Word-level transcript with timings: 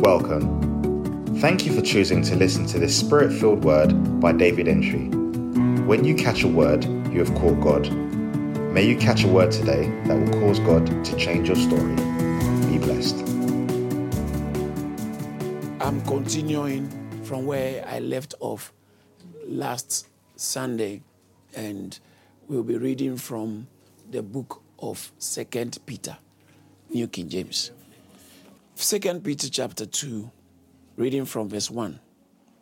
Welcome. 0.00 1.36
Thank 1.40 1.66
you 1.66 1.74
for 1.74 1.82
choosing 1.82 2.22
to 2.22 2.34
listen 2.34 2.64
to 2.68 2.78
this 2.78 2.98
spirit 2.98 3.38
filled 3.38 3.62
word 3.64 4.18
by 4.18 4.32
David 4.32 4.66
Entry. 4.66 5.08
When 5.84 6.04
you 6.04 6.14
catch 6.14 6.42
a 6.42 6.48
word, 6.48 6.86
you 7.12 7.18
have 7.18 7.34
caught 7.34 7.60
God. 7.60 7.92
May 8.72 8.86
you 8.86 8.96
catch 8.96 9.24
a 9.24 9.28
word 9.28 9.52
today 9.52 9.90
that 10.06 10.18
will 10.18 10.40
cause 10.40 10.58
God 10.60 10.86
to 11.04 11.16
change 11.16 11.48
your 11.48 11.56
story. 11.56 11.94
Be 12.70 12.78
blessed. 12.78 13.18
I'm 15.82 16.00
continuing 16.06 16.88
from 17.24 17.44
where 17.44 17.86
I 17.86 17.98
left 17.98 18.34
off 18.40 18.72
last 19.46 20.08
Sunday, 20.34 21.02
and 21.54 22.00
we'll 22.48 22.62
be 22.62 22.78
reading 22.78 23.18
from 23.18 23.66
the 24.10 24.22
book 24.22 24.62
of 24.78 25.12
Second 25.18 25.76
Peter, 25.84 26.16
New 26.88 27.06
King 27.06 27.28
James. 27.28 27.72
Second 28.82 29.22
Peter 29.22 29.50
chapter 29.50 29.84
2, 29.84 30.30
reading 30.96 31.26
from 31.26 31.50
verse 31.50 31.70
1. 31.70 32.00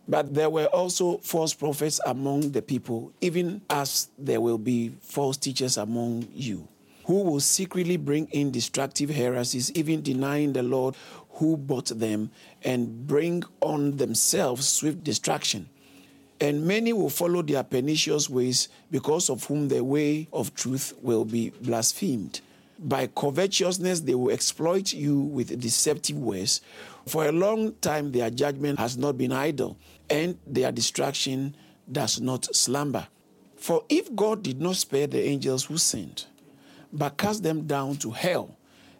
But 0.09 0.35
there 0.35 0.51
were 0.51 0.67
also 0.67 1.19
false 1.19 1.55
prophets 1.55 2.01
among 2.05 2.51
the 2.51 2.61
people, 2.61 3.13
even 3.21 3.63
as 3.71 4.09
there 4.19 4.41
will 4.41 4.59
be 4.59 4.89
false 5.01 5.37
teachers 5.37 5.77
among 5.77 6.27
you, 6.35 6.67
who 7.05 7.23
will 7.23 7.39
secretly 7.39 7.97
bring 7.97 8.27
in 8.33 8.51
destructive 8.51 9.11
heresies, 9.11 9.71
even 9.77 10.03
denying 10.03 10.55
the 10.55 10.65
Lord 10.65 10.97
who 11.35 11.57
bought 11.57 11.87
them, 11.87 12.33
and 12.65 13.07
bring 13.07 13.45
on 13.61 13.97
themselves 13.97 14.67
swift 14.67 15.05
destruction. 15.05 15.69
And 16.41 16.67
many 16.67 16.93
will 16.93 17.11
follow 17.11 17.43
their 17.43 17.63
pernicious 17.63 18.29
ways, 18.29 18.69
because 18.91 19.31
of 19.31 19.45
whom 19.45 19.69
the 19.69 19.85
way 19.85 20.27
of 20.33 20.53
truth 20.57 20.95
will 21.01 21.25
be 21.25 21.51
blasphemed. 21.61 22.41
By 22.79 23.09
covetousness, 23.09 24.01
they 24.01 24.15
will 24.15 24.33
exploit 24.33 24.93
you 24.93 25.21
with 25.21 25.61
deceptive 25.61 26.17
ways. 26.17 26.61
For 27.07 27.27
a 27.27 27.33
long 27.33 27.75
time, 27.81 28.13
their 28.13 28.31
judgment 28.31 28.79
has 28.79 28.97
not 28.97 29.19
been 29.19 29.33
idle, 29.33 29.77
and 30.09 30.39
their 30.47 30.71
destruction 30.71 31.57
does 31.91 32.21
not 32.21 32.55
slumber. 32.55 33.09
For 33.57 33.85
if 33.89 34.15
God 34.15 34.45
did 34.45 34.61
not 34.61 34.77
spare 34.77 35.09
the 35.09 35.21
angels 35.21 35.65
who 35.65 35.77
sinned, 35.77 36.27
but 36.93 37.17
cast 37.17 37.43
them 37.43 37.67
down 37.67 37.97
to 37.97 38.13
hell 38.13 38.57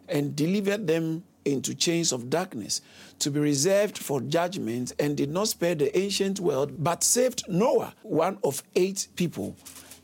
and 0.09 0.35
delivered 0.35 0.85
them 0.85 1.23
into 1.45 1.73
chains 1.73 2.11
of 2.11 2.29
darkness 2.29 2.81
to 3.19 3.31
be 3.31 3.39
reserved 3.39 3.97
for 3.97 4.19
judgment, 4.21 4.91
and 4.99 5.15
did 5.15 5.31
not 5.31 5.47
spare 5.47 5.75
the 5.75 5.97
ancient 5.97 6.39
world, 6.39 6.83
but 6.83 7.03
saved 7.03 7.43
Noah, 7.47 7.93
one 8.03 8.37
of 8.43 8.61
eight 8.75 9.07
people 9.15 9.55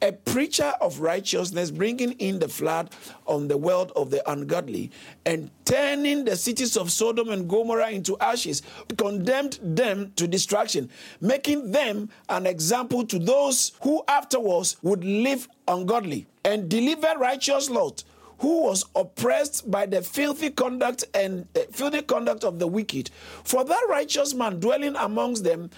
a 0.01 0.11
preacher 0.11 0.73
of 0.81 0.99
righteousness, 0.99 1.71
bringing 1.71 2.13
in 2.13 2.39
the 2.39 2.47
flood 2.47 2.91
on 3.25 3.47
the 3.47 3.57
world 3.57 3.91
of 3.95 4.09
the 4.09 4.29
ungodly, 4.29 4.91
and 5.25 5.49
turning 5.65 6.25
the 6.25 6.35
cities 6.35 6.77
of 6.77 6.91
Sodom 6.91 7.29
and 7.29 7.49
Gomorrah 7.49 7.89
into 7.89 8.17
ashes, 8.19 8.61
condemned 8.97 9.59
them 9.61 10.11
to 10.15 10.27
destruction, 10.27 10.89
making 11.21 11.71
them 11.71 12.09
an 12.29 12.45
example 12.45 13.05
to 13.05 13.19
those 13.19 13.71
who 13.81 14.03
afterwards 14.07 14.77
would 14.81 15.03
live 15.03 15.47
ungodly, 15.67 16.27
and 16.43 16.69
delivered 16.69 17.19
righteous 17.19 17.69
Lot 17.69 18.03
who 18.39 18.63
was 18.63 18.85
oppressed 18.95 19.69
by 19.71 19.85
the 19.85 20.01
filthy 20.01 20.49
conduct 20.49 21.05
and 21.13 21.47
uh, 21.55 21.61
filthy 21.71 22.01
conduct 22.01 22.43
of 22.43 22.59
the 22.59 22.67
wicked. 22.67 23.09
For 23.43 23.63
that 23.63 23.85
righteous 23.89 24.33
man 24.33 24.59
dwelling 24.59 24.95
amongst 24.97 25.43
them 25.43 25.69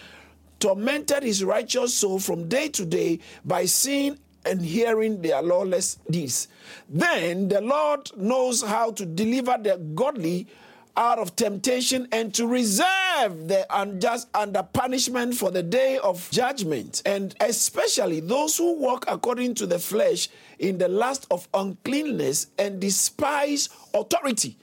tormented 0.59 1.23
his 1.23 1.43
righteous 1.43 1.93
soul 1.93 2.19
from 2.19 2.47
day 2.47 2.69
to 2.69 2.85
day 2.85 3.19
by 3.45 3.65
seeing 3.65 4.17
and 4.45 4.61
hearing 4.61 5.21
their 5.21 5.41
lawless 5.41 5.97
deeds. 6.09 6.47
Then 6.89 7.49
the 7.49 7.61
Lord 7.61 8.09
knows 8.15 8.61
how 8.61 8.91
to 8.91 9.05
deliver 9.05 9.57
the 9.61 9.77
godly 9.93 10.47
out 10.95 11.19
of 11.19 11.35
temptation 11.35 12.07
and 12.11 12.33
to 12.33 12.47
reserve 12.47 13.47
the 13.47 13.65
unjust 13.69 14.27
under 14.33 14.63
punishment 14.63 15.35
for 15.35 15.51
the 15.51 15.61
day 15.61 15.99
of 15.99 16.27
judgment, 16.31 17.03
and 17.05 17.35
especially 17.39 18.19
those 18.19 18.57
who 18.57 18.73
walk 18.73 19.05
according 19.07 19.53
to 19.53 19.67
the 19.67 19.77
flesh 19.77 20.27
in 20.57 20.79
the 20.79 20.87
lust 20.87 21.27
of 21.29 21.47
uncleanness 21.53 22.47
and 22.57 22.79
despise 22.79 23.69
authority. 23.93 24.57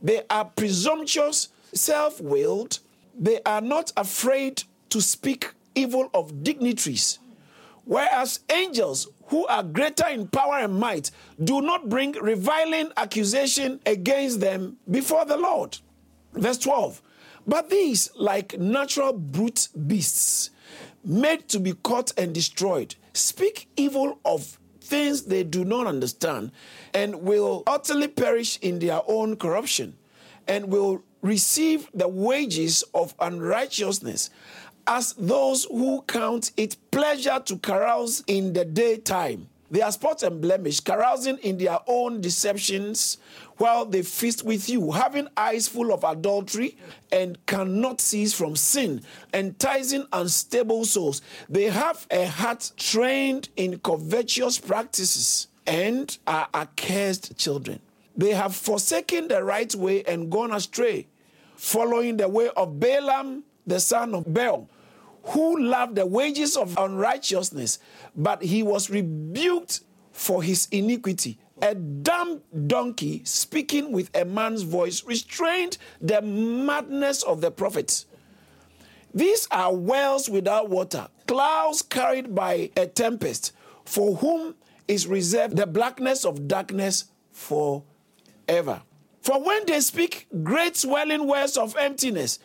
They 0.00 0.22
are 0.30 0.44
presumptuous, 0.44 1.48
self 1.74 2.20
willed, 2.20 2.78
they 3.18 3.40
are 3.44 3.60
not 3.60 3.92
afraid 3.96 4.62
to 4.92 5.00
speak 5.00 5.54
evil 5.74 6.10
of 6.12 6.44
dignitaries. 6.44 7.18
Whereas 7.86 8.40
angels, 8.52 9.08
who 9.28 9.46
are 9.46 9.62
greater 9.62 10.06
in 10.08 10.28
power 10.28 10.58
and 10.58 10.78
might, 10.78 11.10
do 11.42 11.62
not 11.62 11.88
bring 11.88 12.12
reviling 12.12 12.92
accusation 12.98 13.80
against 13.86 14.40
them 14.40 14.76
before 14.90 15.24
the 15.24 15.38
Lord. 15.38 15.78
Verse 16.34 16.58
12. 16.58 17.00
But 17.46 17.70
these, 17.70 18.10
like 18.16 18.58
natural 18.58 19.14
brute 19.14 19.68
beasts, 19.86 20.50
made 21.02 21.48
to 21.48 21.58
be 21.58 21.72
caught 21.72 22.12
and 22.18 22.34
destroyed, 22.34 22.94
speak 23.14 23.68
evil 23.76 24.20
of 24.26 24.58
things 24.82 25.22
they 25.22 25.42
do 25.42 25.64
not 25.64 25.86
understand, 25.86 26.52
and 26.92 27.22
will 27.22 27.62
utterly 27.66 28.08
perish 28.08 28.58
in 28.60 28.78
their 28.78 29.00
own 29.08 29.36
corruption, 29.36 29.96
and 30.46 30.66
will 30.66 31.02
receive 31.22 31.88
the 31.94 32.08
wages 32.08 32.84
of 32.92 33.14
unrighteousness 33.20 34.28
as 34.86 35.12
those 35.14 35.64
who 35.64 36.02
count 36.02 36.52
it 36.56 36.76
pleasure 36.90 37.40
to 37.44 37.58
carouse 37.58 38.22
in 38.26 38.52
the 38.52 38.64
daytime. 38.64 39.48
They 39.70 39.80
are 39.80 39.90
spot 39.90 40.22
and 40.22 40.40
blemish, 40.42 40.80
carousing 40.80 41.38
in 41.38 41.56
their 41.56 41.78
own 41.86 42.20
deceptions 42.20 43.16
while 43.56 43.86
they 43.86 44.02
feast 44.02 44.44
with 44.44 44.68
you, 44.68 44.90
having 44.90 45.28
eyes 45.34 45.66
full 45.66 45.94
of 45.94 46.04
adultery 46.04 46.76
and 47.10 47.38
cannot 47.46 48.02
cease 48.02 48.34
from 48.34 48.54
sin, 48.54 49.02
enticing 49.32 50.06
unstable 50.12 50.84
souls. 50.84 51.22
They 51.48 51.70
have 51.70 52.06
a 52.10 52.26
heart 52.26 52.72
trained 52.76 53.48
in 53.56 53.78
covetous 53.78 54.58
practices 54.58 55.48
and 55.66 56.18
are 56.26 56.48
accursed 56.52 57.38
children. 57.38 57.80
They 58.14 58.32
have 58.32 58.54
forsaken 58.54 59.28
the 59.28 59.42
right 59.42 59.74
way 59.74 60.02
and 60.04 60.30
gone 60.30 60.52
astray, 60.52 61.06
following 61.56 62.18
the 62.18 62.28
way 62.28 62.50
of 62.56 62.78
Balaam, 62.78 63.44
the 63.66 63.80
son 63.80 64.14
of 64.14 64.32
Beor 64.32 64.66
who 65.24 65.60
loved 65.60 65.96
the 65.96 66.06
wages 66.06 66.56
of 66.56 66.76
unrighteousness, 66.76 67.78
but 68.16 68.42
he 68.42 68.62
was 68.62 68.90
rebuked 68.90 69.80
for 70.10 70.42
his 70.42 70.68
iniquity. 70.70 71.38
A 71.60 71.74
dumb 71.74 72.42
donkey 72.66 73.22
speaking 73.24 73.92
with 73.92 74.10
a 74.16 74.24
man's 74.24 74.62
voice 74.62 75.04
restrained 75.04 75.78
the 76.00 76.20
madness 76.20 77.22
of 77.22 77.40
the 77.40 77.50
prophets. 77.52 78.06
These 79.14 79.46
are 79.50 79.74
wells 79.74 80.28
without 80.28 80.70
water, 80.70 81.06
clouds 81.26 81.82
carried 81.82 82.34
by 82.34 82.70
a 82.76 82.86
tempest, 82.86 83.52
for 83.84 84.16
whom 84.16 84.56
is 84.88 85.06
reserved 85.06 85.56
the 85.56 85.66
blackness 85.66 86.24
of 86.24 86.48
darkness 86.48 87.04
forever. 87.30 88.82
For 89.20 89.40
when 89.40 89.66
they 89.66 89.80
speak 89.80 90.26
great 90.42 90.76
swelling 90.76 91.28
words 91.28 91.56
of 91.56 91.76
emptiness, 91.76 92.40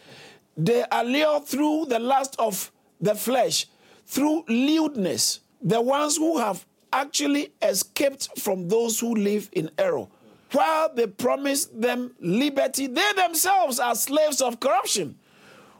they 0.57 0.84
allure 0.91 1.40
through 1.41 1.85
the 1.88 2.00
lust 2.00 2.35
of 2.40 2.72
the 3.00 3.13
flesh, 3.13 3.68
through 4.06 4.44
lewdness, 4.47 5.41
the 5.62 5.79
ones 5.79 6.18
who 6.18 6.40
have 6.40 6.66
actually 6.91 7.53
escaped 7.62 8.40
from 8.40 8.67
those 8.67 9.00
who 9.00 9.13
live 9.16 9.50
in 9.51 9.69
error. 9.78 10.07
While 10.51 10.94
they 10.94 11.07
promise 11.07 11.66
them 11.66 12.16
liberty, 12.19 12.88
they 12.88 13.12
themselves 13.16 13.79
are 13.79 13.96
slaves 13.96 14.41
of 14.41 14.59
corruption. 14.59 15.17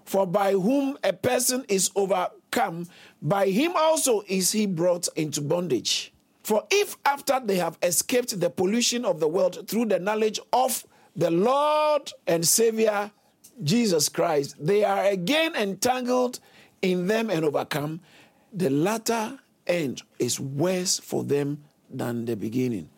For 0.06 0.28
by 0.28 0.52
whom 0.54 0.98
a 1.04 1.14
person 1.14 1.66
is 1.68 1.90
overcome, 1.96 2.88
by 3.22 3.48
him 3.48 3.74
also 3.76 4.24
is 4.28 4.52
he 4.52 4.66
brought 4.66 5.08
into 5.16 5.42
bondage. 5.42 6.14
For 6.44 6.64
if 6.72 6.96
after 7.06 7.42
they 7.44 7.58
have 7.58 7.78
escaped 7.82 8.40
the 8.40 8.50
pollution 8.50 9.04
of 9.06 9.20
the 9.20 9.28
world 9.28 9.68
through 9.68 9.86
the 9.86 10.00
knowledge 10.00 10.40
of 10.54 10.86
the 11.16 11.32
Lord 11.32 12.12
and 12.26 12.48
Savior 12.48 13.12
Jesus 13.64 14.10
Christ, 14.10 14.56
they 14.60 14.84
are 14.84 15.06
again 15.06 15.56
entangled 15.56 16.40
in 16.82 17.08
them 17.08 17.30
and 17.30 17.44
overcome, 17.44 18.02
the 18.54 18.70
latter 18.70 19.40
end 19.66 20.04
is 20.20 20.40
worse 20.40 21.00
for 21.00 21.24
them 21.24 21.64
than 21.90 22.26
the 22.26 22.36
beginning. 22.36 22.90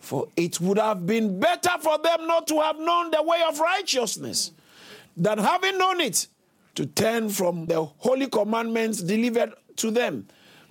For 0.00 0.28
it 0.36 0.60
would 0.60 0.78
have 0.78 1.06
been 1.06 1.40
better 1.40 1.70
for 1.80 1.98
them 1.98 2.26
not 2.26 2.46
to 2.48 2.60
have 2.60 2.78
known 2.78 3.10
the 3.10 3.22
way 3.22 3.42
of 3.48 3.58
righteousness 3.58 4.52
than 5.16 5.38
having 5.38 5.78
known 5.78 6.00
it 6.00 6.26
to 6.74 6.86
turn 6.86 7.28
from 7.30 7.66
the 7.66 7.84
holy 7.84 8.26
commandments 8.26 9.00
delivered 9.00 9.54
to 9.76 9.90
them. 9.90 10.26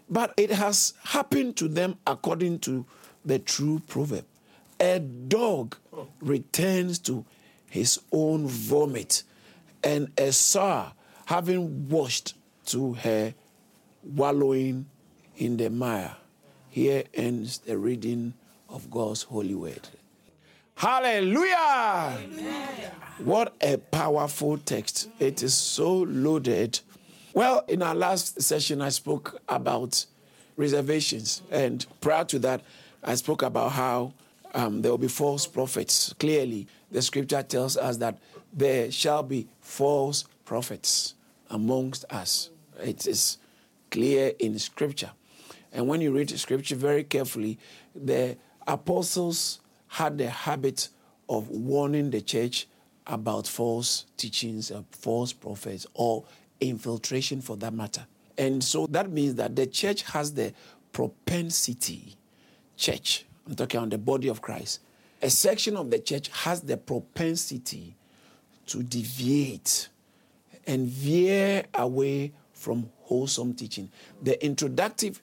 But 0.10 0.34
it 0.38 0.52
has 0.52 0.94
happened 1.04 1.56
to 1.58 1.68
them 1.68 1.98
according 2.06 2.60
to 2.60 2.86
the 3.26 3.40
true 3.40 3.82
proverb. 3.88 4.26
A 4.80 5.00
dog 5.00 5.78
returns 6.22 7.00
to 7.00 7.26
his 7.74 8.00
own 8.12 8.46
vomit, 8.48 9.24
and 9.84 10.12
a 10.16 10.32
sow, 10.32 10.92
having 11.26 11.90
washed 11.90 12.36
to 12.68 12.94
her 12.94 13.34
wallowing 14.04 14.86
in 15.38 15.58
the 15.58 15.72
mire. 15.72 16.16
Here 16.70 17.04
ends 17.16 17.58
the 17.58 17.76
reading 17.80 18.36
of 18.70 18.92
God's 18.92 19.24
holy 19.24 19.56
word. 19.56 19.90
Hallelujah. 20.76 22.20
Amen. 22.24 22.92
What 23.18 23.56
a 23.60 23.78
powerful 23.78 24.60
text. 24.60 25.10
It 25.18 25.42
is 25.42 25.56
so 25.56 26.04
loaded. 26.04 26.80
Well, 27.34 27.66
in 27.68 27.82
our 27.82 27.96
last 27.96 28.40
session, 28.40 28.84
I 28.84 28.90
spoke 28.90 29.42
about 29.50 30.06
reservations. 30.58 31.42
And 31.50 31.84
prior 32.02 32.26
to 32.26 32.38
that, 32.38 32.62
I 33.04 33.16
spoke 33.16 33.42
about 33.42 33.72
how 33.72 34.14
um, 34.54 34.82
there 34.82 34.92
will 34.92 34.98
be 34.98 35.08
false 35.08 35.48
prophets. 35.48 36.14
Clearly, 36.20 36.68
the 36.92 37.02
scripture 37.02 37.44
tells 37.44 37.78
us 37.78 37.98
that 37.98 38.20
there 38.52 38.92
shall 38.92 39.24
be 39.24 39.48
false 39.62 40.26
prophets 40.46 41.16
amongst 41.50 42.06
us. 42.10 42.50
It 42.82 43.08
is 43.08 43.38
clear 43.90 44.34
in 44.40 44.60
scripture. 44.60 45.12
And 45.72 45.88
when 45.88 46.02
you 46.02 46.12
read 46.12 46.30
scripture 46.38 46.76
very 46.76 47.04
carefully, 47.04 47.58
the 47.96 48.38
apostles 48.68 49.60
had 49.88 50.18
the 50.18 50.30
habit 50.30 50.90
of 51.30 51.50
warning 51.50 52.12
the 52.12 52.22
church 52.22 52.68
about 53.08 53.48
false 53.48 54.06
teachings, 54.18 54.72
of 54.72 54.86
false 54.92 55.34
prophets, 55.34 55.86
or 55.94 56.24
infiltration 56.60 57.42
for 57.42 57.58
that 57.58 57.74
matter. 57.74 58.06
And 58.38 58.64
so 58.64 58.88
that 58.88 59.12
means 59.12 59.36
that 59.36 59.56
the 59.56 59.68
church 59.68 60.04
has 60.04 60.34
the 60.34 60.54
propensity, 60.92 62.16
church, 62.78 63.26
I'm 63.48 63.56
talking 63.56 63.80
on 63.80 63.90
the 63.90 63.98
body 63.98 64.28
of 64.28 64.42
Christ, 64.42 64.80
a 65.22 65.30
section 65.30 65.78
of 65.78 65.90
the 65.90 66.00
church 66.00 66.30
has 66.30 66.62
the 66.62 66.78
propensity 66.78 67.96
to 68.68 68.84
deviate 68.84 69.90
and 70.66 70.88
veer 70.88 71.64
away 71.74 72.34
from 72.54 72.90
wholesome 73.02 73.54
teaching. 73.54 73.90
The 74.22 74.44
introductive, 74.44 75.22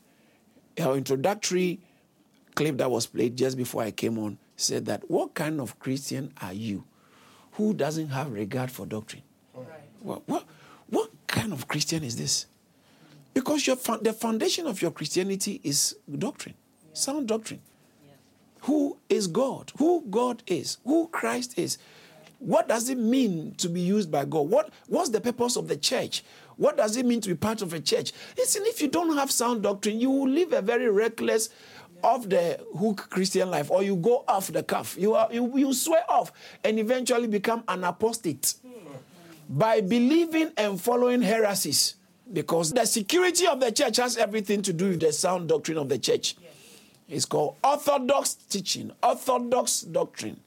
our 0.81 0.97
introductory 0.97 1.81
clip 2.55 2.77
that 2.79 2.91
was 2.91 3.07
played 3.07 3.37
just 3.37 3.57
before 3.57 3.83
I 3.83 3.91
came 3.91 4.19
on 4.19 4.39
said 4.57 4.87
that 4.87 5.11
what 5.11 5.35
kind 5.35 5.61
of 5.61 5.79
Christian 5.79 6.33
are 6.43 6.53
you 6.53 6.85
who 7.53 7.73
doesn't 7.75 8.09
have 8.09 8.33
regard 8.33 8.71
for 8.71 8.87
doctrine? 8.87 9.23
Right. 9.55 9.67
What, 10.01 10.29
what, 10.29 10.45
what 10.89 11.11
kind 11.27 11.53
of 11.53 11.69
Christian 11.69 12.05
is 12.05 12.17
this? 12.17 12.47
Because 13.33 13.67
your, 13.67 13.77
the 14.03 14.13
foundation 14.13 14.67
of 14.67 14.83
your 14.83 14.91
Christianity 14.91 15.61
is 15.63 15.97
doctrine, 16.19 16.55
yeah. 16.83 16.95
sound 16.95 17.29
doctrine. 17.29 17.61
Who 18.63 18.99
is 19.09 19.27
God? 19.27 19.73
Who 19.79 20.05
God 20.11 20.43
is? 20.47 20.79
Who 20.85 21.09
Christ 21.09 21.59
is? 21.59 21.79
What 22.39 22.69
does 22.69 22.89
it 22.89 22.99
mean 22.99 23.55
to 23.59 23.69
be 23.69 23.81
used 23.81 24.11
by 24.11 24.25
God? 24.25 24.49
What, 24.49 24.71
what's 24.87 25.11
the 25.11 25.21
purpose 25.21 25.57
of 25.57 25.69
the 25.69 25.77
church? 25.77 26.25
What 26.57 26.77
does 26.77 26.97
it 26.97 27.05
mean 27.07 27.21
to 27.23 27.29
be 27.29 27.35
part 27.35 27.63
of 27.63 27.73
a 27.75 27.81
church? 27.81 28.13
Listen, 28.37 28.63
if 28.67 28.81
you 28.81 28.89
don't 28.89 29.17
have 29.17 29.31
sound 29.31 29.63
doctrine, 29.63 30.01
you 30.01 30.11
will 30.11 30.29
live 30.29 30.53
a 30.53 30.63
very 30.63 30.91
reckless, 30.91 31.51
off 32.03 32.29
the 32.29 32.59
hook 32.79 33.09
Christian 33.11 33.51
life, 33.51 33.71
or 33.71 33.83
you 33.83 33.97
go 33.97 34.25
off 34.27 34.49
the 34.49 34.63
cuff. 34.63 34.97
You, 34.99 35.15
are, 35.15 35.29
you, 35.33 35.57
you 35.57 35.73
swear 35.73 36.03
off 36.09 36.33
and 36.65 36.79
eventually 36.79 37.27
become 37.27 37.63
an 37.69 37.85
apostate 37.85 38.55
by 39.49 39.81
believing 39.81 40.53
and 40.57 40.81
following 40.81 41.23
heresies. 41.23 41.97
Because 42.33 42.73
the 42.73 42.87
security 42.87 43.47
of 43.47 43.59
the 43.59 43.73
church 43.73 43.97
has 43.97 44.17
everything 44.17 44.63
to 44.63 44.73
do 44.73 44.91
with 44.91 45.01
the 45.01 45.13
sound 45.13 45.49
doctrine 45.49 45.79
of 45.79 45.89
the 45.89 45.99
church. 45.99 46.37
It's 47.11 47.25
called 47.25 47.57
orthodox 47.65 48.35
teaching, 48.35 48.93
orthodox 49.03 49.81
doctrine. 49.83 50.41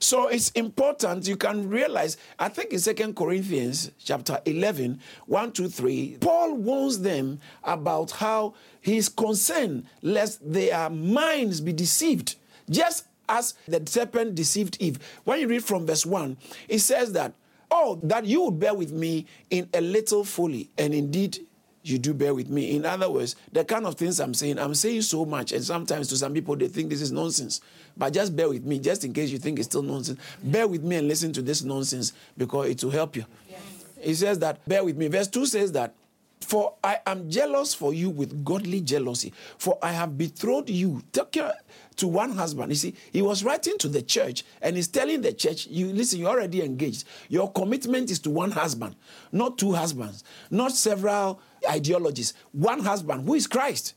So 0.00 0.28
it's 0.28 0.50
important 0.50 1.26
you 1.26 1.36
can 1.36 1.68
realize, 1.68 2.16
I 2.38 2.48
think 2.50 2.72
in 2.72 2.78
Second 2.78 3.16
Corinthians 3.16 3.90
chapter 3.98 4.40
11, 4.44 5.00
1, 5.26 5.52
2, 5.52 5.68
3, 5.68 6.18
Paul 6.20 6.54
warns 6.54 7.00
them 7.00 7.40
about 7.64 8.12
how 8.12 8.54
he's 8.80 9.08
concerned 9.08 9.86
lest 10.00 10.40
their 10.52 10.88
minds 10.88 11.60
be 11.60 11.72
deceived, 11.72 12.36
just 12.70 13.06
as 13.28 13.54
the 13.66 13.82
serpent 13.86 14.36
deceived 14.36 14.76
Eve. 14.78 15.00
When 15.24 15.40
you 15.40 15.48
read 15.48 15.64
from 15.64 15.84
verse 15.84 16.06
1, 16.06 16.36
it 16.68 16.78
says 16.78 17.12
that, 17.14 17.34
Oh, 17.70 17.98
that 18.04 18.24
you 18.24 18.44
would 18.44 18.58
bear 18.58 18.72
with 18.72 18.92
me 18.92 19.26
in 19.50 19.68
a 19.74 19.80
little 19.80 20.24
folly, 20.24 20.70
and 20.78 20.94
indeed 20.94 21.40
you 21.82 21.98
do 21.98 22.12
bear 22.12 22.34
with 22.34 22.48
me. 22.48 22.76
In 22.76 22.84
other 22.84 23.10
words, 23.10 23.36
the 23.52 23.64
kind 23.64 23.86
of 23.86 23.94
things 23.94 24.20
I'm 24.20 24.34
saying, 24.34 24.58
I'm 24.58 24.74
saying 24.74 25.02
so 25.02 25.24
much, 25.24 25.52
and 25.52 25.62
sometimes 25.62 26.08
to 26.08 26.16
some 26.16 26.34
people 26.34 26.56
they 26.56 26.68
think 26.68 26.90
this 26.90 27.00
is 27.00 27.12
nonsense. 27.12 27.60
But 27.96 28.12
just 28.12 28.34
bear 28.36 28.48
with 28.48 28.64
me, 28.64 28.78
just 28.78 29.04
in 29.04 29.12
case 29.12 29.30
you 29.30 29.38
think 29.38 29.58
it's 29.58 29.68
still 29.68 29.82
nonsense. 29.82 30.20
Bear 30.42 30.68
with 30.68 30.82
me 30.82 30.96
and 30.96 31.08
listen 31.08 31.32
to 31.34 31.42
this 31.42 31.62
nonsense 31.62 32.12
because 32.36 32.68
it 32.68 32.82
will 32.84 32.90
help 32.90 33.16
you. 33.16 33.24
Yes. 33.48 33.60
He 34.00 34.14
says 34.14 34.38
that, 34.40 34.66
bear 34.68 34.84
with 34.84 34.96
me. 34.96 35.08
Verse 35.08 35.28
2 35.28 35.46
says 35.46 35.72
that, 35.72 35.94
for 36.40 36.74
I 36.82 37.00
am 37.06 37.28
jealous 37.28 37.74
for 37.74 37.92
you 37.92 38.10
with 38.10 38.44
godly 38.44 38.80
jealousy, 38.80 39.32
for 39.58 39.76
I 39.82 39.92
have 39.92 40.16
betrothed 40.16 40.70
you 40.70 41.02
to 41.12 42.08
one 42.08 42.30
husband. 42.30 42.70
You 42.70 42.76
see, 42.76 42.94
he 43.12 43.22
was 43.22 43.42
writing 43.44 43.76
to 43.78 43.88
the 43.88 44.00
church 44.00 44.44
and 44.62 44.76
he's 44.76 44.88
telling 44.88 45.20
the 45.20 45.32
church, 45.32 45.66
you 45.66 45.88
listen, 45.88 46.20
you're 46.20 46.30
already 46.30 46.62
engaged. 46.62 47.04
Your 47.28 47.50
commitment 47.52 48.10
is 48.10 48.20
to 48.20 48.30
one 48.30 48.52
husband, 48.52 48.94
not 49.32 49.58
two 49.58 49.72
husbands, 49.72 50.22
not 50.50 50.72
several 50.72 51.40
ideologies. 51.68 52.34
One 52.52 52.80
husband, 52.80 53.26
who 53.26 53.34
is 53.34 53.46
Christ 53.46 53.94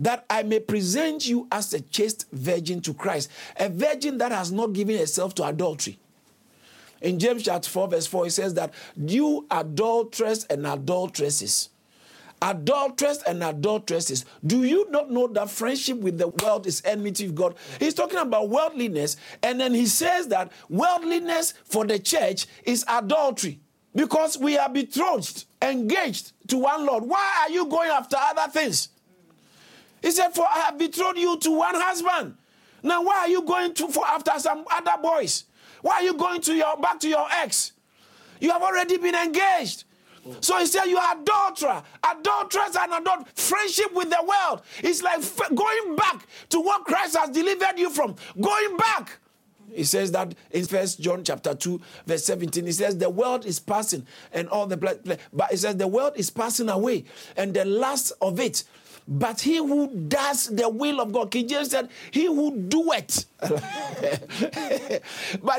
that 0.00 0.24
I 0.30 0.42
may 0.42 0.60
present 0.60 1.28
you 1.28 1.46
as 1.52 1.74
a 1.74 1.80
chaste 1.80 2.26
virgin 2.32 2.80
to 2.82 2.94
Christ, 2.94 3.30
a 3.58 3.68
virgin 3.68 4.18
that 4.18 4.32
has 4.32 4.50
not 4.50 4.72
given 4.72 4.96
herself 4.96 5.34
to 5.36 5.44
adultery. 5.44 5.98
In 7.02 7.18
James 7.18 7.42
chapter 7.42 7.68
4, 7.68 7.88
verse 7.88 8.06
4, 8.06 8.26
it 8.26 8.30
says 8.30 8.54
that 8.54 8.72
you 8.96 9.46
adulterers 9.50 10.44
and 10.44 10.66
adulteresses, 10.66 11.70
adulterers 12.42 13.22
and 13.22 13.42
adulteresses, 13.42 14.24
do 14.46 14.64
you 14.64 14.90
not 14.90 15.10
know 15.10 15.26
that 15.28 15.50
friendship 15.50 15.98
with 15.98 16.18
the 16.18 16.28
world 16.28 16.66
is 16.66 16.82
enmity 16.84 17.26
with 17.26 17.36
God? 17.36 17.54
He's 17.78 17.94
talking 17.94 18.18
about 18.18 18.48
worldliness, 18.48 19.16
and 19.42 19.60
then 19.60 19.74
he 19.74 19.86
says 19.86 20.28
that 20.28 20.52
worldliness 20.68 21.54
for 21.64 21.86
the 21.86 21.98
church 21.98 22.46
is 22.64 22.84
adultery 22.88 23.60
because 23.94 24.38
we 24.38 24.56
are 24.56 24.68
betrothed, 24.68 25.44
engaged 25.62 26.32
to 26.48 26.58
one 26.58 26.86
Lord. 26.86 27.04
Why 27.04 27.42
are 27.42 27.50
you 27.50 27.66
going 27.66 27.90
after 27.90 28.16
other 28.18 28.50
things? 28.50 28.88
He 30.02 30.10
said, 30.10 30.30
For 30.30 30.46
I 30.46 30.60
have 30.60 30.78
betrothed 30.78 31.18
you 31.18 31.38
to 31.38 31.50
one 31.50 31.74
husband. 31.74 32.36
Now, 32.82 33.02
why 33.02 33.18
are 33.20 33.28
you 33.28 33.42
going 33.42 33.74
to 33.74 33.88
for 33.88 34.06
after 34.06 34.32
some 34.38 34.64
other 34.70 34.94
boys? 35.02 35.44
Why 35.82 35.96
are 35.96 36.02
you 36.02 36.14
going 36.14 36.40
to 36.42 36.54
your 36.54 36.76
back 36.76 37.00
to 37.00 37.08
your 37.08 37.26
ex? 37.30 37.72
You 38.40 38.50
have 38.50 38.62
already 38.62 38.96
been 38.96 39.14
engaged. 39.14 39.84
So 40.40 40.58
he 40.58 40.66
said, 40.66 40.84
You 40.84 40.98
are 40.98 41.16
adulterer, 41.20 41.82
adulteress, 42.04 42.76
and 42.76 42.92
adult 42.92 43.28
friendship 43.38 43.92
with 43.92 44.10
the 44.10 44.22
world. 44.22 44.62
It's 44.82 45.02
like 45.02 45.20
going 45.54 45.96
back 45.96 46.26
to 46.50 46.60
what 46.60 46.84
Christ 46.84 47.16
has 47.16 47.30
delivered 47.30 47.78
you 47.78 47.90
from. 47.90 48.16
Going 48.40 48.76
back. 48.76 49.18
He 49.74 49.84
says 49.84 50.12
that 50.12 50.34
in 50.50 50.66
First 50.66 51.00
John 51.00 51.24
chapter 51.24 51.54
2, 51.54 51.80
verse 52.06 52.24
17. 52.24 52.66
He 52.66 52.72
says, 52.72 52.98
The 52.98 53.10
world 53.10 53.46
is 53.46 53.58
passing 53.58 54.06
and 54.32 54.48
all 54.48 54.66
the 54.66 54.76
but 55.32 55.50
he 55.50 55.56
says 55.56 55.76
the 55.76 55.88
world 55.88 56.12
is 56.16 56.30
passing 56.30 56.68
away, 56.68 57.04
and 57.36 57.54
the 57.54 57.64
last 57.64 58.12
of 58.20 58.40
it 58.40 58.64
but 59.10 59.40
he 59.40 59.56
who 59.56 59.88
does 59.88 60.46
the 60.46 60.68
will 60.68 61.00
of 61.00 61.12
God, 61.12 61.32
King 61.32 61.48
James 61.48 61.70
said, 61.70 61.88
he 62.12 62.26
who 62.26 62.56
do 62.56 62.92
it. 62.92 63.26
but 63.40 63.60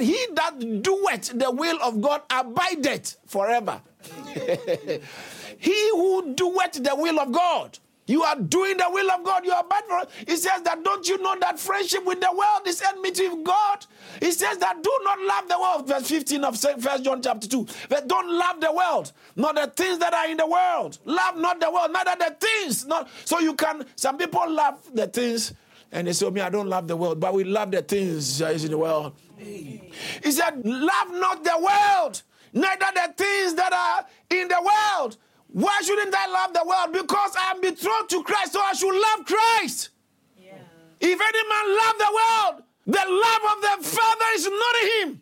he 0.01 0.17
that 0.35 0.81
doeth 0.81 1.37
the 1.37 1.51
will 1.51 1.77
of 1.81 1.99
God 1.99 2.21
abideth 2.29 3.17
forever. 3.25 3.81
he 5.57 5.89
who 5.91 6.33
doeth 6.33 6.81
the 6.81 6.95
will 6.95 7.19
of 7.19 7.33
God. 7.33 7.77
You 8.11 8.23
are 8.23 8.35
doing 8.35 8.75
the 8.75 8.87
will 8.89 9.09
of 9.09 9.23
God. 9.23 9.45
You 9.45 9.53
are 9.53 9.63
bad 9.63 9.85
for. 9.85 10.05
He 10.27 10.35
says 10.35 10.61
that 10.63 10.83
don't 10.83 11.07
you 11.07 11.17
know 11.19 11.33
that 11.39 11.57
friendship 11.57 12.03
with 12.05 12.19
the 12.19 12.29
world 12.29 12.67
is 12.67 12.81
enmity 12.81 13.29
with 13.29 13.45
God? 13.45 13.85
He 14.19 14.33
says 14.33 14.57
that 14.57 14.83
do 14.83 14.99
not 15.05 15.19
love 15.21 15.47
the 15.47 15.57
world. 15.57 15.87
Verse 15.87 16.09
15 16.09 16.43
of 16.43 16.59
First 16.59 17.05
John 17.05 17.21
chapter 17.21 17.47
2. 17.47 17.65
That 17.87 18.09
don't 18.09 18.29
love 18.29 18.59
the 18.59 18.73
world, 18.73 19.13
not 19.37 19.55
the 19.55 19.67
things 19.67 19.99
that 19.99 20.13
are 20.13 20.27
in 20.27 20.35
the 20.35 20.45
world. 20.45 20.97
Love 21.05 21.37
not 21.37 21.61
the 21.61 21.71
world, 21.71 21.93
neither 21.93 22.15
the 22.17 22.35
things. 22.37 22.85
Not 22.85 23.07
so 23.23 23.39
you 23.39 23.53
can. 23.53 23.85
Some 23.95 24.17
people 24.17 24.43
love 24.51 24.77
the 24.93 25.07
things, 25.07 25.53
and 25.93 26.05
they 26.05 26.11
say, 26.11 26.25
oh, 26.25 26.31
"Me, 26.31 26.41
I 26.41 26.49
don't 26.49 26.67
love 26.67 26.89
the 26.89 26.97
world, 26.97 27.17
but 27.17 27.33
we 27.33 27.45
love 27.45 27.71
the 27.71 27.81
things 27.81 28.39
that 28.39 28.53
is 28.55 28.65
in 28.65 28.71
the 28.71 28.77
world." 28.77 29.13
He 29.37 30.31
said, 30.31 30.65
"Love 30.65 31.11
not 31.11 31.45
the 31.45 31.57
world, 31.57 32.21
neither 32.51 32.87
the 32.93 33.13
things 33.15 33.53
that 33.53 33.71
are 33.71 34.05
in 34.37 34.49
the 34.49 34.61
world." 34.61 35.15
Why 35.51 35.79
shouldn't 35.83 36.15
I 36.15 36.27
love 36.27 36.53
the 36.53 36.63
world? 36.65 36.93
Because 36.93 37.35
I 37.37 37.51
am 37.51 37.61
betrothed 37.61 38.09
to 38.11 38.23
Christ, 38.23 38.53
so 38.53 38.61
I 38.61 38.73
should 38.73 38.93
love 38.93 39.25
Christ. 39.25 39.89
Yeah. 40.37 40.53
If 40.99 41.19
any 41.19 41.49
man 41.49 41.77
love 41.77 41.95
the 41.97 42.11
world, 42.15 42.63
the 42.87 43.05
love 43.09 43.41
of 43.55 43.61
the 43.61 43.89
Father 43.89 44.25
is 44.35 44.45
not 44.45 44.75
in 44.83 45.09
him. 45.09 45.21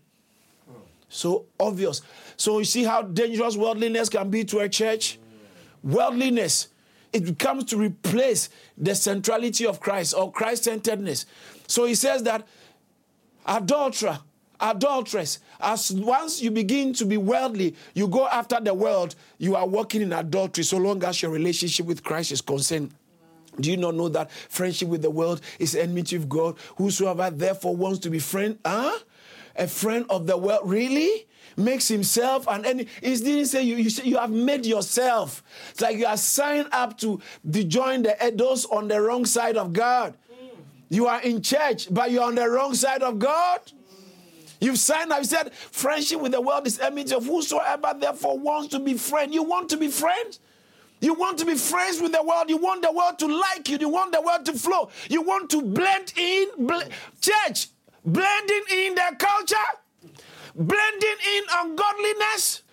So 1.09 1.45
obvious. 1.59 2.03
So 2.37 2.59
you 2.59 2.65
see 2.65 2.83
how 2.83 3.01
dangerous 3.01 3.57
worldliness 3.57 4.09
can 4.09 4.29
be 4.29 4.43
to 4.45 4.59
a 4.59 4.69
church? 4.69 5.19
Worldliness, 5.83 6.67
it 7.11 7.39
comes 7.39 7.65
to 7.65 7.77
replace 7.77 8.49
the 8.77 8.93
centrality 8.93 9.65
of 9.65 9.79
Christ 9.79 10.13
or 10.15 10.31
Christ 10.31 10.65
centeredness. 10.65 11.25
So 11.67 11.85
he 11.85 11.95
says 11.95 12.23
that 12.23 12.47
adulterer, 13.45 14.19
adulteress. 14.59 15.39
As 15.59 15.91
once 15.91 16.41
you 16.41 16.51
begin 16.51 16.93
to 16.93 17.05
be 17.05 17.17
worldly, 17.17 17.75
you 17.93 18.07
go 18.07 18.27
after 18.27 18.59
the 18.61 18.73
world, 18.73 19.15
you 19.37 19.55
are 19.55 19.67
walking 19.67 20.01
in 20.01 20.13
adultery 20.13 20.63
so 20.63 20.77
long 20.77 21.03
as 21.03 21.21
your 21.21 21.31
relationship 21.31 21.85
with 21.85 22.03
Christ 22.03 22.31
is 22.31 22.41
concerned. 22.41 22.91
Do 23.59 23.69
you 23.69 23.77
not 23.77 23.95
know 23.95 24.07
that 24.09 24.31
friendship 24.31 24.87
with 24.87 25.01
the 25.01 25.09
world 25.09 25.41
is 25.57 25.75
enmity 25.75 26.15
of 26.15 26.29
God? 26.29 26.57
Whosoever 26.77 27.29
therefore 27.29 27.75
wants 27.75 27.99
to 27.99 28.09
be 28.09 28.19
friend, 28.19 28.57
huh? 28.65 28.97
A 29.57 29.67
friend 29.67 30.05
of 30.09 30.27
the 30.27 30.37
world, 30.37 30.61
really? 30.63 31.27
Makes 31.57 31.89
himself 31.89 32.47
and. 32.47 32.65
It 32.65 32.87
didn't 33.01 33.47
say 33.47 33.63
you, 33.63 33.75
you, 33.75 33.89
you 34.03 34.17
have 34.17 34.31
made 34.31 34.65
yourself. 34.65 35.43
It's 35.71 35.81
like 35.81 35.97
you 35.97 36.05
are 36.05 36.15
signed 36.15 36.69
up 36.71 36.97
to, 36.99 37.19
to 37.51 37.63
join 37.65 38.03
the 38.03 38.15
those 38.33 38.63
on 38.65 38.87
the 38.87 39.01
wrong 39.01 39.25
side 39.25 39.57
of 39.57 39.73
God. 39.73 40.13
You 40.89 41.07
are 41.07 41.21
in 41.21 41.41
church, 41.41 41.93
but 41.93 42.11
you're 42.11 42.23
on 42.23 42.35
the 42.35 42.49
wrong 42.49 42.73
side 42.75 43.03
of 43.03 43.19
God. 43.19 43.59
You've 44.59 44.77
signed 44.77 45.11
up. 45.11 45.19
You 45.19 45.25
said, 45.25 45.53
friendship 45.53 46.19
with 46.21 46.33
the 46.33 46.41
world 46.41 46.67
is 46.67 46.79
enmity 46.79 47.15
of 47.15 47.25
whosoever 47.25 47.95
therefore 47.97 48.37
wants 48.37 48.69
to 48.69 48.79
be 48.79 48.95
friend. 48.95 49.33
You 49.33 49.43
want 49.43 49.69
to 49.69 49.77
be 49.77 49.87
friends? 49.87 50.39
You 51.01 51.13
want 51.13 51.37
to 51.39 51.45
be 51.45 51.55
friends 51.55 52.01
with 52.01 52.11
the 52.11 52.21
world. 52.21 52.49
You 52.49 52.57
want 52.57 52.81
the 52.81 52.91
world 52.91 53.17
to 53.19 53.27
like 53.27 53.69
you. 53.69 53.77
You 53.79 53.89
want 53.89 54.11
the 54.11 54.21
world 54.21 54.45
to 54.47 54.53
flow. 54.53 54.89
You 55.09 55.21
want 55.21 55.49
to 55.51 55.61
blend 55.61 56.13
in. 56.17 56.49
Bl- 56.57 56.81
church, 57.21 57.67
blending 58.03 58.63
in 58.73 58.95
their 58.95 59.15
culture, 59.15 59.55
blending 60.55 61.15
in 61.35 61.43
ungodliness. 61.57 62.63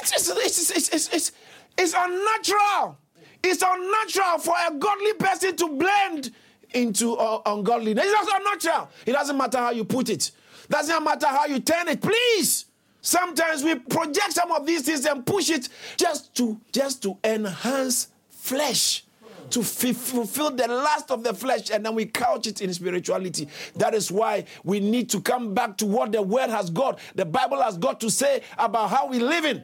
It's, 0.00 0.12
it's, 0.12 0.28
it's, 0.28 0.70
it's, 0.70 0.90
it's, 0.90 1.08
it's, 1.14 1.32
it's 1.78 1.94
unnatural. 1.96 2.98
It's 3.42 3.62
unnatural 3.66 4.38
for 4.38 4.54
a 4.68 4.74
godly 4.74 5.14
person 5.14 5.56
to 5.56 5.68
blend 5.68 6.30
into 6.74 7.16
uh, 7.16 7.40
ungodliness. 7.46 8.04
It's 8.06 8.32
unnatural. 8.34 8.90
It 9.06 9.12
doesn't 9.12 9.36
matter 9.36 9.58
how 9.58 9.70
you 9.70 9.84
put 9.84 10.10
it. 10.10 10.30
Doesn't 10.72 11.04
matter 11.04 11.26
how 11.26 11.44
you 11.44 11.60
turn 11.60 11.86
it. 11.88 12.00
Please. 12.00 12.64
Sometimes 13.02 13.62
we 13.62 13.74
project 13.74 14.32
some 14.32 14.50
of 14.52 14.64
these 14.64 14.80
things 14.80 15.04
and 15.04 15.26
push 15.26 15.50
it 15.50 15.68
just 15.98 16.34
to 16.36 16.58
just 16.72 17.02
to 17.02 17.18
enhance 17.22 18.08
flesh 18.30 19.04
to 19.50 19.60
f- 19.60 19.94
fulfill 19.96 20.50
the 20.50 20.66
lust 20.66 21.10
of 21.10 21.22
the 21.24 21.34
flesh 21.34 21.68
and 21.70 21.84
then 21.84 21.94
we 21.94 22.06
couch 22.06 22.46
it 22.46 22.62
in 22.62 22.72
spirituality. 22.72 23.48
That 23.76 23.92
is 23.92 24.10
why 24.10 24.46
we 24.64 24.80
need 24.80 25.10
to 25.10 25.20
come 25.20 25.52
back 25.52 25.76
to 25.76 25.84
what 25.84 26.10
the 26.10 26.22
word 26.22 26.48
has 26.48 26.70
got 26.70 26.98
the 27.16 27.26
bible 27.26 27.60
has 27.60 27.76
got 27.76 28.00
to 28.00 28.10
say 28.10 28.40
about 28.56 28.88
how 28.88 29.08
we 29.08 29.18
live 29.18 29.44
in. 29.44 29.62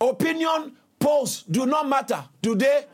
Opinion 0.00 0.76
polls 1.00 1.42
do 1.50 1.66
not 1.66 1.88
matter. 1.88 2.22
Do 2.42 2.54
they? 2.54 2.84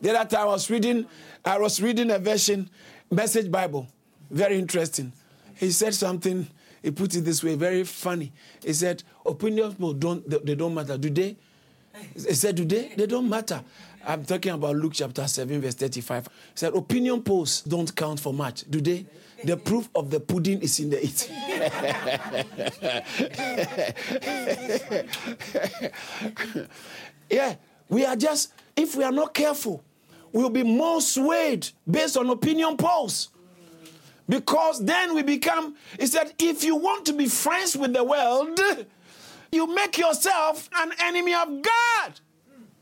The 0.00 0.18
other 0.18 0.30
time 0.30 0.48
i 0.48 0.52
was 0.52 0.70
reading 0.70 1.04
i 1.44 1.58
was 1.58 1.82
reading 1.82 2.10
a 2.10 2.18
version 2.18 2.70
message 3.10 3.50
bible. 3.50 3.86
Very 4.30 4.58
interesting 4.58 5.12
he 5.60 5.70
said 5.70 5.94
something 5.94 6.46
he 6.82 6.90
put 6.90 7.14
it 7.14 7.20
this 7.22 7.44
way, 7.44 7.54
very 7.54 7.84
funny. 7.84 8.32
He 8.64 8.72
said, 8.72 9.02
opinions 9.26 9.74
don't 9.98 10.28
they 10.46 10.54
don't 10.54 10.74
matter. 10.74 10.96
Do 10.96 11.10
they? 11.10 11.36
He 12.14 12.34
said, 12.34 12.54
do 12.54 12.64
they? 12.64 12.92
They 12.96 13.06
don't 13.06 13.28
matter. 13.28 13.62
I'm 14.06 14.24
talking 14.24 14.52
about 14.52 14.76
Luke 14.76 14.92
chapter 14.94 15.26
7, 15.28 15.60
verse 15.60 15.74
35. 15.74 16.26
He 16.26 16.32
said, 16.54 16.74
opinion 16.74 17.22
polls 17.22 17.60
don't 17.62 17.94
count 17.94 18.18
for 18.18 18.32
much. 18.32 18.64
Do 18.70 18.80
they? 18.80 19.04
The 19.44 19.58
proof 19.58 19.90
of 19.94 20.10
the 20.10 20.20
pudding 20.20 20.62
is 20.62 20.80
in 20.80 20.90
the 20.90 21.04
eating. 21.04 21.36
yeah, 27.30 27.56
we 27.88 28.04
are 28.06 28.16
just, 28.16 28.52
if 28.76 28.94
we 28.96 29.04
are 29.04 29.12
not 29.12 29.34
careful, 29.34 29.82
we'll 30.32 30.50
be 30.50 30.62
more 30.62 31.00
swayed 31.02 31.68
based 31.90 32.16
on 32.16 32.30
opinion 32.30 32.76
polls. 32.76 33.30
Because 34.30 34.84
then 34.84 35.12
we 35.16 35.22
become, 35.22 35.74
he 35.98 36.06
said, 36.06 36.32
if 36.38 36.62
you 36.62 36.76
want 36.76 37.04
to 37.06 37.12
be 37.12 37.26
friends 37.26 37.76
with 37.76 37.92
the 37.92 38.04
world, 38.04 38.60
you 39.50 39.66
make 39.74 39.98
yourself 39.98 40.70
an 40.72 40.92
enemy 41.02 41.34
of 41.34 41.48
God. 41.60 42.20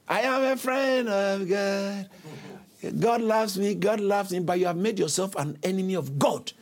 I 0.07 0.21
am 0.21 0.43
a 0.43 0.57
friend 0.59 1.09
of 1.09 1.49
God. 1.49 2.11
God 3.01 3.23
loves 3.23 3.59
me, 3.59 3.75
God 3.75 3.99
loves 3.99 4.31
me, 4.31 4.41
but 4.41 4.59
you 4.59 4.67
have 4.67 4.77
made 4.77 4.99
yourself 4.99 5.35
an 5.37 5.59
enemy 5.63 5.97
of 5.97 6.19
God. 6.19 6.53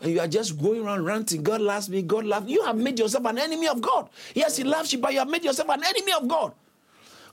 And 0.00 0.12
you 0.12 0.20
are 0.20 0.28
just 0.28 0.56
going 0.62 0.84
around 0.84 1.04
ranting, 1.04 1.42
God 1.42 1.60
loves 1.60 1.88
me, 1.88 2.02
God 2.02 2.24
loves 2.24 2.46
me. 2.46 2.52
You 2.52 2.64
have 2.64 2.76
made 2.76 2.96
yourself 2.96 3.24
an 3.24 3.38
enemy 3.38 3.66
of 3.66 3.80
God. 3.80 4.08
Yes, 4.36 4.56
He 4.56 4.62
loves 4.62 4.92
you, 4.92 5.00
but 5.00 5.12
you 5.12 5.18
have 5.18 5.28
made 5.28 5.42
yourself 5.42 5.68
an 5.68 5.82
enemy 5.82 6.12
of 6.12 6.28
God. 6.28 6.52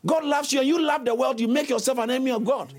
God 0.04 0.26
loves 0.26 0.52
you 0.52 0.60
and 0.60 0.68
you 0.68 0.82
love 0.82 1.06
the 1.06 1.14
world, 1.14 1.40
you 1.40 1.48
make 1.48 1.70
yourself 1.70 2.00
an 2.00 2.10
enemy 2.10 2.32
of 2.32 2.44
God. 2.44 2.74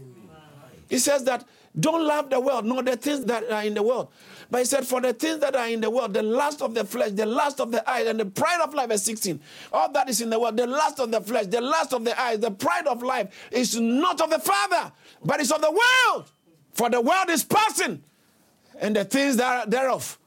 He 0.88 0.98
says 0.98 1.22
that 1.24 1.44
don't 1.78 2.06
love 2.06 2.30
the 2.30 2.40
world, 2.40 2.64
nor 2.64 2.82
the 2.82 2.96
things 2.96 3.24
that 3.26 3.50
are 3.50 3.62
in 3.62 3.74
the 3.74 3.82
world. 3.82 4.08
But 4.50 4.58
he 4.58 4.64
said, 4.64 4.86
For 4.86 5.00
the 5.00 5.12
things 5.12 5.40
that 5.40 5.54
are 5.54 5.68
in 5.68 5.80
the 5.80 5.90
world, 5.90 6.14
the 6.14 6.22
lust 6.22 6.62
of 6.62 6.74
the 6.74 6.84
flesh, 6.84 7.10
the 7.12 7.26
lust 7.26 7.60
of 7.60 7.70
the 7.70 7.88
eyes, 7.88 8.06
and 8.06 8.18
the 8.18 8.24
pride 8.26 8.60
of 8.62 8.72
life, 8.72 8.88
verse 8.88 9.02
16. 9.02 9.38
All 9.72 9.90
that 9.92 10.08
is 10.08 10.20
in 10.20 10.30
the 10.30 10.38
world, 10.40 10.56
the 10.56 10.66
lust 10.66 11.00
of 11.00 11.10
the 11.10 11.20
flesh, 11.20 11.46
the 11.46 11.60
lust 11.60 11.92
of 11.92 12.04
the 12.04 12.18
eyes, 12.18 12.38
the 12.38 12.50
pride 12.50 12.86
of 12.86 13.02
life 13.02 13.28
is 13.50 13.78
not 13.78 14.20
of 14.20 14.30
the 14.30 14.38
Father, 14.38 14.92
but 15.24 15.40
it's 15.40 15.50
of 15.50 15.60
the 15.60 15.70
world. 15.70 16.30
For 16.72 16.88
the 16.88 17.00
world 17.00 17.28
is 17.28 17.44
passing, 17.44 18.02
and 18.78 18.96
the 18.96 19.04
things 19.04 19.36
that 19.36 19.66
are 19.66 19.70
thereof, 19.70 20.18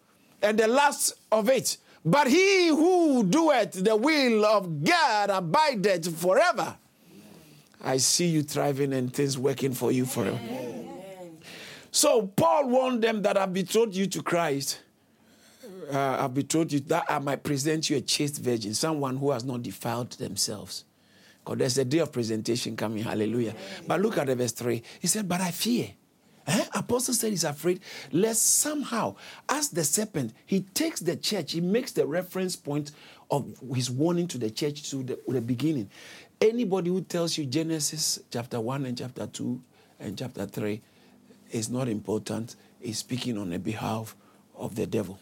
and 0.42 0.58
the 0.58 0.68
lust 0.68 1.14
of 1.32 1.50
it. 1.50 1.78
But 2.06 2.28
he 2.28 2.68
who 2.68 3.24
doeth 3.24 3.84
the 3.84 3.96
will 3.96 4.46
of 4.46 4.84
God 4.84 5.30
abideth 5.30 6.16
forever. 6.20 6.78
I 7.82 7.98
see 7.98 8.28
you 8.28 8.44
thriving 8.44 8.94
and 8.94 9.14
things 9.14 9.38
working 9.38 9.74
for 9.74 9.92
you 9.92 10.06
forever. 10.06 10.40
So 11.92 12.28
Paul 12.28 12.70
warned 12.70 13.04
them 13.04 13.22
that 13.24 13.38
I've 13.38 13.54
betrothed 13.54 13.96
you 13.96 14.08
to 14.08 14.22
Christ. 14.22 14.82
Uh, 15.92 16.18
I've 16.20 16.34
betrothed 16.34 16.72
you 16.72 16.80
that 16.82 17.06
I 17.10 17.20
might 17.20 17.44
present 17.44 17.90
you 17.90 17.98
a 17.98 18.02
chaste 18.02 18.42
virgin, 18.42 18.74
someone 18.74 19.18
who 19.18 19.32
has 19.32 19.44
not 19.44 19.64
defiled 19.64 20.12
themselves. 20.12 20.86
Because 21.44 21.58
there's 21.58 21.78
a 21.80 21.86
day 21.86 22.00
of 22.00 22.12
presentation 22.12 22.76
coming, 22.76 23.04
hallelujah. 23.04 23.56
But 23.88 24.02
look 24.02 24.18
at 24.18 24.28
the 24.28 24.36
verse 24.36 24.52
3. 24.52 24.84
He 25.00 25.08
said, 25.08 25.28
But 25.28 25.42
I 25.42 25.52
fear. 25.52 25.90
Eh? 26.48 26.66
Apostle 26.74 27.14
said 27.14 27.30
he's 27.30 27.44
afraid 27.44 27.80
lest 28.12 28.44
somehow, 28.60 29.16
as 29.48 29.70
the 29.70 29.84
serpent, 29.84 30.34
he 30.46 30.62
takes 30.62 31.00
the 31.00 31.16
church, 31.16 31.52
he 31.52 31.62
makes 31.62 31.92
the 31.92 32.06
reference 32.06 32.56
point 32.56 32.92
of 33.30 33.54
his 33.74 33.92
warning 33.92 34.28
to 34.28 34.38
the 34.38 34.50
church 34.50 34.90
to 34.90 35.04
the, 35.04 35.20
the 35.28 35.42
beginning. 35.42 35.90
Anybody 36.42 36.90
who 36.90 37.02
tells 37.02 37.38
you 37.38 37.46
Genesis 37.46 38.20
chapter 38.32 38.60
1 38.60 38.86
and 38.86 38.98
chapter 38.98 39.28
2 39.28 39.62
and 40.00 40.18
chapter 40.18 40.46
3 40.46 40.82
is 41.52 41.70
not 41.70 41.88
important, 41.88 42.56
is 42.82 43.00
speaking 43.00 43.38
on 43.38 43.50
the 43.50 43.60
behalf 43.60 44.16
of 44.56 44.76
the 44.76 44.86
devil, 44.86 45.20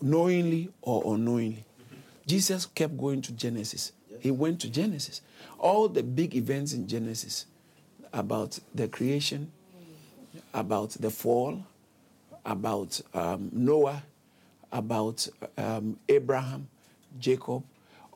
knowingly 0.00 0.70
or 0.82 1.14
unknowingly. 1.14 1.64
Jesus 2.26 2.66
kept 2.66 2.96
going 2.96 3.22
to 3.22 3.32
Genesis. 3.32 3.92
He 4.20 4.30
went 4.30 4.60
to 4.60 4.70
Genesis. 4.70 5.22
All 5.58 5.88
the 5.88 6.02
big 6.02 6.34
events 6.34 6.72
in 6.72 6.86
Genesis 6.86 7.46
about 8.12 8.58
the 8.74 8.88
creation, 8.88 9.50
about 10.52 10.90
the 10.90 11.10
fall, 11.10 11.64
about 12.44 13.00
um, 13.14 13.50
Noah, 13.52 14.02
about 14.72 15.26
um, 15.56 15.98
Abraham, 16.08 16.68
Jacob, 17.18 17.62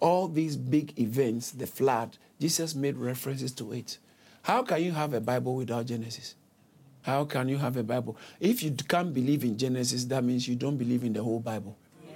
all 0.01 0.29
these 0.29 0.57
big 0.57 0.99
events, 0.99 1.53
the 1.53 1.67
flood, 1.67 2.19
Jesus 2.41 2.75
made 2.75 2.97
references 2.97 3.53
to 3.53 3.73
it. 3.73 3.99
How 4.43 4.63
can 4.63 4.83
you 4.83 4.93
have 4.93 5.15
a 5.15 5.21
Bible 5.21 5.55
without 5.55 5.87
Genesis? 5.87 6.35
How 7.03 7.25
can 7.25 7.49
you 7.49 7.59
have 7.59 7.77
a 7.77 7.83
Bible? 7.83 8.17
If 8.41 8.63
you 8.63 8.71
can't 8.71 9.13
believe 9.13 9.45
in 9.45 9.59
Genesis, 9.59 10.05
that 10.07 10.23
means 10.25 10.47
you 10.47 10.57
don't 10.57 10.77
believe 10.77 11.05
in 11.05 11.13
the 11.13 11.23
whole 11.23 11.41
Bible. 11.41 11.77
Yeah. 12.05 12.13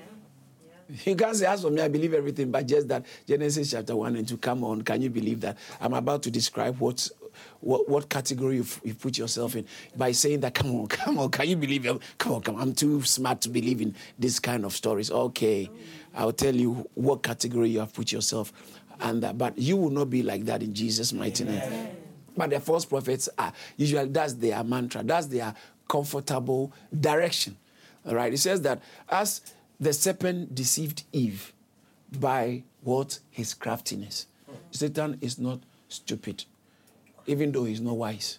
Yeah. 0.89 0.97
You 1.05 1.17
can't 1.17 1.37
say, 1.37 1.47
as 1.47 1.63
for 1.63 1.71
me, 1.71 1.83
I 1.83 1.89
believe 1.89 2.15
everything, 2.15 2.51
but 2.51 2.67
just 2.67 2.87
that 2.89 3.05
Genesis 3.27 3.73
chapter 3.73 3.97
1 3.97 4.17
and 4.17 4.29
2, 4.29 4.37
come 4.39 4.65
on, 4.65 4.83
can 4.83 5.03
you 5.03 5.11
believe 5.11 5.41
that? 5.41 5.59
I'm 5.81 5.95
about 5.95 6.23
to 6.25 6.31
describe 6.31 6.79
what 6.79 7.09
what, 7.61 7.89
what 7.89 8.09
category 8.09 8.57
you, 8.57 8.67
you 8.83 8.95
put 8.95 9.19
yourself 9.19 9.57
in 9.57 9.67
by 9.95 10.13
saying 10.13 10.41
that, 10.41 10.55
come 10.55 10.75
on, 10.75 10.87
come 10.89 11.19
on, 11.19 11.31
can 11.31 11.49
you 11.49 11.57
believe 11.57 11.85
it? 11.87 12.01
Come 12.19 12.33
on, 12.33 12.43
come 12.43 12.57
on, 12.57 12.63
I'm 12.63 12.75
too 12.75 13.03
smart 13.03 13.41
to 13.43 13.51
believe 13.51 13.81
in 13.81 13.95
this 14.19 14.39
kind 14.39 14.65
of 14.65 14.73
stories. 14.73 15.11
Okay, 15.11 15.71
I'll 16.15 16.33
tell 16.33 16.55
you 16.55 16.89
what 16.95 17.23
category 17.23 17.71
you 17.71 17.81
have 17.81 17.93
put 17.93 18.13
yourself 18.13 18.53
under, 19.01 19.33
but 19.33 19.59
you 19.59 19.77
will 19.77 19.91
not 19.91 20.11
be 20.11 20.23
like 20.23 20.45
that 20.47 20.63
in 20.63 20.73
Jesus' 20.73 21.13
mighty 21.13 21.45
name. 21.45 21.97
But 22.37 22.51
the 22.51 22.61
false 22.61 22.85
prophets 22.85 23.29
are 23.39 23.53
usually 23.77 24.09
that's 24.09 24.35
their 24.35 24.63
mantra, 24.63 25.03
that's 25.03 25.27
their 25.27 25.55
comfortable 25.89 26.73
direction. 26.99 27.57
All 28.07 28.15
right. 28.15 28.33
It 28.33 28.39
says 28.39 28.61
that 28.63 28.83
as 29.09 29.41
the 29.81 29.93
serpent 29.93 30.55
deceived 30.55 31.05
Eve 31.13 31.53
by 32.19 32.63
what? 32.83 33.19
His 33.31 33.55
craftiness. 33.55 34.27
Satan 34.71 35.19
is 35.21 35.39
not 35.39 35.61
stupid, 35.89 36.45
even 37.27 37.53
though 37.53 37.65
he's 37.65 37.81
not 37.81 37.97
wise. 37.97 38.39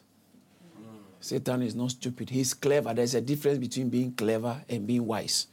Satan 1.19 1.63
is 1.63 1.75
not 1.75 1.91
stupid. 1.91 2.29
He's 2.29 2.53
clever. 2.53 2.93
There's 2.93 3.15
a 3.15 3.21
difference 3.21 3.57
between 3.57 3.89
being 3.89 4.13
clever 4.13 4.61
and 4.69 4.85
being 4.87 5.05
wise. 5.05 5.47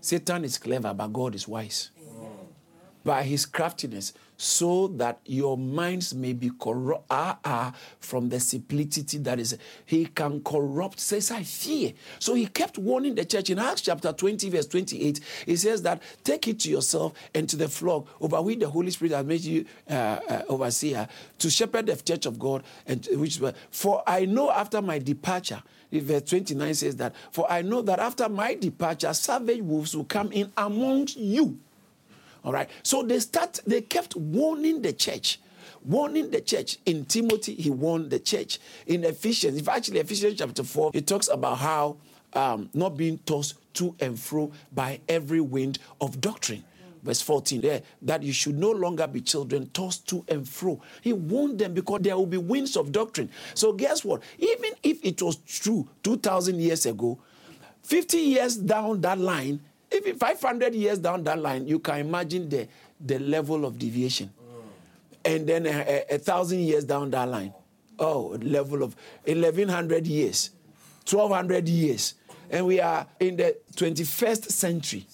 Satan 0.00 0.44
is 0.44 0.58
clever, 0.58 0.92
but 0.92 1.08
God 1.12 1.34
is 1.34 1.46
wise. 1.46 1.90
By 3.04 3.22
his 3.22 3.46
craftiness, 3.46 4.12
so 4.36 4.88
that 4.88 5.20
your 5.24 5.56
minds 5.56 6.14
may 6.14 6.32
be 6.32 6.50
corrupt 6.58 7.04
ah, 7.10 7.38
ah, 7.44 7.72
from 8.00 8.28
the 8.28 8.40
simplicity 8.40 9.18
that 9.18 9.38
is. 9.38 9.56
He 9.86 10.06
can 10.06 10.42
corrupt, 10.42 10.98
says, 10.98 11.30
I 11.30 11.44
fear. 11.44 11.92
So 12.18 12.34
he 12.34 12.46
kept 12.46 12.76
warning 12.76 13.14
the 13.14 13.24
church 13.24 13.50
in 13.50 13.60
Acts 13.60 13.82
chapter 13.82 14.12
20, 14.12 14.50
verse 14.50 14.66
28. 14.66 15.20
He 15.46 15.56
says 15.56 15.82
that 15.82 16.02
take 16.24 16.48
it 16.48 16.58
to 16.60 16.70
yourself 16.70 17.12
and 17.34 17.48
to 17.48 17.56
the 17.56 17.68
flock 17.68 18.08
over 18.20 18.42
which 18.42 18.58
the 18.58 18.68
Holy 18.68 18.90
Spirit 18.90 19.12
has 19.12 19.24
made 19.24 19.42
you 19.42 19.64
uh, 19.88 20.18
uh, 20.28 20.42
overseer 20.48 21.06
to 21.38 21.48
shepherd 21.48 21.86
the 21.86 21.94
church 21.94 22.26
of 22.26 22.38
God. 22.38 22.64
And 22.86 23.06
which 23.12 23.40
for 23.70 24.02
I 24.08 24.24
know 24.24 24.50
after 24.50 24.82
my 24.82 24.98
departure, 24.98 25.62
verse 25.92 26.22
29 26.22 26.74
says 26.74 26.96
that, 26.96 27.14
For 27.30 27.50
I 27.50 27.62
know 27.62 27.82
that 27.82 28.00
after 28.00 28.28
my 28.28 28.54
departure, 28.54 29.14
savage 29.14 29.60
wolves 29.60 29.96
will 29.96 30.04
come 30.04 30.32
in 30.32 30.50
among 30.56 31.08
you. 31.14 31.58
All 32.44 32.52
right. 32.52 32.68
So 32.82 33.02
they 33.02 33.18
start, 33.20 33.60
they 33.66 33.82
kept 33.82 34.16
warning 34.16 34.82
the 34.82 34.92
church. 34.92 35.40
Warning 35.84 36.30
the 36.30 36.40
church. 36.40 36.78
In 36.86 37.04
Timothy, 37.04 37.54
he 37.54 37.70
warned 37.70 38.10
the 38.10 38.18
church. 38.18 38.58
In 38.86 39.04
Ephesians, 39.04 39.58
if 39.58 39.68
actually 39.68 40.00
Ephesians 40.00 40.38
chapter 40.38 40.62
4, 40.62 40.90
he 40.94 41.02
talks 41.02 41.28
about 41.28 41.58
how 41.58 41.96
um, 42.34 42.70
not 42.74 42.96
being 42.96 43.18
tossed 43.18 43.54
to 43.74 43.94
and 44.00 44.18
fro 44.18 44.52
by 44.72 45.00
every 45.08 45.40
wind 45.40 45.78
of 46.00 46.20
doctrine 46.20 46.64
verse 47.02 47.20
14 47.20 47.60
there, 47.60 47.82
that 48.02 48.22
you 48.22 48.32
should 48.32 48.56
no 48.58 48.70
longer 48.70 49.06
be 49.06 49.20
children 49.20 49.68
tossed 49.70 50.08
to 50.08 50.24
and 50.28 50.48
fro. 50.48 50.80
He 51.00 51.12
warned 51.12 51.58
them 51.58 51.74
because 51.74 52.00
there 52.02 52.16
will 52.16 52.26
be 52.26 52.36
winds 52.38 52.76
of 52.76 52.92
doctrine. 52.92 53.28
So, 53.54 53.72
guess 53.72 54.04
what? 54.04 54.22
Even 54.38 54.72
if 54.82 55.04
it 55.04 55.20
was 55.20 55.36
true 55.36 55.88
2,000 56.02 56.60
years 56.60 56.86
ago, 56.86 57.18
50 57.82 58.16
years 58.18 58.56
down 58.56 59.00
that 59.00 59.18
line, 59.18 59.60
even 59.94 60.16
500 60.18 60.74
years 60.74 60.98
down 60.98 61.24
that 61.24 61.38
line, 61.38 61.66
you 61.66 61.78
can 61.78 61.98
imagine 61.98 62.48
the, 62.48 62.68
the 63.00 63.18
level 63.18 63.64
of 63.64 63.78
deviation. 63.78 64.30
And 65.24 65.46
then 65.46 65.66
a, 65.66 65.70
a, 66.10 66.14
a 66.16 66.18
thousand 66.18 66.60
years 66.60 66.84
down 66.84 67.10
that 67.10 67.28
line, 67.28 67.54
oh, 67.98 68.36
level 68.42 68.82
of 68.82 68.96
1100 69.24 70.06
years, 70.06 70.50
1200 71.08 71.68
years. 71.68 72.14
And 72.50 72.66
we 72.66 72.80
are 72.80 73.06
in 73.20 73.36
the 73.36 73.56
21st 73.76 74.50
century. 74.50 75.06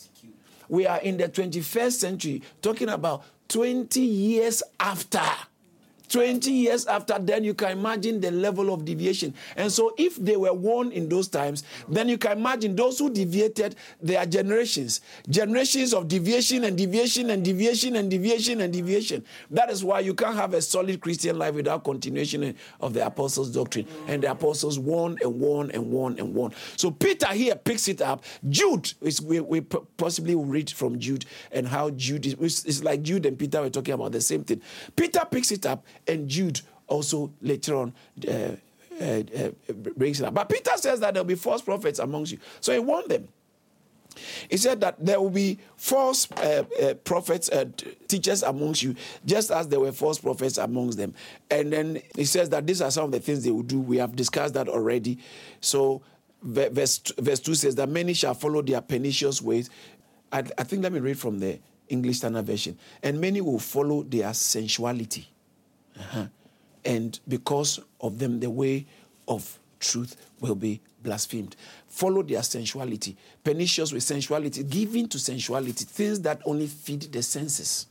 We 0.68 0.86
are 0.86 0.98
in 1.00 1.16
the 1.16 1.28
21st 1.28 1.92
century 1.92 2.42
talking 2.60 2.88
about 2.88 3.24
20 3.48 4.00
years 4.00 4.62
after 4.78 5.22
20 6.08 6.50
years 6.50 6.86
after, 6.86 7.18
then 7.18 7.44
you 7.44 7.54
can 7.54 7.72
imagine 7.78 8.20
the 8.20 8.30
level 8.30 8.72
of 8.72 8.84
deviation. 8.84 9.34
And 9.56 9.70
so, 9.70 9.94
if 9.98 10.16
they 10.16 10.36
were 10.36 10.52
warned 10.52 10.92
in 10.92 11.08
those 11.08 11.28
times, 11.28 11.64
then 11.88 12.08
you 12.08 12.18
can 12.18 12.38
imagine 12.38 12.74
those 12.76 12.98
who 12.98 13.10
deviated 13.10 13.76
their 14.00 14.24
generations, 14.26 15.00
generations 15.28 15.92
of 15.94 16.08
deviation 16.08 16.64
and 16.64 16.76
deviation 16.76 17.30
and 17.30 17.44
deviation 17.44 17.96
and 17.96 18.10
deviation 18.10 18.60
and 18.60 18.72
deviation. 18.72 19.24
That 19.50 19.70
is 19.70 19.84
why 19.84 20.00
you 20.00 20.14
can't 20.14 20.36
have 20.36 20.54
a 20.54 20.62
solid 20.62 21.00
Christian 21.00 21.38
life 21.38 21.54
without 21.54 21.84
continuation 21.84 22.54
of 22.80 22.94
the 22.94 23.04
apostles' 23.06 23.50
doctrine. 23.50 23.86
And 24.06 24.22
the 24.22 24.30
apostles 24.30 24.78
warned 24.78 25.20
and 25.22 25.38
warned 25.38 25.72
and 25.72 25.90
warned 25.90 26.18
and 26.18 26.34
warned. 26.34 26.54
So, 26.76 26.90
Peter 26.90 27.28
here 27.28 27.54
picks 27.56 27.88
it 27.88 28.00
up. 28.00 28.24
Jude, 28.48 28.92
is, 29.00 29.20
we, 29.20 29.40
we 29.40 29.60
possibly 29.60 30.34
will 30.34 30.44
read 30.44 30.70
from 30.70 30.98
Jude 30.98 31.24
and 31.52 31.66
how 31.66 31.90
Jude 31.90 32.26
is, 32.26 32.64
it's 32.64 32.82
like 32.82 33.02
Jude 33.02 33.26
and 33.26 33.38
Peter 33.38 33.60
were 33.60 33.70
talking 33.70 33.94
about 33.94 34.12
the 34.12 34.20
same 34.20 34.44
thing. 34.44 34.60
Peter 34.96 35.20
picks 35.30 35.50
it 35.52 35.66
up 35.66 35.84
and 36.08 36.28
Jude 36.28 36.60
also 36.86 37.32
later 37.40 37.76
on 37.76 37.92
uh, 38.26 38.32
uh, 39.00 39.22
uh, 39.36 39.72
brings 39.96 40.20
it 40.20 40.26
up. 40.26 40.34
But 40.34 40.48
Peter 40.48 40.72
says 40.76 41.00
that 41.00 41.14
there 41.14 41.22
will 41.22 41.28
be 41.28 41.34
false 41.36 41.62
prophets 41.62 41.98
amongst 41.98 42.32
you. 42.32 42.38
So 42.60 42.72
he 42.72 42.78
warned 42.78 43.10
them. 43.10 43.28
He 44.50 44.56
said 44.56 44.80
that 44.80 45.04
there 45.04 45.20
will 45.20 45.30
be 45.30 45.58
false 45.76 46.30
uh, 46.32 46.64
uh, 46.82 46.94
prophets, 46.94 47.48
uh, 47.50 47.66
teachers 48.08 48.42
amongst 48.42 48.82
you, 48.82 48.96
just 49.24 49.50
as 49.50 49.68
there 49.68 49.78
were 49.78 49.92
false 49.92 50.18
prophets 50.18 50.58
amongst 50.58 50.98
them. 50.98 51.14
And 51.50 51.72
then 51.72 52.02
he 52.16 52.24
says 52.24 52.48
that 52.50 52.66
these 52.66 52.82
are 52.82 52.90
some 52.90 53.04
of 53.04 53.12
the 53.12 53.20
things 53.20 53.44
they 53.44 53.50
will 53.50 53.62
do. 53.62 53.78
We 53.78 53.98
have 53.98 54.16
discussed 54.16 54.54
that 54.54 54.68
already. 54.68 55.18
So 55.60 56.02
verse, 56.42 57.00
verse 57.18 57.40
2 57.40 57.54
says 57.54 57.74
that 57.76 57.88
many 57.88 58.14
shall 58.14 58.34
follow 58.34 58.62
their 58.62 58.80
pernicious 58.80 59.40
ways. 59.40 59.70
I, 60.32 60.38
I 60.38 60.64
think 60.64 60.82
let 60.82 60.92
me 60.92 61.00
read 61.00 61.18
from 61.18 61.38
the 61.38 61.60
English 61.88 62.18
Standard 62.18 62.46
Version. 62.46 62.76
And 63.02 63.20
many 63.20 63.40
will 63.40 63.58
follow 63.58 64.02
their 64.02 64.32
sensuality. 64.34 65.28
Uh-huh. 65.98 66.26
And 66.84 67.18
because 67.28 67.80
of 68.00 68.18
them, 68.18 68.40
the 68.40 68.50
way 68.50 68.86
of 69.26 69.58
truth 69.80 70.16
will 70.40 70.54
be 70.54 70.80
blasphemed. 71.02 71.56
Follow 71.88 72.22
their 72.22 72.42
sensuality. 72.42 73.16
Pernicious 73.44 73.92
with 73.92 74.02
sensuality, 74.02 74.62
giving 74.64 75.08
to 75.08 75.18
sensuality, 75.18 75.84
things 75.84 76.20
that 76.20 76.40
only 76.44 76.66
feed 76.66 77.02
the 77.02 77.22
senses. 77.22 77.86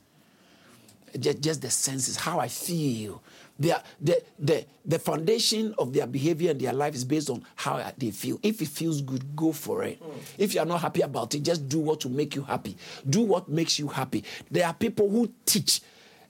Just, 1.17 1.41
just 1.41 1.61
the 1.61 1.69
senses, 1.69 2.17
how 2.17 2.39
I 2.39 2.47
feel. 2.47 3.21
Their, 3.59 3.81
the, 3.99 4.21
the, 4.37 4.65
the 4.85 4.99
foundation 4.99 5.73
of 5.79 5.91
their 5.91 6.05
behavior 6.05 6.51
and 6.51 6.59
their 6.59 6.73
life 6.73 6.93
is 6.93 7.03
based 7.03 7.29
on 7.29 7.43
how 7.55 7.83
they 7.97 8.11
feel. 8.11 8.39
If 8.43 8.61
it 8.61 8.67
feels 8.67 9.01
good, 9.01 9.35
go 9.35 9.51
for 9.51 9.83
it. 9.83 10.01
Mm. 10.01 10.13
If 10.37 10.53
you 10.53 10.59
are 10.59 10.65
not 10.65 10.81
happy 10.81 11.01
about 11.01 11.33
it, 11.33 11.39
just 11.39 11.67
do 11.67 11.79
what 11.79 12.05
will 12.05 12.11
make 12.11 12.35
you 12.35 12.43
happy. 12.43 12.77
Do 13.09 13.21
what 13.21 13.49
makes 13.49 13.79
you 13.79 13.87
happy. 13.87 14.23
There 14.51 14.67
are 14.67 14.73
people 14.73 15.09
who 15.09 15.31
teach 15.45 15.81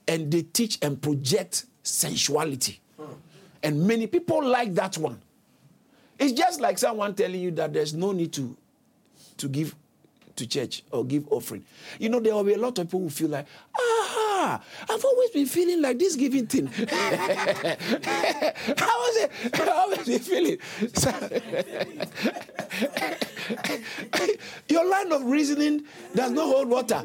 and 0.06 0.30
they 0.30 0.42
teach 0.42 0.78
and 0.80 1.00
project 1.02 1.66
sensuality. 1.88 2.80
And 3.62 3.86
many 3.86 4.06
people 4.06 4.44
like 4.44 4.74
that 4.74 4.96
one. 4.98 5.20
It's 6.18 6.32
just 6.32 6.60
like 6.60 6.78
someone 6.78 7.14
telling 7.14 7.40
you 7.40 7.50
that 7.52 7.72
there's 7.72 7.94
no 7.94 8.12
need 8.12 8.32
to, 8.34 8.56
to 9.38 9.48
give 9.48 9.74
to 10.36 10.46
church 10.46 10.82
or 10.90 11.04
give 11.04 11.26
offering. 11.30 11.64
You 11.98 12.08
know, 12.08 12.20
there 12.20 12.34
will 12.34 12.44
be 12.44 12.54
a 12.54 12.58
lot 12.58 12.78
of 12.78 12.86
people 12.86 13.00
who 13.00 13.10
feel 13.10 13.28
like, 13.28 13.46
ah, 13.76 14.17
I've 14.88 15.04
always 15.04 15.30
been 15.30 15.46
feeling 15.46 15.82
like 15.82 15.98
this 15.98 16.16
giving 16.16 16.46
thing. 16.46 16.66
How 16.66 16.86
was 19.02 19.16
it? 19.16 19.30
How 19.54 19.88
was 19.90 20.08
it 20.08 20.22
feeling? 20.22 20.58
Your 24.68 24.88
line 24.88 25.12
of 25.12 25.24
reasoning 25.24 25.84
does 26.14 26.30
not 26.30 26.46
hold 26.46 26.68
water. 26.68 27.02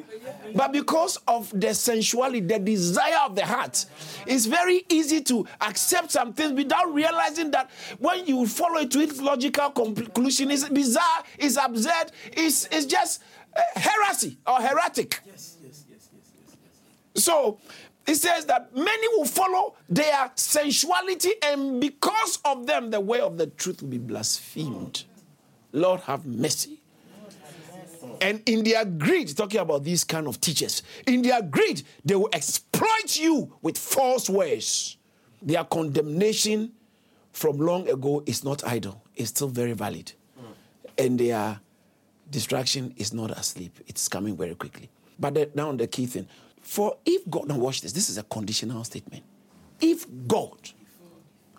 But 0.55 0.71
because 0.71 1.17
of 1.27 1.49
the 1.59 1.73
sensuality, 1.73 2.41
the 2.41 2.59
desire 2.59 3.19
of 3.25 3.35
the 3.35 3.45
heart, 3.45 3.85
it's 4.27 4.45
very 4.45 4.85
easy 4.89 5.21
to 5.21 5.47
accept 5.61 6.11
some 6.11 6.33
things 6.33 6.53
without 6.53 6.93
realizing 6.93 7.51
that 7.51 7.69
when 7.99 8.25
you 8.25 8.45
follow 8.47 8.79
it 8.79 8.91
to 8.91 8.99
its 8.99 9.21
logical 9.21 9.69
conclusion, 9.71 10.51
it's 10.51 10.67
bizarre, 10.69 11.23
it's 11.37 11.57
absurd, 11.57 12.11
it's, 12.33 12.67
it's 12.71 12.85
just 12.85 13.23
uh, 13.55 13.61
heresy 13.79 14.37
or 14.45 14.59
heretic. 14.59 15.19
Yes. 15.25 15.52
So 17.15 17.59
it 18.05 18.15
says 18.15 18.45
that 18.45 18.75
many 18.75 19.07
will 19.09 19.25
follow 19.25 19.75
their 19.87 20.31
sensuality, 20.35 21.31
and 21.43 21.79
because 21.79 22.39
of 22.43 22.67
them, 22.67 22.91
the 22.91 22.99
way 22.99 23.19
of 23.19 23.37
the 23.37 23.47
truth 23.47 23.81
will 23.81 23.89
be 23.89 23.97
blasphemed. 23.97 25.05
Lord, 25.71 26.01
have 26.01 26.25
mercy. 26.25 26.79
And 28.21 28.41
in 28.45 28.63
their 28.63 28.85
greed, 28.85 29.35
talking 29.35 29.59
about 29.59 29.83
these 29.83 30.03
kind 30.03 30.27
of 30.27 30.39
teachers, 30.39 30.83
in 31.07 31.21
their 31.21 31.41
greed, 31.41 31.83
they 32.05 32.15
will 32.15 32.29
exploit 32.33 33.17
you 33.17 33.53
with 33.61 33.77
false 33.77 34.29
words. 34.29 34.97
Their 35.41 35.63
condemnation 35.63 36.71
from 37.31 37.57
long 37.57 37.89
ago 37.89 38.23
is 38.25 38.43
not 38.43 38.65
idle, 38.65 39.01
it's 39.15 39.29
still 39.29 39.47
very 39.47 39.73
valid. 39.73 40.11
And 40.97 41.19
their 41.19 41.59
distraction 42.29 42.93
is 42.97 43.13
not 43.13 43.31
asleep, 43.31 43.79
it's 43.87 44.07
coming 44.07 44.37
very 44.37 44.55
quickly. 44.55 44.89
But 45.19 45.33
the, 45.33 45.49
now, 45.55 45.71
the 45.71 45.87
key 45.87 46.05
thing 46.05 46.27
for 46.63 46.97
if 47.05 47.29
God, 47.29 47.47
now 47.47 47.57
watch 47.57 47.81
this, 47.81 47.93
this 47.93 48.09
is 48.09 48.17
a 48.17 48.23
conditional 48.23 48.83
statement. 48.83 49.23
If 49.79 50.05
God, 50.27 50.71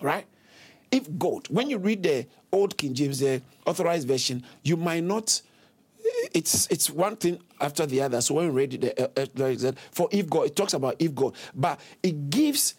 right? 0.01 0.27
If 0.91 1.07
God, 1.19 1.49
when 1.49 1.71
you 1.71 1.79
read 1.79 2.03
the 2.03 2.27
Old 2.51 2.77
King 2.77 2.95
James, 2.95 3.21
the 3.21 3.43
authorized 3.67 4.09
version, 4.09 4.43
you 4.63 4.77
might 4.77 5.05
not 5.05 5.41
it's 6.33 6.67
it's 6.71 6.91
one 6.91 7.17
thing 7.17 7.41
after 7.61 7.87
the 7.87 8.03
other. 8.03 8.21
So 8.21 8.35
when 8.35 8.47
we 8.47 8.63
read 8.63 8.81
the 8.81 9.03
uh, 9.03 9.69
uh, 9.69 9.73
for 9.91 10.09
if 10.11 10.29
God, 10.29 10.47
it 10.47 10.57
talks 10.57 10.75
about 10.75 10.97
if 10.99 11.15
God, 11.15 11.35
but 11.55 11.81
it 12.03 12.31
gives 12.31 12.75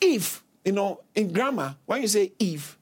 if 0.00 0.42
you 0.64 0.72
know 0.72 1.00
in 1.14 1.32
grammar 1.32 1.76
when 1.86 2.02
you 2.02 2.08
say 2.08 2.32
if, 2.38 2.78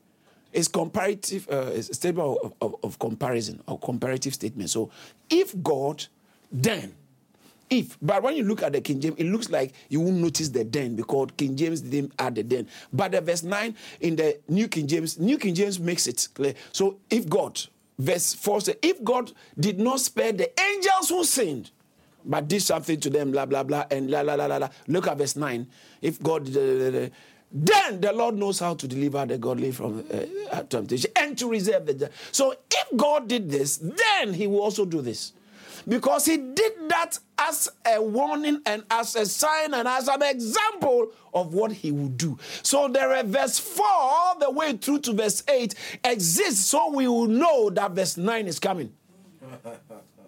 it's 0.52 0.68
comparative 0.68 1.48
uh, 1.50 1.70
it's 1.74 1.90
a 1.90 1.94
statement 1.94 2.38
of, 2.42 2.54
of, 2.60 2.76
of 2.82 2.98
comparison 2.98 3.62
or 3.66 3.78
comparative 3.78 4.34
statement. 4.34 4.70
So 4.70 4.90
if 5.28 5.54
God, 5.62 6.04
then 6.50 6.94
if. 7.70 7.96
But 8.00 8.22
when 8.22 8.36
you 8.36 8.44
look 8.44 8.62
at 8.62 8.72
the 8.72 8.80
King 8.80 9.00
James, 9.00 9.16
it 9.18 9.26
looks 9.26 9.50
like 9.50 9.74
you 9.88 10.00
won't 10.00 10.16
notice 10.16 10.48
the 10.48 10.64
then 10.64 10.96
because 10.96 11.28
King 11.36 11.56
James 11.56 11.80
didn't 11.80 12.12
add 12.18 12.34
the 12.36 12.42
then. 12.42 12.68
But 12.92 13.12
the 13.12 13.20
verse 13.20 13.42
9 13.42 13.74
in 14.00 14.16
the 14.16 14.38
New 14.48 14.68
King 14.68 14.86
James, 14.86 15.18
New 15.18 15.38
King 15.38 15.54
James 15.54 15.78
makes 15.78 16.06
it 16.06 16.28
clear. 16.34 16.54
So 16.72 16.98
if 17.10 17.28
God, 17.28 17.60
verse 17.98 18.34
4 18.34 18.60
says, 18.62 18.76
if 18.82 19.02
God 19.02 19.32
did 19.58 19.78
not 19.78 20.00
spare 20.00 20.32
the 20.32 20.50
angels 20.60 21.08
who 21.08 21.24
sinned, 21.24 21.70
but 22.24 22.48
did 22.48 22.62
something 22.62 22.98
to 23.00 23.10
them, 23.10 23.32
blah, 23.32 23.46
blah, 23.46 23.62
blah, 23.62 23.84
and 23.90 24.10
la, 24.10 24.22
la, 24.22 24.34
la, 24.34 24.46
la, 24.46 24.56
la. 24.56 24.68
Look 24.88 25.06
at 25.08 25.18
verse 25.18 25.36
9. 25.36 25.66
If 26.00 26.22
God, 26.22 26.48
uh, 26.48 27.08
then 27.52 28.00
the 28.00 28.12
Lord 28.12 28.36
knows 28.36 28.58
how 28.58 28.74
to 28.74 28.88
deliver 28.88 29.24
the 29.26 29.38
godly 29.38 29.70
from 29.72 30.04
uh, 30.50 30.62
temptation 30.62 31.10
and 31.16 31.36
to 31.38 31.48
reserve 31.48 31.86
the. 31.86 32.10
So 32.32 32.52
if 32.52 32.96
God 32.96 33.28
did 33.28 33.50
this, 33.50 33.76
then 33.76 34.34
he 34.34 34.46
will 34.46 34.60
also 34.60 34.84
do 34.84 35.02
this. 35.02 35.32
Because 35.86 36.24
he 36.26 36.36
did 36.36 36.72
that 36.88 37.18
as 37.38 37.68
a 37.86 38.00
warning 38.00 38.60
and 38.66 38.84
as 38.90 39.14
a 39.16 39.26
sign 39.26 39.74
and 39.74 39.86
as 39.86 40.08
an 40.08 40.22
example 40.22 41.08
of 41.32 41.52
what 41.52 41.72
he 41.72 41.90
would 41.90 42.16
do. 42.16 42.38
So 42.62 42.88
there 42.88 43.22
verse 43.24 43.58
4 43.58 43.84
all 43.86 44.38
the 44.38 44.50
way 44.50 44.76
through 44.76 45.00
to 45.00 45.12
verse 45.12 45.42
8 45.48 45.74
exists 46.04 46.66
so 46.66 46.90
we 46.90 47.08
will 47.08 47.26
know 47.26 47.70
that 47.70 47.92
verse 47.92 48.16
9 48.16 48.46
is 48.46 48.58
coming. 48.58 48.92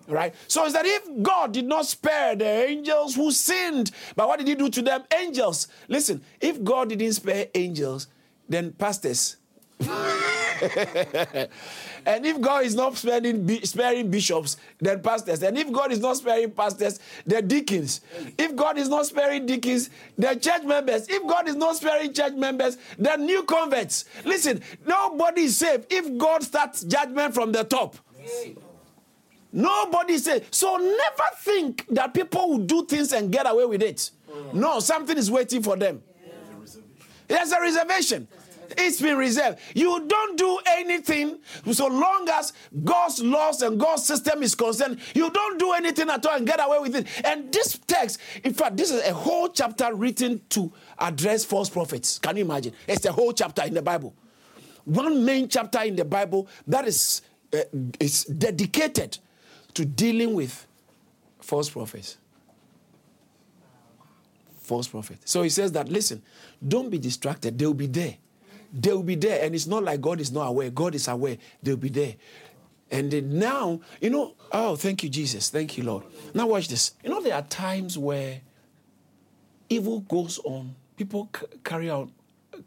Right? 0.09 0.37
So 0.47 0.65
is 0.67 0.73
that 0.75 0.87
if 0.87 1.21
God 1.21 1.51
did 1.51 1.65
not 1.65 1.85
spare 1.85 2.37
the 2.37 2.45
angels 2.45 3.17
who 3.17 3.33
sinned, 3.33 3.91
but 4.15 4.29
what 4.29 4.39
did 4.39 4.47
he 4.47 4.55
do 4.55 4.69
to 4.69 4.81
them? 4.81 5.03
Angels. 5.13 5.67
Listen, 5.89 6.23
if 6.41 6.63
God 6.63 6.91
didn't 6.91 7.15
spare 7.15 7.49
angels, 7.53 8.07
then 8.49 8.71
pastors. 8.71 9.37
and 12.07 12.25
if 12.27 12.41
God 12.41 12.65
is 12.65 12.75
not 12.75 12.97
sparing, 12.97 13.49
sparing 13.65 14.11
bishops, 14.11 14.57
then 14.79 15.01
pastors. 15.01 15.43
And 15.43 15.57
if 15.59 15.71
God 15.73 15.93
is 15.93 15.99
not 15.99 16.17
sparing 16.17 16.51
pastors, 16.51 17.01
then 17.27 17.49
deacons. 17.49 18.01
If 18.39 18.55
God 18.57 18.79
is 18.79 18.89
not 18.89 19.07
sparing 19.07 19.47
deacons, 19.47 19.91
then 20.17 20.41
church 20.41 20.63
members. 20.65 21.09
If 21.09 21.27
God 21.27 21.49
is 21.49 21.57
not 21.57 21.77
sparing 21.77 22.13
church 22.13 22.35
members, 22.35 22.79
then 22.99 23.27
new 23.27 23.43
converts. 23.45 24.05
Listen, 24.25 24.63
nobody 24.87 25.43
is 25.43 25.57
safe 25.57 25.85
if 25.91 26.17
God 26.17 26.43
starts 26.43 26.83
judgment 26.83 27.35
from 27.35 27.53
the 27.53 27.65
top. 27.65 27.97
Nobody 29.53 30.19
says. 30.19 30.43
So 30.51 30.77
never 30.77 31.25
think 31.39 31.87
that 31.91 32.13
people 32.13 32.51
will 32.51 32.59
do 32.59 32.85
things 32.85 33.13
and 33.13 33.33
get 33.33 33.49
away 33.51 33.65
with 33.65 33.83
it. 33.83 34.11
No, 34.53 34.81
something 34.81 35.17
is 35.17 35.31
waiting 35.31 35.63
for 35.63 35.77
them. 35.77 36.03
There's 37.29 37.53
a 37.53 37.61
reservation. 37.61 38.29
It's 38.77 39.01
been 39.01 39.17
reserved. 39.17 39.59
You 39.75 40.07
don't 40.07 40.37
do 40.37 40.59
anything 40.67 41.39
so 41.73 41.87
long 41.87 42.29
as 42.29 42.53
God's 42.85 43.23
laws 43.23 43.63
and 43.63 43.79
God's 43.79 44.05
system 44.05 44.43
is 44.43 44.55
concerned. 44.55 45.01
You 45.15 45.31
don't 45.31 45.59
do 45.59 45.73
anything 45.73 46.11
at 46.11 46.25
all 46.27 46.37
and 46.37 46.47
get 46.47 46.61
away 46.65 46.79
with 46.81 46.97
it. 46.97 47.07
And 47.25 47.53
this 47.53 47.79
text, 47.87 48.21
in 48.45 48.55
fact, 48.55 48.77
this 48.77 48.91
is 48.91 49.03
a 49.07 49.15
whole 49.15 49.49
chapter 49.49 49.95
written 49.95 50.41
to 50.51 50.73
address 50.99 51.45
false 51.45 51.69
prophets. 51.69 52.19
Can 52.19 52.37
you 52.37 52.45
imagine? 52.45 52.73
It's 52.87 53.05
a 53.05 53.13
whole 53.13 53.33
chapter 53.33 53.63
in 53.65 53.75
the 53.75 53.83
Bible. 53.83 54.15
One 54.85 55.25
main 55.25 55.49
chapter 55.49 55.83
in 55.83 55.97
the 55.97 56.05
Bible 56.05 56.49
that 56.67 56.87
is, 56.87 57.23
uh, 57.53 57.59
is 57.99 58.25
dedicated 58.25 59.19
to 59.75 59.85
dealing 59.85 60.35
with 60.35 60.67
false 61.41 61.69
prophets. 61.69 62.19
False 64.61 64.89
prophet. 64.89 65.19
So 65.25 65.43
he 65.43 65.49
says 65.49 65.71
that, 65.73 65.89
listen, 65.89 66.23
don't 66.67 66.91
be 66.91 66.99
distracted. 66.99 67.57
They'll 67.57 67.73
be 67.73 67.87
there. 67.87 68.17
They'll 68.79 69.03
be 69.03 69.15
there. 69.15 69.45
And 69.45 69.55
it's 69.55 69.67
not 69.67 69.83
like 69.83 70.01
God 70.01 70.21
is 70.21 70.31
not 70.31 70.49
aware. 70.49 70.71
God 70.71 70.95
is 70.95 71.09
aware. 71.09 71.39
They'll 71.63 71.77
be 71.77 71.89
there. 71.89 72.15
And 72.91 73.33
now, 73.33 73.81
you 74.01 74.11
know, 74.11 74.35
oh, 74.53 74.77
thank 74.77 75.03
you, 75.03 75.09
Jesus. 75.09 75.51
Thank 75.51 75.77
you, 75.77 75.85
Lord. 75.85 76.05
Now, 76.35 76.47
watch 76.47 76.69
this. 76.69 76.93
You 77.03 77.11
know, 77.11 77.21
there 77.21 77.35
are 77.35 77.43
times 77.43 77.99
where 77.99 78.41
evil 79.69 80.01
goes 80.01 80.39
on, 80.45 80.77
people 80.97 81.29
c- 81.35 81.47
carry 81.65 81.91
out 81.91 82.11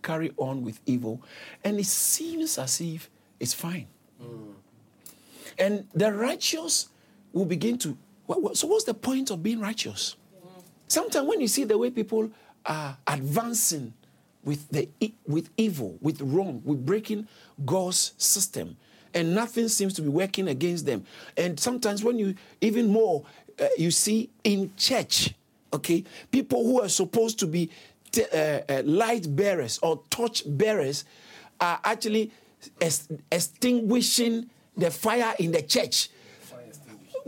carry 0.03 0.31
on 0.37 0.63
with 0.63 0.79
evil, 0.85 1.21
and 1.63 1.79
it 1.79 1.85
seems 1.85 2.57
as 2.57 2.79
if 2.79 3.09
it's 3.39 3.53
fine. 3.53 3.87
Mm. 4.21 4.53
And 5.57 5.87
the 5.93 6.13
righteous 6.13 6.89
will 7.33 7.45
begin 7.45 7.77
to. 7.79 7.97
so, 8.53 8.67
what's 8.67 8.83
the 8.83 8.93
point 8.93 9.31
of 9.31 9.41
being 9.41 9.59
righteous? 9.59 10.15
Sometimes 10.87 11.27
when 11.27 11.41
you 11.41 11.47
see 11.47 11.63
the 11.65 11.77
way 11.77 11.91
people 11.91 12.31
are 12.65 12.97
advancing 13.07 13.93
with 14.43 14.69
the 14.69 14.89
with 15.27 15.49
evil, 15.57 15.97
with 16.01 16.21
wrong, 16.21 16.61
with 16.63 16.85
breaking 16.85 17.27
God's 17.65 18.13
system, 18.17 18.77
and 19.13 19.35
nothing 19.35 19.67
seems 19.67 19.93
to 19.95 20.01
be 20.01 20.09
working 20.09 20.47
against 20.47 20.85
them. 20.85 21.05
And 21.37 21.59
sometimes 21.59 22.03
when 22.03 22.17
you 22.17 22.35
even 22.61 22.87
more 22.89 23.25
uh, 23.59 23.67
you 23.77 23.91
see 23.91 24.29
in 24.43 24.71
church, 24.77 25.33
okay, 25.73 26.03
people 26.31 26.63
who 26.63 26.81
are 26.81 26.89
supposed 26.89 27.39
to 27.39 27.47
be 27.47 27.69
t- 28.11 28.25
uh, 28.33 28.61
uh, 28.69 28.81
light 28.85 29.35
bearers 29.35 29.79
or 29.81 30.01
torch 30.09 30.43
bearers 30.45 31.05
are 31.59 31.79
actually 31.83 32.31
extinguishing 33.31 34.49
the 34.77 34.91
fire 34.91 35.33
in 35.39 35.51
the 35.51 35.61
church 35.61 36.09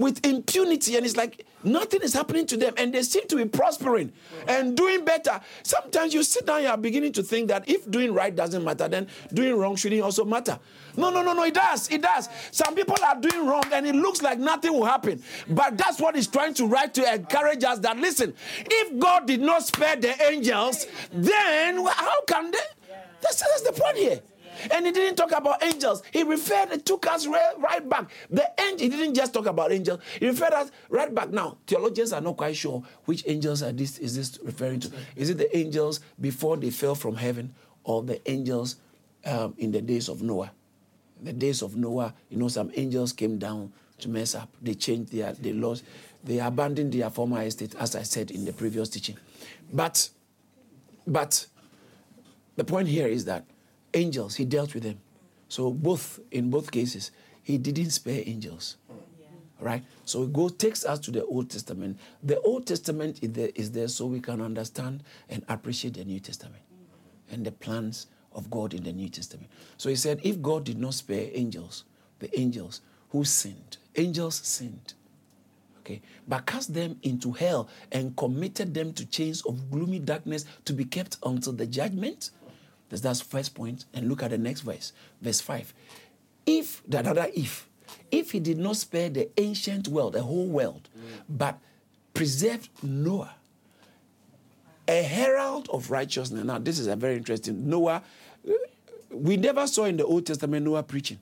with 0.01 0.25
impunity, 0.25 0.97
and 0.97 1.05
it's 1.05 1.15
like 1.15 1.45
nothing 1.63 2.01
is 2.01 2.13
happening 2.13 2.45
to 2.47 2.57
them, 2.57 2.73
and 2.77 2.93
they 2.93 3.03
seem 3.03 3.27
to 3.27 3.35
be 3.35 3.45
prospering 3.45 4.11
and 4.47 4.75
doing 4.75 5.05
better. 5.05 5.39
Sometimes 5.63 6.13
you 6.13 6.23
sit 6.23 6.45
down, 6.45 6.63
you 6.63 6.67
are 6.69 6.77
beginning 6.77 7.13
to 7.13 7.23
think 7.23 7.47
that 7.49 7.69
if 7.69 7.89
doing 7.89 8.13
right 8.13 8.35
doesn't 8.35 8.63
matter, 8.63 8.87
then 8.87 9.07
doing 9.33 9.55
wrong 9.55 9.75
shouldn't 9.75 10.01
also 10.01 10.25
matter. 10.25 10.59
No, 10.97 11.09
no, 11.09 11.21
no, 11.21 11.33
no, 11.33 11.43
it 11.43 11.53
does. 11.53 11.89
It 11.89 12.01
does. 12.01 12.27
Some 12.51 12.75
people 12.75 12.97
are 13.05 13.19
doing 13.19 13.47
wrong, 13.47 13.63
and 13.71 13.87
it 13.87 13.95
looks 13.95 14.21
like 14.21 14.39
nothing 14.39 14.73
will 14.73 14.85
happen. 14.85 15.23
But 15.47 15.77
that's 15.77 16.01
what 16.01 16.15
he's 16.15 16.27
trying 16.27 16.53
to 16.55 16.65
write 16.65 16.93
to 16.95 17.13
encourage 17.13 17.63
us 17.63 17.79
that 17.79 17.97
listen, 17.97 18.33
if 18.65 18.99
God 18.99 19.27
did 19.27 19.41
not 19.41 19.63
spare 19.63 19.95
the 19.95 20.21
angels, 20.23 20.87
then 21.13 21.85
how 21.85 22.21
can 22.25 22.51
they? 22.51 22.57
That's, 23.21 23.39
that's 23.39 23.61
the 23.61 23.71
point 23.73 23.97
here. 23.97 24.21
And 24.71 24.85
he 24.85 24.91
didn't 24.91 25.15
talk 25.15 25.31
about 25.31 25.63
angels. 25.63 26.03
He 26.11 26.23
referred, 26.23 26.85
took 26.85 27.07
us 27.07 27.25
right, 27.27 27.53
right 27.57 27.87
back. 27.87 28.09
The 28.29 28.49
angel, 28.61 28.79
he 28.79 28.89
didn't 28.89 29.15
just 29.15 29.33
talk 29.33 29.45
about 29.45 29.71
angels. 29.71 29.99
He 30.19 30.27
referred 30.27 30.53
us 30.53 30.71
right 30.89 31.13
back. 31.13 31.29
Now, 31.29 31.57
theologians 31.65 32.13
are 32.13 32.21
not 32.21 32.37
quite 32.37 32.55
sure 32.55 32.83
which 33.05 33.23
angels 33.27 33.63
are 33.63 33.71
this 33.71 33.97
is 33.99 34.15
this 34.15 34.39
referring 34.43 34.79
to. 34.81 34.91
Is 35.15 35.29
it 35.29 35.37
the 35.37 35.55
angels 35.57 35.99
before 36.19 36.57
they 36.57 36.69
fell 36.69 36.95
from 36.95 37.15
heaven 37.15 37.53
or 37.83 38.03
the 38.03 38.21
angels 38.29 38.75
um, 39.25 39.53
in 39.57 39.71
the 39.71 39.81
days 39.81 40.09
of 40.09 40.21
Noah? 40.21 40.51
In 41.19 41.25
the 41.25 41.33
days 41.33 41.61
of 41.61 41.75
Noah, 41.75 42.13
you 42.29 42.37
know, 42.37 42.47
some 42.47 42.71
angels 42.75 43.13
came 43.13 43.37
down 43.37 43.71
to 43.99 44.09
mess 44.09 44.35
up. 44.35 44.49
They 44.61 44.73
changed 44.73 45.11
their, 45.11 45.33
they 45.33 45.53
lost, 45.53 45.83
they 46.23 46.39
abandoned 46.39 46.93
their 46.93 47.09
former 47.09 47.41
estate, 47.43 47.75
as 47.79 47.95
I 47.95 48.03
said 48.03 48.31
in 48.31 48.45
the 48.45 48.53
previous 48.53 48.89
teaching. 48.89 49.17
But, 49.71 50.09
but 51.07 51.45
the 52.55 52.63
point 52.63 52.87
here 52.87 53.07
is 53.07 53.25
that 53.25 53.45
angels, 53.93 54.35
he 54.35 54.45
dealt 54.45 54.73
with 54.73 54.83
them. 54.83 54.99
So 55.47 55.71
both 55.71 56.19
in 56.31 56.49
both 56.49 56.71
cases, 56.71 57.11
he 57.43 57.57
didn't 57.57 57.91
spare 57.91 58.23
angels. 58.25 58.77
Yeah. 58.89 58.95
Right? 59.59 59.83
So 60.05 60.23
it 60.23 60.33
goes 60.33 60.53
takes 60.53 60.85
us 60.85 60.99
to 60.99 61.11
the 61.11 61.25
Old 61.25 61.49
Testament. 61.49 61.99
The 62.23 62.39
Old 62.41 62.65
Testament 62.67 63.19
is 63.21 63.31
there, 63.31 63.49
is 63.55 63.71
there 63.71 63.87
so 63.87 64.05
we 64.05 64.19
can 64.19 64.41
understand 64.41 65.03
and 65.29 65.43
appreciate 65.49 65.95
the 65.95 66.05
New 66.05 66.19
Testament 66.19 66.63
and 67.31 67.45
the 67.45 67.51
plans 67.51 68.07
of 68.33 68.49
God 68.49 68.73
in 68.73 68.83
the 68.83 68.93
New 68.93 69.09
Testament. 69.09 69.49
So 69.77 69.89
he 69.89 69.95
said, 69.95 70.19
if 70.23 70.41
God 70.41 70.63
did 70.63 70.79
not 70.79 70.93
spare 70.93 71.29
angels, 71.33 71.83
the 72.19 72.39
angels 72.39 72.81
who 73.09 73.23
sinned, 73.23 73.77
angels 73.95 74.35
sinned. 74.35 74.93
Okay, 75.79 76.01
but 76.27 76.45
cast 76.45 76.73
them 76.75 76.99
into 77.01 77.31
hell 77.31 77.67
and 77.91 78.15
committed 78.15 78.73
them 78.73 78.93
to 78.93 79.05
chains 79.05 79.41
of 79.41 79.71
gloomy 79.71 79.97
darkness 79.97 80.45
to 80.65 80.73
be 80.73 80.85
kept 80.85 81.17
until 81.25 81.53
the 81.53 81.65
judgment 81.65 82.29
that's, 82.99 83.21
first 83.21 83.55
point. 83.55 83.85
And 83.93 84.09
look 84.09 84.23
at 84.23 84.31
the 84.31 84.37
next 84.37 84.61
verse, 84.61 84.91
verse 85.21 85.39
5. 85.39 85.73
If, 86.45 86.81
the 86.87 86.99
other 86.99 87.27
if, 87.33 87.69
if 88.11 88.31
he 88.31 88.39
did 88.39 88.57
not 88.57 88.75
spare 88.75 89.09
the 89.09 89.29
ancient 89.39 89.87
world, 89.87 90.13
the 90.13 90.23
whole 90.23 90.47
world, 90.47 90.89
mm. 90.97 91.21
but 91.29 91.57
preserved 92.13 92.69
Noah, 92.83 93.33
a 94.87 95.03
herald 95.03 95.69
of 95.69 95.89
righteousness. 95.89 96.43
Now, 96.43 96.59
this 96.59 96.79
is 96.79 96.87
a 96.87 96.95
very 96.95 97.15
interesting. 97.15 97.69
Noah, 97.69 98.03
we 99.09 99.37
never 99.37 99.67
saw 99.67 99.85
in 99.85 99.97
the 99.97 100.05
Old 100.05 100.25
Testament 100.25 100.65
Noah 100.65 100.83
preaching. 100.83 101.19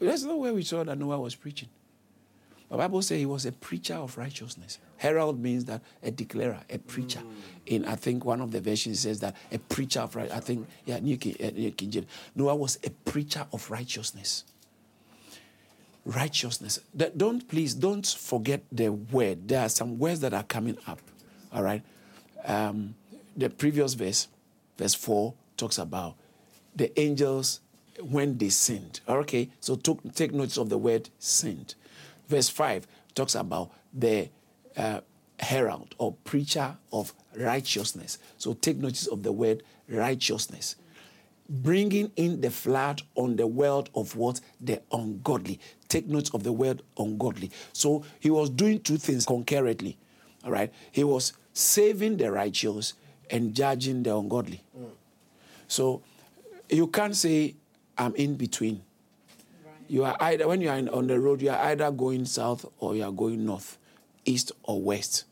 That's 0.00 0.22
not 0.22 0.38
where 0.38 0.54
we 0.54 0.62
saw 0.62 0.84
that 0.84 0.96
Noah 0.96 1.20
was 1.20 1.34
preaching. 1.34 1.68
The 2.70 2.76
Bible 2.76 3.00
says 3.00 3.18
he 3.18 3.26
was 3.26 3.46
a 3.46 3.52
preacher 3.52 3.94
of 3.94 4.18
righteousness. 4.18 4.78
Herald 4.98 5.40
means 5.40 5.64
that 5.66 5.80
a 6.02 6.10
declarer, 6.10 6.60
a 6.68 6.78
preacher. 6.78 7.20
Mm. 7.20 7.24
In 7.66 7.84
I 7.86 7.96
think 7.96 8.24
one 8.24 8.40
of 8.40 8.50
the 8.50 8.60
versions 8.60 9.00
says 9.00 9.20
that 9.20 9.34
a 9.50 9.58
preacher 9.58 10.00
of 10.00 10.14
right. 10.14 10.30
I 10.30 10.40
think 10.40 10.66
yeah, 10.84 10.98
New 10.98 11.16
King, 11.16 11.36
uh, 11.42 11.50
New 11.50 11.70
King 11.70 11.90
James. 11.90 12.06
Noah 12.34 12.56
was 12.56 12.78
a 12.84 12.90
preacher 12.90 13.46
of 13.52 13.70
righteousness. 13.70 14.44
Righteousness. 16.04 16.80
That, 16.94 17.16
don't 17.16 17.48
please 17.48 17.74
don't 17.74 18.06
forget 18.06 18.62
the 18.70 18.90
word. 18.90 19.48
There 19.48 19.60
are 19.60 19.68
some 19.68 19.98
words 19.98 20.20
that 20.20 20.34
are 20.34 20.44
coming 20.44 20.76
up. 20.86 21.00
All 21.52 21.62
right. 21.62 21.82
Um, 22.44 22.94
the 23.36 23.48
previous 23.48 23.94
verse, 23.94 24.28
verse 24.76 24.94
four, 24.94 25.34
talks 25.56 25.78
about 25.78 26.16
the 26.74 26.98
angels 27.00 27.60
when 28.00 28.38
they 28.38 28.48
sinned. 28.48 29.00
Okay, 29.08 29.50
so 29.60 29.74
took, 29.74 30.14
take 30.14 30.32
notice 30.32 30.56
of 30.56 30.68
the 30.68 30.78
word 30.78 31.10
sinned. 31.18 31.74
Verse 32.28 32.48
5 32.48 32.86
talks 33.14 33.34
about 33.34 33.72
the 33.92 34.28
uh, 34.76 35.00
herald 35.40 35.94
or 35.98 36.12
preacher 36.24 36.76
of 36.92 37.12
righteousness. 37.36 38.18
So 38.36 38.54
take 38.54 38.76
notice 38.76 39.06
of 39.06 39.22
the 39.22 39.32
word 39.32 39.62
righteousness. 39.88 40.76
Bringing 41.48 42.12
in 42.16 42.42
the 42.42 42.50
flood 42.50 43.02
on 43.14 43.36
the 43.36 43.46
world 43.46 43.88
of 43.94 44.16
what? 44.16 44.40
The 44.60 44.82
ungodly. 44.92 45.58
Take 45.88 46.06
note 46.06 46.34
of 46.34 46.42
the 46.42 46.52
word 46.52 46.82
ungodly. 46.98 47.50
So 47.72 48.04
he 48.20 48.30
was 48.30 48.50
doing 48.50 48.80
two 48.80 48.98
things 48.98 49.24
concurrently. 49.24 49.96
All 50.44 50.50
right. 50.50 50.72
He 50.92 51.04
was 51.04 51.32
saving 51.54 52.18
the 52.18 52.30
righteous 52.30 52.92
and 53.30 53.54
judging 53.54 54.02
the 54.02 54.14
ungodly. 54.14 54.62
Mm. 54.78 54.90
So 55.66 56.02
you 56.68 56.86
can't 56.88 57.16
say, 57.16 57.56
I'm 57.96 58.14
in 58.14 58.36
between. 58.36 58.82
You 59.88 60.04
are 60.04 60.16
either 60.20 60.46
when 60.46 60.60
you 60.60 60.68
are 60.68 60.76
in, 60.76 60.88
on 60.90 61.06
the 61.06 61.18
road, 61.18 61.40
you 61.40 61.50
are 61.50 61.58
either 61.66 61.90
going 61.90 62.26
south 62.26 62.66
or 62.78 62.94
you 62.94 63.04
are 63.04 63.10
going 63.12 63.44
north, 63.44 63.78
east 64.26 64.52
or 64.62 64.80
west. 64.80 65.24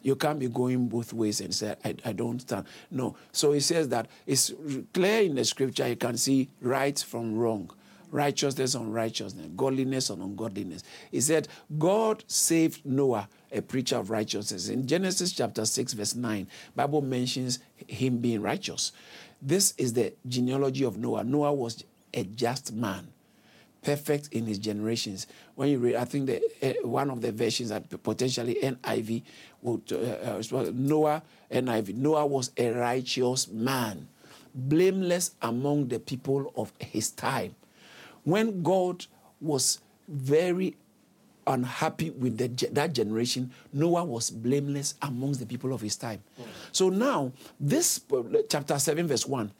You 0.00 0.14
can't 0.14 0.38
be 0.38 0.48
going 0.48 0.86
both 0.86 1.12
ways 1.12 1.40
and 1.40 1.52
say, 1.52 1.74
I, 1.84 1.96
I 2.04 2.12
don't 2.12 2.40
stand. 2.40 2.66
No. 2.92 3.16
So 3.32 3.50
he 3.50 3.58
says 3.58 3.88
that 3.88 4.06
it's 4.24 4.52
clear 4.94 5.22
in 5.22 5.34
the 5.34 5.44
scripture, 5.44 5.88
you 5.88 5.96
can 5.96 6.16
see 6.16 6.48
right 6.60 6.96
from 6.96 7.36
wrong, 7.36 7.72
righteousness 8.12 8.76
on 8.76 8.92
righteousness, 8.92 9.48
godliness 9.56 10.08
on 10.10 10.20
ungodliness. 10.22 10.84
He 11.10 11.20
said, 11.20 11.48
God 11.76 12.22
saved 12.28 12.86
Noah, 12.86 13.28
a 13.50 13.60
preacher 13.60 13.96
of 13.96 14.10
righteousness. 14.10 14.68
In 14.68 14.86
Genesis 14.86 15.32
chapter 15.32 15.64
6, 15.64 15.94
verse 15.94 16.14
9, 16.14 16.46
Bible 16.76 17.02
mentions 17.02 17.58
him 17.88 18.18
being 18.18 18.40
righteous. 18.40 18.92
This 19.42 19.74
is 19.76 19.94
the 19.94 20.14
genealogy 20.28 20.84
of 20.84 20.96
Noah. 20.96 21.24
Noah 21.24 21.52
was 21.52 21.82
a 22.14 22.22
just 22.22 22.72
man 22.72 23.08
perfect 23.86 24.28
in 24.32 24.46
his 24.46 24.58
generations. 24.58 25.28
When 25.54 25.68
you 25.68 25.78
read, 25.78 25.94
I 25.94 26.04
think 26.04 26.26
the, 26.26 26.42
uh, 26.60 26.88
one 26.88 27.08
of 27.08 27.20
the 27.20 27.30
versions 27.30 27.68
that 27.68 27.88
potentially 28.02 28.56
NIV 28.60 29.22
would 29.62 29.92
uh, 29.92 30.40
uh, 30.56 30.70
Noah 30.74 31.22
NIV. 31.52 31.94
Noah 31.94 32.26
was 32.26 32.50
a 32.56 32.70
righteous 32.70 33.46
man, 33.46 34.08
blameless 34.52 35.36
among 35.40 35.86
the 35.86 36.00
people 36.00 36.52
of 36.56 36.72
his 36.80 37.12
time. 37.12 37.54
When 38.24 38.64
God 38.64 39.06
was 39.40 39.78
very 40.08 40.76
unhappy 41.46 42.10
with 42.10 42.38
the, 42.38 42.48
that 42.72 42.92
generation, 42.92 43.52
Noah 43.72 44.04
was 44.04 44.30
blameless 44.30 44.94
amongst 45.00 45.38
the 45.38 45.46
people 45.46 45.72
of 45.72 45.80
his 45.80 45.94
time. 45.94 46.20
Mm. 46.40 46.44
So 46.72 46.88
now, 46.88 47.30
this 47.60 48.00
uh, 48.12 48.22
chapter 48.48 48.80
7, 48.80 49.06
verse 49.06 49.26
1, 49.26 49.52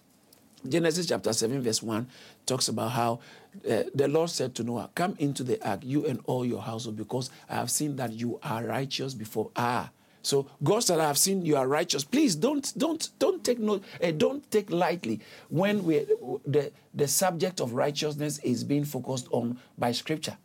Genesis 0.68 1.06
chapter 1.06 1.32
7, 1.32 1.62
verse 1.62 1.80
1 1.80 2.08
talks 2.44 2.66
about 2.66 2.90
how 2.90 3.20
uh, 3.68 3.84
the 3.94 4.08
Lord 4.08 4.30
said 4.30 4.54
to 4.56 4.64
Noah, 4.64 4.90
Come 4.94 5.16
into 5.18 5.42
the 5.42 5.64
ark, 5.68 5.80
you 5.82 6.06
and 6.06 6.20
all 6.26 6.44
your 6.44 6.62
household, 6.62 6.96
because 6.96 7.30
I 7.48 7.54
have 7.54 7.70
seen 7.70 7.96
that 7.96 8.12
you 8.12 8.38
are 8.42 8.64
righteous 8.64 9.14
before. 9.14 9.50
Ah. 9.56 9.90
So 10.22 10.48
God 10.64 10.80
said, 10.80 10.98
I 10.98 11.06
have 11.06 11.18
seen 11.18 11.46
you 11.46 11.56
are 11.56 11.68
righteous. 11.68 12.02
Please 12.02 12.34
don't 12.34 12.72
don't 12.76 13.08
don't 13.20 13.44
take 13.44 13.60
note, 13.60 13.84
uh, 14.02 14.10
don't 14.10 14.50
take 14.50 14.70
lightly 14.70 15.20
when 15.48 15.84
we 15.84 16.04
the, 16.44 16.72
the 16.92 17.06
subject 17.06 17.60
of 17.60 17.74
righteousness 17.74 18.38
is 18.38 18.64
being 18.64 18.84
focused 18.84 19.28
on 19.30 19.58
by 19.78 19.92
scripture. 19.92 20.36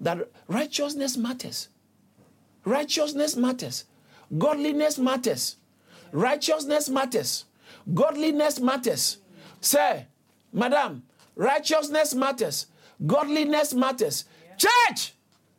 That 0.00 0.28
righteousness 0.46 1.16
matters. 1.16 1.68
Righteousness 2.64 3.36
matters. 3.36 3.84
Godliness 4.38 4.98
matters. 4.98 5.56
Righteousness 6.12 6.88
matters. 6.88 7.46
Godliness 7.92 8.60
matters. 8.60 9.18
Sir, 9.60 10.06
Madam, 10.52 11.02
righteousness 11.36 12.14
matters, 12.14 12.66
godliness 13.06 13.72
matters. 13.72 14.24
Church, 14.58 15.12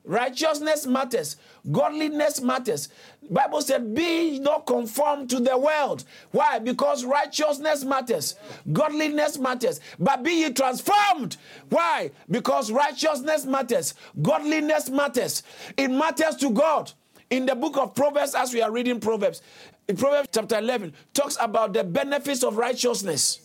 righteousness 0.04 0.86
matters, 0.86 1.38
godliness 1.72 2.42
matters. 2.42 2.90
Bible 3.30 3.62
said, 3.62 3.94
"Be 3.94 4.40
not 4.40 4.66
conformed 4.66 5.30
to 5.30 5.40
the 5.40 5.58
world." 5.58 6.06
Why? 6.32 6.60
Because 6.60 7.04
righteousness 7.04 7.84
matters, 7.84 8.36
godliness 8.72 9.38
matters. 9.38 9.82
But 10.00 10.24
be 10.24 10.32
ye 10.32 10.52
transformed. 10.52 11.38
Why? 11.70 12.12
Because 12.30 12.72
righteousness 12.72 13.46
matters, 13.46 13.94
godliness 14.22 14.90
matters. 14.90 15.44
It 15.76 15.90
matters 15.90 16.38
to 16.38 16.50
God. 16.52 16.92
In 17.30 17.46
the 17.46 17.56
book 17.56 17.76
of 17.78 17.94
Proverbs, 17.94 18.34
as 18.34 18.54
we 18.54 18.62
are 18.62 18.72
reading 18.72 19.02
Proverbs, 19.02 19.42
in 19.90 19.98
Proverbs 19.98 20.30
chapter 20.32 20.58
11, 20.58 20.94
talks 21.13 21.38
about 21.42 21.74
the 21.74 21.84
benefits 21.84 22.42
of 22.42 22.56
righteousness. 22.56 23.42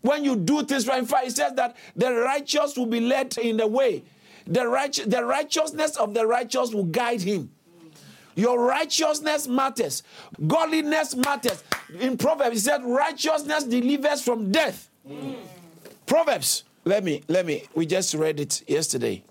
When 0.00 0.24
you 0.24 0.36
do 0.36 0.64
things 0.64 0.86
right, 0.86 1.00
in 1.00 1.06
fact, 1.06 1.26
it 1.26 1.36
says 1.36 1.54
that 1.54 1.76
the 1.96 2.12
righteous 2.14 2.76
will 2.76 2.86
be 2.86 3.00
led 3.00 3.36
in 3.38 3.56
the 3.56 3.66
way. 3.66 4.04
The, 4.46 4.66
right, 4.66 4.92
the 5.06 5.24
righteousness 5.24 5.96
of 5.96 6.14
the 6.14 6.26
righteous 6.26 6.72
will 6.72 6.84
guide 6.84 7.20
him. 7.20 7.50
Your 8.34 8.64
righteousness 8.64 9.48
matters. 9.48 10.04
Godliness 10.46 11.16
matters. 11.16 11.64
In 11.98 12.16
Proverbs, 12.16 12.52
he 12.52 12.58
said, 12.60 12.84
righteousness 12.84 13.64
delivers 13.64 14.22
from 14.22 14.52
death. 14.52 14.88
Mm. 15.08 15.36
Proverbs. 16.06 16.64
Let 16.84 17.04
me, 17.04 17.22
let 17.28 17.44
me, 17.44 17.64
we 17.74 17.84
just 17.84 18.14
read 18.14 18.40
it 18.40 18.62
yesterday. 18.68 19.22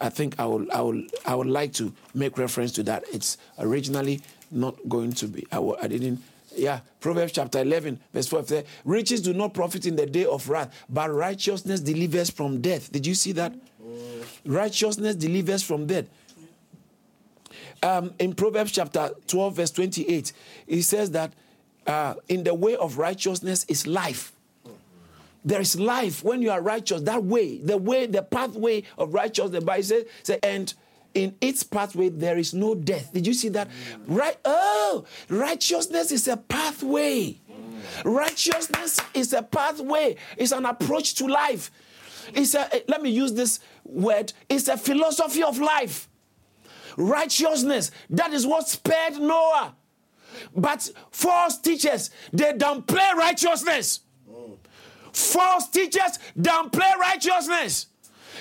I 0.00 0.08
think 0.08 0.36
I 0.38 0.46
will, 0.46 0.66
I 0.72 0.80
will, 0.80 1.02
I 1.26 1.34
would 1.34 1.48
like 1.48 1.72
to 1.74 1.92
make 2.14 2.38
reference 2.38 2.72
to 2.72 2.82
that. 2.84 3.04
It's 3.12 3.36
originally 3.58 4.22
not 4.50 4.76
going 4.88 5.12
to 5.14 5.26
be. 5.26 5.46
I, 5.52 5.58
I 5.82 5.88
didn't 5.88 6.22
yeah, 6.56 6.80
Proverbs 7.00 7.32
chapter 7.32 7.60
11, 7.60 8.00
verse 8.12 8.26
12. 8.26 8.48
There, 8.48 8.64
Riches 8.84 9.20
do 9.20 9.32
not 9.32 9.54
profit 9.54 9.86
in 9.86 9.96
the 9.96 10.06
day 10.06 10.24
of 10.24 10.48
wrath, 10.48 10.84
but 10.88 11.12
righteousness 11.12 11.80
delivers 11.80 12.30
from 12.30 12.60
death. 12.60 12.90
Did 12.90 13.06
you 13.06 13.14
see 13.14 13.32
that? 13.32 13.54
Righteousness 14.44 15.16
delivers 15.16 15.62
from 15.62 15.86
death. 15.86 16.06
Um, 17.82 18.14
in 18.18 18.34
Proverbs 18.34 18.72
chapter 18.72 19.10
12, 19.26 19.56
verse 19.56 19.70
28, 19.70 20.32
it 20.66 20.82
says 20.82 21.10
that 21.10 21.32
uh, 21.86 22.14
in 22.28 22.44
the 22.44 22.54
way 22.54 22.76
of 22.76 22.98
righteousness 22.98 23.64
is 23.68 23.86
life. 23.86 24.32
There 25.44 25.60
is 25.60 25.78
life 25.78 26.24
when 26.24 26.40
you 26.40 26.50
are 26.50 26.62
righteous. 26.62 27.02
That 27.02 27.22
way, 27.22 27.58
the 27.58 27.76
way, 27.76 28.06
the 28.06 28.22
pathway 28.22 28.84
of 28.96 29.12
righteousness, 29.12 29.60
the 29.60 29.66
Bible 29.66 29.82
says, 29.82 30.04
say, 30.22 30.38
and 30.42 30.72
in 31.14 31.36
its 31.40 31.62
pathway 31.62 32.08
there 32.08 32.36
is 32.36 32.52
no 32.52 32.74
death. 32.74 33.12
Did 33.12 33.26
you 33.26 33.34
see 33.34 33.48
that? 33.50 33.68
Right? 34.06 34.36
Oh, 34.44 35.04
righteousness 35.28 36.12
is 36.12 36.28
a 36.28 36.36
pathway. 36.36 37.40
Righteousness 38.04 39.00
is 39.14 39.32
a 39.32 39.42
pathway. 39.42 40.16
It's 40.36 40.52
an 40.52 40.66
approach 40.66 41.14
to 41.16 41.26
life. 41.26 41.70
It's 42.32 42.54
a 42.54 42.74
eh, 42.74 42.80
let 42.88 43.02
me 43.02 43.10
use 43.10 43.32
this 43.34 43.60
word. 43.84 44.32
It's 44.48 44.68
a 44.68 44.76
philosophy 44.76 45.42
of 45.42 45.58
life. 45.58 46.08
Righteousness. 46.96 47.90
That 48.10 48.32
is 48.32 48.46
what 48.46 48.68
spared 48.68 49.18
Noah. 49.18 49.76
But 50.54 50.90
false 51.10 51.58
teachers, 51.58 52.10
they 52.32 52.52
downplay 52.52 53.12
righteousness. 53.14 54.00
False 55.12 55.68
teachers 55.68 56.18
downplay 56.36 56.92
righteousness. 56.96 57.86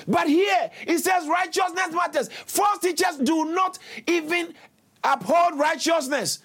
But 0.07 0.27
here 0.27 0.71
it 0.87 0.99
says 0.99 1.27
righteousness 1.27 1.91
matters. 1.91 2.29
False 2.45 2.79
teachers 2.79 3.17
do 3.17 3.45
not 3.53 3.79
even 4.07 4.53
uphold 5.03 5.59
righteousness, 5.59 6.39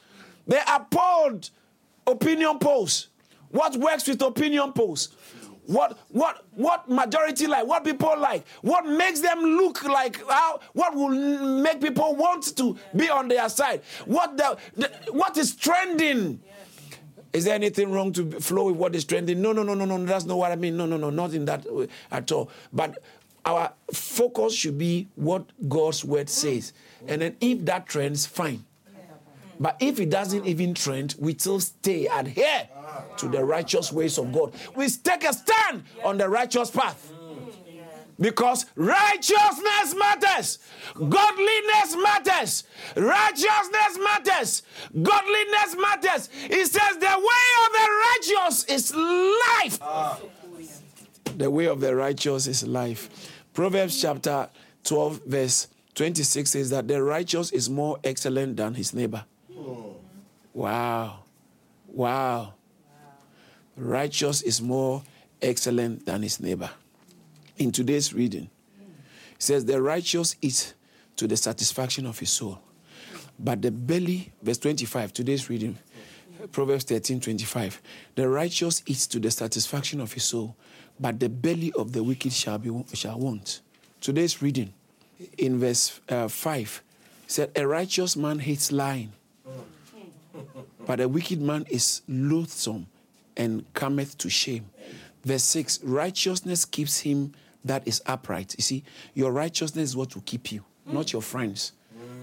they 0.46 0.60
uphold 0.66 1.50
opinion 2.06 2.58
polls. 2.58 3.08
What 3.50 3.76
works 3.76 4.06
with 4.06 4.20
opinion 4.22 4.72
polls? 4.72 5.08
What 5.68 5.98
what 6.08 6.46
what 6.54 6.88
majority 6.88 7.46
like? 7.46 7.66
What 7.66 7.84
people 7.84 8.18
like? 8.18 8.46
What 8.62 8.86
makes 8.86 9.20
them 9.20 9.40
look 9.40 9.84
like 9.84 10.18
how? 10.26 10.60
What 10.72 10.94
will 10.94 11.10
make 11.10 11.82
people 11.82 12.16
want 12.16 12.56
to 12.56 12.74
be 12.96 13.10
on 13.10 13.28
their 13.28 13.48
side? 13.50 13.82
What 14.06 14.38
the, 14.38 14.56
the 14.76 14.88
what 15.12 15.36
is 15.36 15.54
trending? 15.54 16.40
Is 17.34 17.44
there 17.44 17.54
anything 17.54 17.92
wrong 17.92 18.12
to 18.14 18.40
flow 18.40 18.68
with 18.68 18.76
what 18.76 18.96
is 18.96 19.04
trending? 19.04 19.42
No, 19.42 19.52
no, 19.52 19.62
no, 19.62 19.74
no, 19.74 19.84
no. 19.84 20.02
That's 20.06 20.24
not 20.24 20.38
what 20.38 20.50
I 20.50 20.56
mean. 20.56 20.74
No, 20.78 20.86
no, 20.86 20.96
no, 20.96 21.10
not 21.10 21.34
in 21.34 21.44
that 21.44 21.70
way 21.70 21.88
at 22.10 22.32
all. 22.32 22.50
But 22.72 23.02
our 23.44 23.72
focus 23.92 24.54
should 24.54 24.78
be 24.78 25.08
what 25.14 25.44
God's 25.68 26.04
word 26.04 26.28
says. 26.28 26.72
And 27.06 27.22
then 27.22 27.36
if 27.40 27.64
that 27.64 27.86
trends, 27.86 28.26
fine. 28.26 28.64
But 29.60 29.76
if 29.80 29.98
it 29.98 30.10
doesn't 30.10 30.46
even 30.46 30.74
trend, 30.74 31.14
we 31.18 31.32
still 31.34 31.60
stay 31.60 32.06
adhere 32.06 32.68
to 33.16 33.28
the 33.28 33.44
righteous 33.44 33.92
ways 33.92 34.18
of 34.18 34.32
God. 34.32 34.54
We 34.76 34.88
take 34.88 35.24
a 35.24 35.32
stand 35.32 35.84
on 36.04 36.18
the 36.18 36.28
righteous 36.28 36.70
path. 36.70 37.12
Because 38.20 38.66
righteousness 38.74 39.94
matters, 39.96 40.58
godliness 40.94 41.96
matters, 42.02 42.64
righteousness 42.96 43.98
matters, 44.02 44.62
godliness 45.00 45.76
matters. 45.78 46.28
It 46.50 46.66
says 46.66 46.96
the 46.98 47.06
way 47.06 47.46
of 47.62 47.72
the 47.72 47.88
righteous 48.02 48.64
is 48.64 48.92
life. 48.94 49.78
The 51.38 51.48
way 51.48 51.66
of 51.66 51.80
the 51.80 51.94
righteous 51.94 52.48
is 52.48 52.66
life. 52.66 53.08
Proverbs 53.54 54.02
chapter 54.02 54.48
12, 54.82 55.22
verse 55.24 55.68
26 55.94 56.50
says 56.50 56.70
that 56.70 56.88
the 56.88 57.00
righteous 57.00 57.52
is 57.52 57.70
more 57.70 57.96
excellent 58.02 58.56
than 58.56 58.74
his 58.74 58.92
neighbor. 58.92 59.24
Wow. 60.52 61.20
Wow. 61.86 62.54
Righteous 63.76 64.42
is 64.42 64.60
more 64.60 65.04
excellent 65.40 66.04
than 66.04 66.22
his 66.22 66.40
neighbor. 66.40 66.70
In 67.56 67.70
today's 67.70 68.12
reading, 68.12 68.50
it 69.34 69.42
says, 69.42 69.64
The 69.64 69.80
righteous 69.80 70.34
eats 70.42 70.74
to 71.14 71.28
the 71.28 71.36
satisfaction 71.36 72.06
of 72.06 72.18
his 72.18 72.30
soul. 72.30 72.58
But 73.38 73.62
the 73.62 73.70
belly, 73.70 74.32
verse 74.42 74.58
25, 74.58 75.12
today's 75.12 75.48
reading, 75.48 75.78
Proverbs 76.50 76.82
13, 76.84 77.20
25. 77.20 77.80
The 78.16 78.28
righteous 78.28 78.82
eats 78.86 79.06
to 79.08 79.20
the 79.20 79.30
satisfaction 79.30 80.00
of 80.00 80.12
his 80.12 80.24
soul, 80.24 80.56
but 81.00 81.20
the 81.20 81.28
belly 81.28 81.72
of 81.72 81.92
the 81.92 82.02
wicked 82.02 82.32
shall 82.32 82.58
be 82.58 82.70
shall 82.94 83.18
want. 83.18 83.60
Today's 84.00 84.40
reading 84.42 84.72
in 85.36 85.58
verse 85.58 86.00
uh, 86.08 86.28
5 86.28 86.82
said, 87.26 87.50
A 87.56 87.66
righteous 87.66 88.16
man 88.16 88.38
hates 88.38 88.72
lying, 88.72 89.12
but 90.86 91.00
a 91.00 91.08
wicked 91.08 91.40
man 91.40 91.66
is 91.68 92.02
loathsome 92.08 92.86
and 93.36 93.64
cometh 93.74 94.16
to 94.18 94.30
shame. 94.30 94.66
Verse 95.24 95.44
6 95.44 95.80
Righteousness 95.82 96.64
keeps 96.64 97.00
him 97.00 97.32
that 97.64 97.86
is 97.86 98.02
upright. 98.06 98.54
You 98.56 98.62
see, 98.62 98.84
your 99.14 99.32
righteousness 99.32 99.90
is 99.90 99.96
what 99.96 100.14
will 100.14 100.22
keep 100.22 100.52
you, 100.52 100.64
not 100.86 101.12
your 101.12 101.22
friends, 101.22 101.72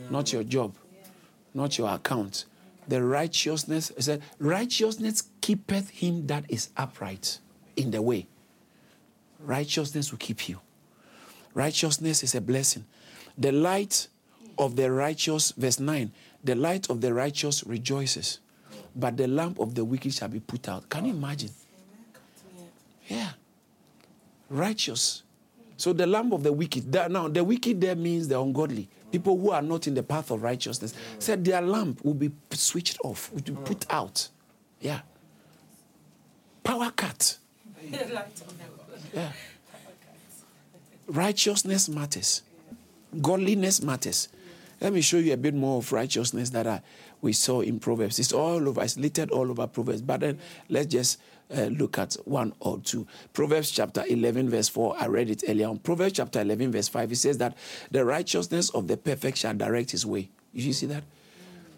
not 0.09 0.31
your 0.33 0.43
job, 0.43 0.75
not 1.53 1.77
your 1.77 1.93
account. 1.93 2.45
The 2.87 3.03
righteousness, 3.03 3.91
said, 3.97 4.21
righteousness 4.37 5.23
keepeth 5.41 5.89
him 5.89 6.27
that 6.27 6.45
is 6.49 6.69
upright 6.77 7.39
in 7.75 7.91
the 7.91 8.01
way. 8.01 8.27
Righteousness 9.45 10.11
will 10.11 10.17
keep 10.17 10.49
you. 10.49 10.59
Righteousness 11.53 12.23
is 12.23 12.35
a 12.35 12.41
blessing. 12.41 12.85
The 13.37 13.51
light 13.51 14.07
of 14.57 14.75
the 14.75 14.91
righteous, 14.91 15.51
verse 15.51 15.79
9, 15.79 16.11
the 16.43 16.55
light 16.55 16.89
of 16.89 17.01
the 17.01 17.13
righteous 17.13 17.63
rejoices, 17.65 18.39
but 18.95 19.17
the 19.17 19.27
lamp 19.27 19.59
of 19.59 19.75
the 19.75 19.83
wicked 19.85 20.13
shall 20.13 20.27
be 20.27 20.39
put 20.39 20.67
out. 20.67 20.89
Can 20.89 21.05
you 21.05 21.13
imagine? 21.13 21.51
Yeah. 23.07 23.31
Righteous. 24.49 25.23
So 25.77 25.93
the 25.93 26.07
lamp 26.07 26.33
of 26.33 26.43
the 26.43 26.53
wicked. 26.53 26.91
That, 26.91 27.11
now, 27.11 27.27
the 27.27 27.43
wicked 27.43 27.81
there 27.81 27.95
means 27.95 28.27
the 28.27 28.39
ungodly. 28.39 28.87
People 29.11 29.37
who 29.37 29.51
are 29.51 29.61
not 29.61 29.87
in 29.87 29.93
the 29.93 30.03
path 30.03 30.31
of 30.31 30.41
righteousness. 30.41 30.93
Said 31.19 31.43
their 31.43 31.61
lamp 31.61 32.03
will 32.03 32.13
be 32.13 32.31
switched 32.51 32.97
off, 33.03 33.31
will 33.31 33.41
be 33.41 33.51
put 33.51 33.85
out. 33.89 34.29
Yeah. 34.79 35.01
Power 36.63 36.91
cut. 36.95 37.37
Yeah. 39.15 39.31
Righteousness 41.07 41.87
matters. 41.87 42.41
Godliness 43.21 43.81
matters. 43.81 44.27
Let 44.81 44.91
me 44.91 45.01
show 45.01 45.17
you 45.17 45.33
a 45.33 45.37
bit 45.37 45.55
more 45.55 45.77
of 45.77 45.91
righteousness 45.93 46.49
that 46.49 46.67
I, 46.67 46.81
we 47.21 47.31
saw 47.31 47.61
in 47.61 47.79
Proverbs. 47.79 48.19
It's 48.19 48.33
all 48.33 48.67
over, 48.67 48.83
it's 48.83 48.97
littered 48.97 49.31
all 49.31 49.49
over 49.49 49.67
Proverbs. 49.67 50.01
But 50.01 50.19
then 50.19 50.39
let's 50.69 50.87
just 50.87 51.19
uh, 51.55 51.61
look 51.65 51.97
at 51.97 52.15
one 52.25 52.53
or 52.59 52.79
two. 52.79 53.07
Proverbs 53.31 53.71
chapter 53.71 54.03
11, 54.05 54.49
verse 54.49 54.67
4, 54.67 54.95
I 54.99 55.07
read 55.07 55.29
it 55.29 55.43
earlier 55.47 55.69
on. 55.69 55.79
Proverbs 55.79 56.13
chapter 56.13 56.41
11, 56.41 56.73
verse 56.73 56.89
5, 56.89 57.11
it 57.11 57.15
says 57.15 57.37
that 57.37 57.57
the 57.91 58.03
righteousness 58.03 58.69
of 58.71 58.87
the 58.87 58.97
perfect 58.97 59.37
shall 59.37 59.53
direct 59.53 59.91
his 59.91 60.05
way. 60.05 60.29
You 60.53 60.73
see 60.73 60.87
that? 60.87 61.03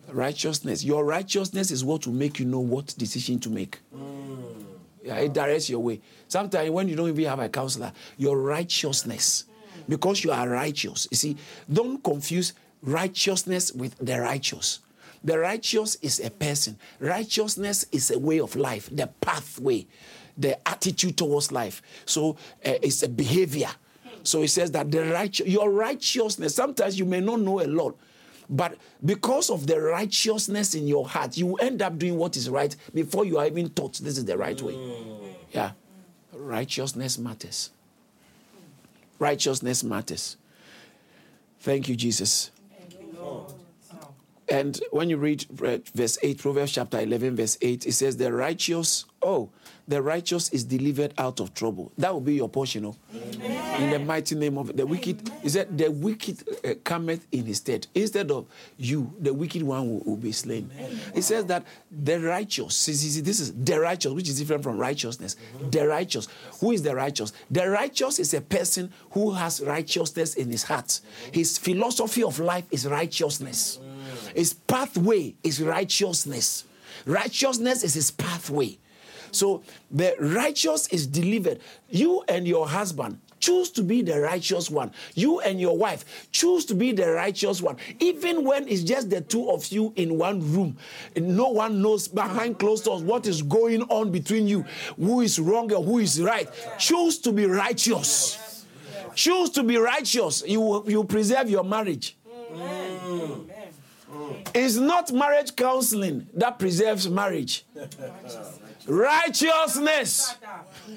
Righteousness. 0.09 0.83
Your 0.83 1.03
righteousness 1.03 1.69
is 1.69 1.83
what 1.83 2.07
will 2.07 2.13
make 2.13 2.39
you 2.39 2.45
know 2.45 2.61
what 2.61 2.95
decision 2.97 3.39
to 3.41 3.49
make. 3.49 3.79
Yeah, 5.07 5.19
it 5.19 5.31
directs 5.31 5.69
your 5.69 5.79
way. 5.79 6.01
Sometimes 6.27 6.69
when 6.69 6.89
you 6.89 6.97
don't 6.97 7.07
even 7.07 7.23
have 7.25 7.39
a 7.39 7.47
counselor, 7.47 7.93
your 8.17 8.37
righteousness, 8.41 9.45
because 9.87 10.21
you 10.21 10.33
are 10.33 10.49
righteous. 10.49 11.07
You 11.09 11.15
see, 11.15 11.37
don't 11.71 12.03
confuse 12.03 12.51
righteousness 12.83 13.71
with 13.71 13.97
the 13.99 14.19
righteous. 14.19 14.79
The 15.23 15.39
righteous 15.39 15.95
is 16.01 16.19
a 16.19 16.29
person. 16.29 16.77
Righteousness 16.99 17.85
is 17.93 18.11
a 18.11 18.19
way 18.19 18.41
of 18.41 18.57
life, 18.57 18.89
the 18.91 19.07
pathway, 19.21 19.87
the 20.37 20.59
attitude 20.67 21.17
towards 21.17 21.53
life. 21.53 21.81
So 22.05 22.31
uh, 22.65 22.73
it's 22.81 23.01
a 23.03 23.07
behavior. 23.07 23.69
So 24.23 24.41
it 24.41 24.49
says 24.49 24.71
that 24.71 24.91
the 24.91 25.05
right, 25.05 25.39
your 25.39 25.69
righteousness. 25.71 26.53
Sometimes 26.53 26.99
you 26.99 27.05
may 27.05 27.21
not 27.21 27.39
know 27.39 27.61
a 27.61 27.67
lot, 27.67 27.95
but 28.49 28.77
because 29.03 29.49
of 29.49 29.67
the 29.67 29.79
righteousness 29.79 30.73
in 30.75 30.87
your 30.87 31.07
heart, 31.07 31.37
you 31.37 31.55
end 31.55 31.81
up 31.81 31.97
doing 31.97 32.17
what 32.17 32.37
is 32.37 32.49
right 32.49 32.75
before 32.93 33.25
you 33.25 33.37
are 33.37 33.45
even 33.45 33.69
taught 33.69 33.93
this 33.95 34.17
is 34.17 34.25
the 34.25 34.37
right 34.37 34.61
way. 34.61 34.77
Yeah, 35.51 35.71
righteousness 36.33 37.17
matters. 37.17 37.71
Righteousness 39.19 39.83
matters. 39.83 40.37
Thank 41.59 41.89
you, 41.89 41.95
Jesus. 41.95 42.51
And 44.49 44.79
when 44.91 45.09
you 45.09 45.17
read 45.17 45.45
uh, 45.61 45.79
verse 45.93 46.17
8, 46.23 46.37
Proverbs 46.37 46.71
chapter 46.71 46.99
11, 46.99 47.35
verse 47.35 47.57
8, 47.61 47.85
it 47.85 47.91
says, 47.91 48.15
The 48.15 48.31
righteous, 48.31 49.05
oh, 49.27 49.49
the 49.87 50.01
righteous 50.01 50.49
is 50.49 50.63
delivered 50.63 51.13
out 51.17 51.39
of 51.39 51.53
trouble. 51.53 51.91
That 51.97 52.13
will 52.13 52.21
be 52.21 52.35
your 52.35 52.49
portion. 52.49 52.85
Oh. 52.85 52.95
In 53.77 53.91
the 53.91 53.99
mighty 53.99 54.35
name 54.35 54.57
of 54.57 54.75
the 54.75 54.85
wicked, 54.85 55.29
he 55.41 55.49
said, 55.49 55.77
The 55.77 55.91
wicked 55.91 56.43
uh, 56.65 56.73
cometh 56.83 57.27
in 57.31 57.45
his 57.45 57.57
stead. 57.57 57.87
Instead 57.93 58.31
of 58.31 58.47
you, 58.77 59.13
the 59.19 59.33
wicked 59.33 59.61
one 59.63 59.89
will, 59.89 59.99
will 59.99 60.17
be 60.17 60.31
slain. 60.31 60.71
He 61.13 61.21
says 61.21 61.45
that 61.45 61.65
the 61.91 62.19
righteous, 62.19 62.75
see, 62.75 62.93
see, 62.93 63.21
this 63.21 63.39
is 63.39 63.53
the 63.53 63.79
righteous, 63.79 64.11
which 64.13 64.29
is 64.29 64.39
different 64.39 64.63
from 64.63 64.77
righteousness. 64.77 65.35
The 65.71 65.87
righteous. 65.87 66.27
Who 66.59 66.71
is 66.71 66.81
the 66.81 66.95
righteous? 66.95 67.33
The 67.51 67.69
righteous 67.69 68.19
is 68.19 68.33
a 68.33 68.41
person 68.41 68.91
who 69.11 69.31
has 69.31 69.61
righteousness 69.61 70.35
in 70.35 70.49
his 70.49 70.63
heart. 70.63 71.01
His 71.31 71.57
philosophy 71.57 72.23
of 72.23 72.39
life 72.39 72.65
is 72.71 72.87
righteousness. 72.87 73.79
His 74.33 74.53
pathway 74.53 75.35
is 75.43 75.61
righteousness. 75.61 76.63
Righteousness 77.05 77.83
is 77.83 77.93
his 77.93 78.11
pathway. 78.11 78.77
So 79.31 79.63
the 79.91 80.15
righteous 80.19 80.87
is 80.87 81.07
delivered. 81.07 81.59
You 81.89 82.23
and 82.27 82.47
your 82.47 82.67
husband 82.67 83.19
choose 83.39 83.69
to 83.71 83.83
be 83.83 84.01
the 84.01 84.19
righteous 84.19 84.69
one. 84.69 84.91
You 85.15 85.39
and 85.41 85.59
your 85.59 85.77
wife 85.77 86.27
choose 86.31 86.65
to 86.65 86.75
be 86.75 86.91
the 86.91 87.11
righteous 87.11 87.61
one. 87.61 87.77
Even 87.99 88.43
when 88.43 88.67
it's 88.67 88.83
just 88.83 89.09
the 89.09 89.21
two 89.21 89.49
of 89.49 89.67
you 89.71 89.93
in 89.95 90.17
one 90.17 90.39
room, 90.53 90.77
no 91.15 91.49
one 91.49 91.81
knows 91.81 92.07
behind 92.07 92.59
closed 92.59 92.85
doors 92.85 93.03
what 93.03 93.27
is 93.27 93.41
going 93.41 93.83
on 93.83 94.11
between 94.11 94.47
you, 94.47 94.65
who 94.97 95.21
is 95.21 95.39
wrong 95.39 95.71
or 95.71 95.83
who 95.83 95.99
is 95.99 96.21
right. 96.21 96.49
Choose 96.77 97.19
to 97.19 97.31
be 97.31 97.45
righteous. 97.45 98.65
Choose 99.15 99.49
to 99.51 99.63
be 99.63 99.77
righteous. 99.77 100.43
You, 100.45 100.83
you 100.87 101.03
preserve 101.03 101.49
your 101.49 101.63
marriage. 101.63 102.17
It's 104.53 104.77
not 104.77 105.11
marriage 105.11 105.55
counseling 105.55 106.27
that 106.33 106.57
preserves 106.59 107.09
marriage. 107.09 107.65
Righteousness. 108.87 110.35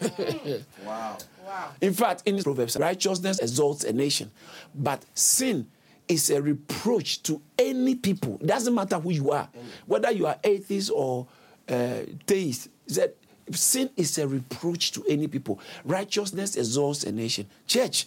wow. 0.84 1.18
wow. 1.44 1.70
In 1.80 1.92
fact, 1.92 2.22
in 2.26 2.36
this 2.36 2.44
Proverbs, 2.44 2.76
righteousness 2.78 3.38
exalts 3.40 3.84
a 3.84 3.92
nation, 3.92 4.30
but 4.74 5.04
sin 5.14 5.66
is 6.08 6.30
a 6.30 6.40
reproach 6.40 7.22
to 7.24 7.40
any 7.58 7.94
people. 7.94 8.38
It 8.40 8.46
doesn't 8.46 8.74
matter 8.74 8.98
who 8.98 9.10
you 9.10 9.30
are, 9.30 9.48
whether 9.86 10.10
you 10.10 10.26
are 10.26 10.36
atheist 10.42 10.90
or 10.94 11.26
uh, 11.68 12.00
theist. 12.26 12.68
That 12.88 13.16
sin 13.52 13.90
is 13.96 14.18
a 14.18 14.26
reproach 14.26 14.92
to 14.92 15.04
any 15.08 15.28
people. 15.28 15.60
Righteousness 15.84 16.56
exalts 16.56 17.04
a 17.04 17.12
nation. 17.12 17.46
Church, 17.66 18.06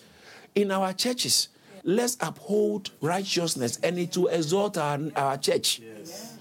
in 0.56 0.72
our 0.72 0.94
churches, 0.94 1.50
let's 1.84 2.18
uphold 2.20 2.92
righteousness 3.02 3.80
and 3.84 3.98
it 3.98 4.16
will 4.18 4.28
exalt 4.28 4.78
our, 4.78 5.00
our 5.16 5.38
church. 5.38 5.80
Yes. 5.80 6.33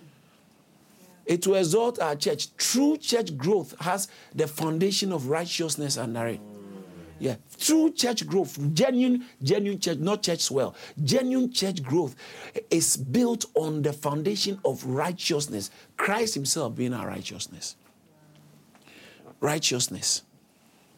It 1.26 1.46
will 1.46 1.56
exalt 1.56 2.00
our 2.00 2.16
church. 2.16 2.54
True 2.56 2.96
church 2.96 3.36
growth 3.36 3.74
has 3.80 4.08
the 4.34 4.46
foundation 4.46 5.12
of 5.12 5.28
righteousness 5.28 5.96
under 5.96 6.26
it. 6.26 6.40
Yeah, 7.18 7.36
true 7.60 7.92
church 7.92 8.26
growth, 8.26 8.58
genuine, 8.74 9.24
genuine 9.40 9.78
church, 9.78 9.98
not 9.98 10.24
church 10.24 10.40
swell. 10.40 10.74
Genuine 11.04 11.52
church 11.52 11.80
growth 11.80 12.16
is 12.68 12.96
built 12.96 13.44
on 13.54 13.82
the 13.82 13.92
foundation 13.92 14.58
of 14.64 14.84
righteousness. 14.84 15.70
Christ 15.96 16.34
Himself 16.34 16.74
being 16.74 16.92
our 16.92 17.06
righteousness. 17.06 17.76
Righteousness. 19.38 20.22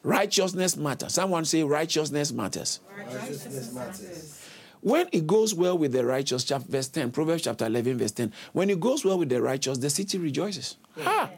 Righteousness 0.02 0.76
matters. 0.78 1.12
Someone 1.12 1.44
say 1.44 1.62
righteousness 1.62 2.32
matters. 2.32 2.80
Righteousness 2.96 3.74
matters. 3.74 4.43
When 4.85 5.09
it 5.12 5.27
goes 5.27 5.55
well 5.55 5.79
with 5.79 5.92
the 5.92 6.05
righteous, 6.05 6.44
chapter, 6.44 6.70
verse 6.70 6.88
10, 6.88 7.11
Proverbs 7.11 7.44
chapter 7.44 7.64
11, 7.64 7.97
verse 7.97 8.12
10, 8.12 8.31
when 8.53 8.68
it 8.68 8.79
goes 8.79 9.03
well 9.03 9.18
with 9.18 9.31
the 9.31 9.40
righteous, 9.40 9.79
the 9.79 9.88
city 9.88 10.18
rejoices. 10.18 10.77
Ha! 11.01 11.31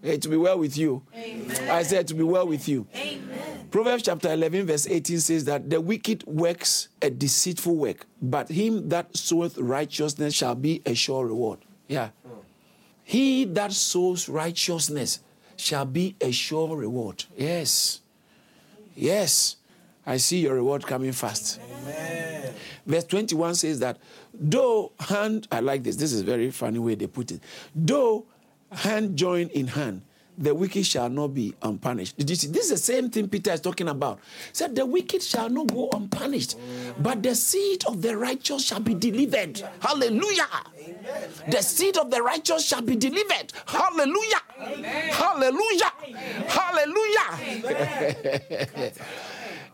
Hey, 0.00 0.16
to 0.16 0.28
be 0.30 0.38
well 0.38 0.58
with 0.58 0.74
you. 0.78 1.02
Amen. 1.14 1.68
I 1.70 1.82
said 1.82 2.08
to 2.08 2.14
be 2.14 2.22
well 2.22 2.46
with 2.46 2.66
you. 2.66 2.86
Amen. 2.96 3.68
Proverbs 3.70 4.04
chapter 4.04 4.32
11, 4.32 4.64
verse 4.64 4.86
18 4.86 5.20
says 5.20 5.44
that 5.44 5.68
the 5.68 5.82
wicked 5.82 6.24
works 6.26 6.88
a 7.02 7.10
deceitful 7.10 7.76
work, 7.76 8.06
but 8.22 8.48
him 8.48 8.88
that 8.88 9.14
soweth 9.14 9.58
righteousness 9.58 10.32
shall 10.32 10.54
be 10.54 10.80
a 10.86 10.94
sure 10.94 11.26
reward. 11.26 11.58
Yeah. 11.88 12.08
He 13.02 13.44
that 13.44 13.74
sows 13.74 14.30
righteousness 14.30 15.20
shall 15.56 15.84
be 15.84 16.16
a 16.22 16.30
sure 16.32 16.74
reward. 16.74 17.26
Yes. 17.36 18.00
Yes. 18.96 19.56
I 20.06 20.18
see 20.18 20.40
your 20.40 20.54
reward 20.54 20.86
coming 20.86 21.12
fast. 21.12 21.60
Amen. 21.82 22.52
Verse 22.86 23.04
21 23.04 23.54
says 23.54 23.78
that, 23.80 23.98
though 24.32 24.92
hand, 25.00 25.48
I 25.50 25.60
like 25.60 25.82
this, 25.82 25.96
this 25.96 26.12
is 26.12 26.20
a 26.20 26.24
very 26.24 26.50
funny 26.50 26.78
way 26.78 26.94
they 26.94 27.06
put 27.06 27.30
it. 27.30 27.40
Though 27.74 28.26
hand 28.70 29.16
join 29.16 29.48
in 29.48 29.68
hand, 29.68 30.02
the 30.36 30.54
wicked 30.54 30.84
shall 30.84 31.08
not 31.08 31.28
be 31.28 31.54
unpunished. 31.62 32.18
Did 32.18 32.28
you 32.30 32.36
see? 32.36 32.48
This 32.48 32.64
is 32.64 32.70
the 32.70 32.76
same 32.76 33.08
thing 33.08 33.28
Peter 33.28 33.52
is 33.52 33.60
talking 33.60 33.88
about. 33.88 34.18
He 34.48 34.54
said, 34.54 34.74
The 34.74 34.84
wicked 34.84 35.22
shall 35.22 35.48
not 35.48 35.68
go 35.68 35.88
unpunished, 35.92 36.56
but 36.98 37.22
the 37.22 37.36
seed 37.36 37.84
of 37.86 38.02
the 38.02 38.16
righteous 38.16 38.64
shall 38.64 38.80
be 38.80 38.94
delivered. 38.94 39.62
Hallelujah. 39.80 40.48
Amen. 40.76 41.30
The 41.48 41.62
seed 41.62 41.96
of 41.98 42.10
the 42.10 42.20
righteous 42.20 42.66
shall 42.66 42.82
be 42.82 42.96
delivered. 42.96 43.52
Hallelujah. 43.66 44.42
Amen. 44.60 45.12
Hallelujah. 45.12 45.92
Amen. 46.04 46.44
Hallelujah. 46.48 47.30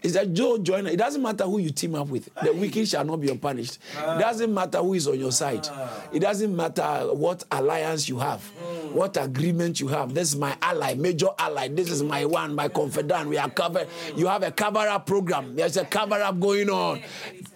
It's 0.02 0.14
that 0.14 0.32
Joe 0.32 0.58
join. 0.58 0.86
It 0.86 0.96
doesn't 0.96 1.22
matter 1.22 1.44
who 1.44 1.58
you 1.58 1.70
team 1.70 1.94
up 1.94 2.08
with. 2.08 2.28
The 2.42 2.52
wicked 2.52 2.88
shall 2.88 3.04
not 3.04 3.20
be 3.20 3.30
unpunished. 3.30 3.74
It 3.74 3.98
ah. 3.98 4.18
doesn't 4.18 4.52
matter 4.52 4.78
who 4.78 4.94
is 4.94 5.06
on 5.06 5.18
your 5.18 5.32
side. 5.32 5.66
Ah. 5.70 6.04
It 6.12 6.20
doesn't 6.20 6.54
matter 6.54 7.12
what 7.12 7.44
alliance 7.50 8.08
you 8.08 8.18
have, 8.18 8.42
hmm. 8.42 8.94
what 8.94 9.16
agreement 9.16 9.80
you 9.80 9.88
have. 9.88 10.14
This 10.14 10.30
is 10.30 10.36
my 10.36 10.56
ally, 10.62 10.94
major 10.94 11.28
ally. 11.38 11.68
This 11.68 11.90
is 11.90 12.02
my 12.02 12.24
one, 12.24 12.54
my 12.54 12.68
confidant. 12.68 13.28
We 13.28 13.36
are 13.36 13.50
covered. 13.50 13.88
You 14.16 14.26
have 14.26 14.42
a 14.42 14.50
cover 14.50 14.78
up 14.80 15.06
program. 15.06 15.54
There's 15.54 15.76
a 15.76 15.84
cover 15.84 16.16
up 16.20 16.40
going 16.40 16.70
on. 16.70 17.02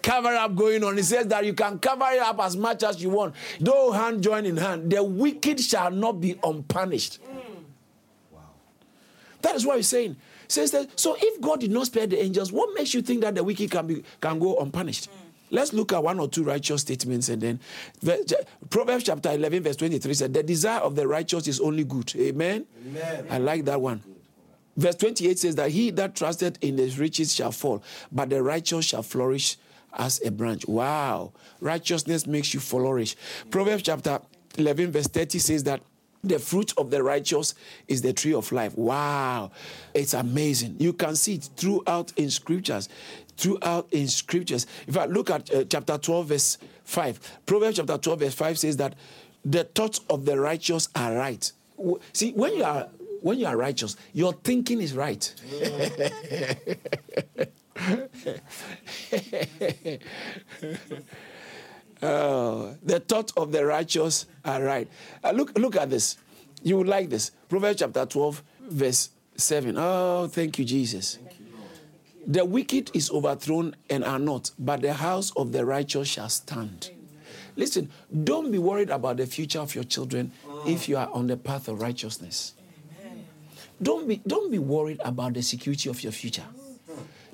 Cover 0.03 0.35
up 0.35 0.55
going 0.55 0.83
on. 0.83 0.99
It 0.99 1.05
says 1.05 1.27
that 1.27 1.45
you 1.45 1.53
can 1.53 1.79
cover 1.79 2.05
it 2.11 2.19
up 2.19 2.39
as 2.39 2.55
much 2.55 2.83
as 2.83 3.01
you 3.01 3.09
want. 3.09 3.33
Though 3.59 3.91
hand 3.91 4.21
join 4.21 4.45
in 4.45 4.57
hand, 4.57 4.91
the 4.91 5.03
wicked 5.03 5.59
shall 5.59 5.89
not 5.89 6.21
be 6.21 6.39
unpunished. 6.43 7.19
That 9.55 9.61
is 9.61 9.65
what 9.65 9.77
he's 9.77 9.87
saying. 9.87 10.17
Says 10.49 10.71
that 10.71 10.99
so 10.99 11.15
if 11.17 11.39
God 11.39 11.61
did 11.61 11.71
not 11.71 11.85
spare 11.85 12.05
the 12.05 12.21
angels, 12.21 12.51
what 12.51 12.75
makes 12.75 12.93
you 12.93 13.01
think 13.01 13.21
that 13.21 13.35
the 13.35 13.43
wicked 13.43 13.71
can 13.71 13.87
be 13.87 14.03
can 14.19 14.37
go 14.37 14.59
unpunished? 14.59 15.07
Let's 15.49 15.71
look 15.71 15.93
at 15.93 16.03
one 16.03 16.19
or 16.19 16.27
two 16.27 16.43
righteous 16.43 16.81
statements 16.81 17.29
and 17.29 17.41
then 17.41 17.59
Proverbs 18.69 19.05
chapter 19.05 19.31
11, 19.31 19.63
verse 19.63 19.77
23 19.77 20.13
said, 20.13 20.33
The 20.33 20.43
desire 20.43 20.81
of 20.81 20.97
the 20.97 21.07
righteous 21.07 21.47
is 21.47 21.61
only 21.61 21.85
good. 21.85 22.13
Amen. 22.17 22.65
Amen. 22.85 23.27
I 23.29 23.37
like 23.37 23.63
that 23.63 23.79
one. 23.79 24.03
Verse 24.75 24.95
28 24.95 25.39
says 25.39 25.55
that 25.55 25.71
he 25.71 25.89
that 25.91 26.15
trusted 26.15 26.57
in 26.59 26.77
his 26.77 26.99
riches 26.99 27.33
shall 27.33 27.53
fall, 27.53 27.81
but 28.11 28.29
the 28.29 28.43
righteous 28.43 28.83
shall 28.83 29.03
flourish 29.03 29.55
as 29.93 30.21
a 30.25 30.31
branch. 30.31 30.67
Wow. 30.67 31.31
Righteousness 31.61 32.27
makes 32.27 32.53
you 32.53 32.59
flourish. 32.59 33.15
Proverbs 33.51 33.83
chapter 33.83 34.19
11, 34.57 34.91
verse 34.91 35.07
30 35.07 35.39
says 35.39 35.63
that 35.63 35.81
the 36.27 36.39
fruit 36.39 36.73
of 36.77 36.91
the 36.91 37.03
righteous 37.03 37.55
is 37.87 38.01
the 38.01 38.13
tree 38.13 38.33
of 38.33 38.51
life. 38.51 38.77
Wow. 38.77 39.51
It's 39.93 40.13
amazing. 40.13 40.77
You 40.79 40.93
can 40.93 41.15
see 41.15 41.35
it 41.35 41.49
throughout 41.55 42.13
in 42.17 42.29
scriptures. 42.29 42.89
Throughout 43.37 43.87
in 43.91 44.07
scriptures. 44.07 44.65
If 44.87 44.97
I 44.97 45.05
look 45.05 45.29
at 45.29 45.53
uh, 45.53 45.65
chapter 45.65 45.97
12, 45.97 46.27
verse 46.27 46.57
5, 46.83 47.39
Proverbs 47.45 47.77
chapter 47.77 47.97
12, 47.97 48.19
verse 48.19 48.33
5 48.33 48.59
says 48.59 48.77
that 48.77 48.95
the 49.43 49.63
thoughts 49.63 50.01
of 50.09 50.25
the 50.25 50.39
righteous 50.39 50.89
are 50.95 51.13
right. 51.13 51.51
See, 52.13 52.31
when 52.31 52.55
you 52.55 52.63
are 52.63 52.87
when 53.21 53.39
you 53.39 53.47
are 53.47 53.57
righteous, 53.57 53.97
your 54.13 54.33
thinking 54.33 54.81
is 54.81 54.93
right. 54.93 55.33
Oh, 62.05 62.75
the 62.83 62.99
thoughts 62.99 63.33
of 63.35 63.51
the 63.51 63.65
righteous 63.65 64.27
are 64.43 64.61
right. 64.61 64.87
Uh, 65.23 65.31
look, 65.31 65.57
look 65.57 65.75
at 65.75 65.89
this. 65.89 66.17
You 66.61 66.77
would 66.77 66.87
like 66.87 67.09
this. 67.09 67.31
Proverbs 67.49 67.79
chapter 67.79 68.05
12, 68.05 68.43
verse 68.69 69.09
7. 69.35 69.75
Oh, 69.77 70.27
thank 70.27 70.59
you, 70.59 70.65
Jesus. 70.65 71.15
Thank 71.15 71.39
you, 71.39 71.45
the 72.27 72.45
wicked 72.45 72.91
is 72.93 73.11
overthrown 73.11 73.75
and 73.89 74.03
are 74.03 74.19
not, 74.19 74.51
but 74.57 74.81
the 74.81 74.93
house 74.93 75.31
of 75.35 75.51
the 75.51 75.65
righteous 75.65 76.07
shall 76.07 76.29
stand. 76.29 76.91
Listen, 77.55 77.89
don't 78.23 78.51
be 78.51 78.57
worried 78.57 78.89
about 78.89 79.17
the 79.17 79.25
future 79.25 79.59
of 79.59 79.73
your 79.75 79.83
children 79.83 80.31
if 80.65 80.89
you 80.89 80.97
are 80.97 81.09
on 81.11 81.27
the 81.27 81.37
path 81.37 81.67
of 81.67 81.81
righteousness. 81.81 82.53
Don't 83.81 84.07
be, 84.07 84.21
don't 84.27 84.51
be 84.51 84.59
worried 84.59 84.99
about 85.03 85.33
the 85.33 85.41
security 85.43 85.89
of 85.89 86.01
your 86.01 86.11
future 86.11 86.45